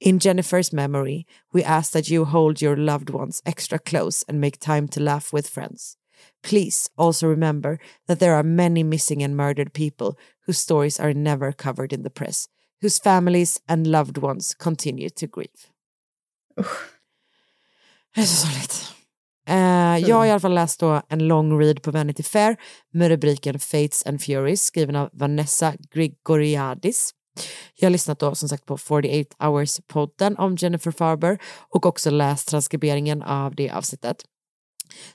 In 0.00 0.18
Jennifer's 0.20 0.72
memory, 0.72 1.26
we 1.52 1.64
ask 1.64 1.92
that 1.92 2.08
you 2.08 2.24
hold 2.24 2.62
your 2.62 2.76
loved 2.76 3.10
ones 3.10 3.42
extra 3.44 3.78
close 3.78 4.24
and 4.28 4.40
make 4.40 4.58
time 4.60 4.88
to 4.88 5.00
laugh 5.00 5.32
with 5.32 5.48
friends. 5.48 5.96
Please 6.42 6.90
also 6.96 7.26
remember 7.26 7.78
that 8.06 8.20
there 8.20 8.34
are 8.34 8.42
many 8.42 8.82
missing 8.82 9.22
and 9.22 9.36
murdered 9.36 9.72
people 9.72 10.16
whose 10.46 10.58
stories 10.58 11.00
are 11.00 11.14
never 11.14 11.52
covered 11.52 11.92
in 11.92 12.02
the 12.02 12.10
press, 12.10 12.48
whose 12.80 12.98
families 12.98 13.60
and 13.68 13.86
loved 13.86 14.18
ones 14.18 14.54
continue 14.54 15.08
to 15.10 15.26
grieve. 15.26 15.70
Det 18.14 18.20
är 18.20 18.24
så 18.24 18.46
sorgligt. 18.46 18.94
Eh, 19.48 20.08
jag 20.08 20.16
har 20.16 20.26
i 20.26 20.30
alla 20.30 20.40
fall 20.40 20.54
läst 20.54 20.80
då 20.80 21.02
en 21.08 21.28
long 21.28 21.60
read 21.60 21.82
på 21.82 21.90
Vanity 21.90 22.22
Fair 22.22 22.56
med 22.92 23.08
rubriken 23.08 23.58
Fates 23.58 24.06
and 24.06 24.22
Furies 24.22 24.64
skriven 24.64 24.96
av 24.96 25.10
Vanessa 25.12 25.74
Grigoriadis. 25.94 27.10
Jag 27.74 27.86
har 27.86 27.90
lyssnat 27.90 28.18
då 28.18 28.34
som 28.34 28.48
sagt 28.48 28.66
på 28.66 28.78
48 28.78 29.36
hours-podden 29.38 30.38
om 30.38 30.56
Jennifer 30.56 30.90
Farber 30.90 31.38
och 31.68 31.86
också 31.86 32.10
läst 32.10 32.48
transkriberingen 32.48 33.22
av 33.22 33.54
det 33.54 33.70
avsnittet. 33.70 34.16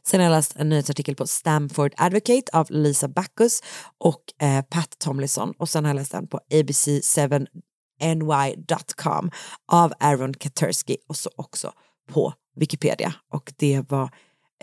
Sen 0.07 0.19
har 0.19 0.25
jag 0.25 0.31
läst 0.31 0.55
en 0.55 0.69
nyhetsartikel 0.69 1.15
på 1.15 1.27
Stamford 1.27 1.93
Advocate 1.97 2.51
av 2.53 2.67
Lisa 2.69 3.07
Backus 3.07 3.61
och 3.97 4.23
eh, 4.41 4.61
Pat 4.61 4.99
Tomlinson 4.99 5.53
och 5.57 5.69
sen 5.69 5.85
har 5.85 5.89
jag 5.89 5.95
läst 5.95 6.11
den 6.11 6.27
på 6.27 6.39
abc7ny.com 6.53 9.31
av 9.71 9.93
Aaron 9.99 10.33
Katersky 10.33 10.97
och 11.07 11.17
så 11.17 11.29
också 11.35 11.73
på 12.09 12.33
Wikipedia 12.55 13.13
och 13.33 13.53
det 13.57 13.81
var 13.89 14.11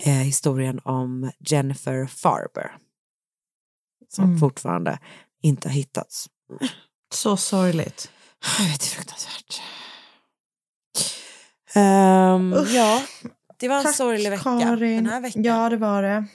eh, 0.03 0.13
historien 0.13 0.79
om 0.83 1.31
Jennifer 1.39 2.05
Farber 2.05 2.77
som 4.09 4.23
Mm. 4.25 4.39
fortfarande 4.39 4.99
inte 5.41 5.67
har 5.67 5.73
hittats. 5.73 6.29
Så 7.13 7.37
sorgligt. 7.37 8.11
Jag 8.59 8.65
vet, 8.69 8.79
det 8.79 8.85
är 8.85 8.89
fruktansvärt. 8.89 9.61
Usch. 12.55 12.71
ja, 12.73 13.03
det 13.59 13.67
var 13.67 13.77
en 13.77 13.83
Tack, 13.83 13.95
sorglig 13.95 14.29
vecka 14.29 14.43
Karin. 14.43 14.95
den 15.03 15.05
här 15.13 15.21
veckan. 15.21 15.43
Ja, 15.43 15.69
det 15.69 15.77
var 15.77 16.03
det. 16.03 16.25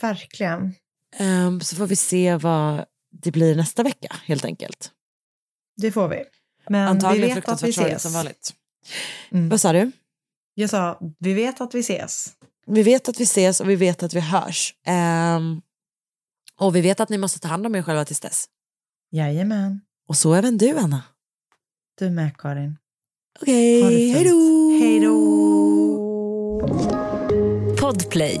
Verkligen. 0.00 0.74
Ehm, 1.16 1.60
så 1.60 1.76
får 1.76 1.86
vi 1.86 1.96
se 1.96 2.36
vad 2.36 2.84
det 3.12 3.30
blir 3.30 3.56
nästa 3.56 3.82
vecka 3.82 4.16
helt 4.24 4.44
enkelt. 4.44 4.90
Det 5.76 5.92
får 5.92 6.08
vi. 6.08 6.24
Men 6.68 6.88
Antagligen 6.88 7.28
vi 7.28 7.34
vet 7.34 7.48
att 7.48 7.62
vi 7.62 7.70
ses. 7.70 8.02
som 8.02 8.12
vanligt. 8.12 8.54
Mm. 9.30 9.48
Vad 9.48 9.60
sa 9.60 9.72
du? 9.72 9.92
Jag 10.54 10.70
sa, 10.70 10.98
vi 11.18 11.34
vet 11.34 11.60
att 11.60 11.74
vi 11.74 11.80
ses. 11.80 12.32
Vi 12.66 12.82
vet 12.82 13.08
att 13.08 13.20
vi 13.20 13.24
ses 13.24 13.60
och 13.60 13.70
vi 13.70 13.76
vet 13.76 14.02
att 14.02 14.14
vi 14.14 14.20
hörs. 14.20 14.74
Ehm, 14.86 15.60
och 16.58 16.76
vi 16.76 16.80
vet 16.80 17.00
att 17.00 17.08
ni 17.08 17.18
måste 17.18 17.38
ta 17.38 17.48
hand 17.48 17.66
om 17.66 17.74
er 17.74 17.82
själva 17.82 18.04
tills 18.04 18.20
dess. 18.20 18.46
Jajamän. 19.10 19.80
Och 20.08 20.16
så 20.16 20.34
även 20.34 20.58
du 20.58 20.78
Anna. 20.78 21.02
Du 21.98 22.10
med 22.10 22.36
Karin. 22.36 22.78
Okej, 23.40 24.10
hej 24.12 24.24
då! 24.24 24.70
Hej 24.80 25.00
då! 25.00 25.20
Podplay. 27.80 28.40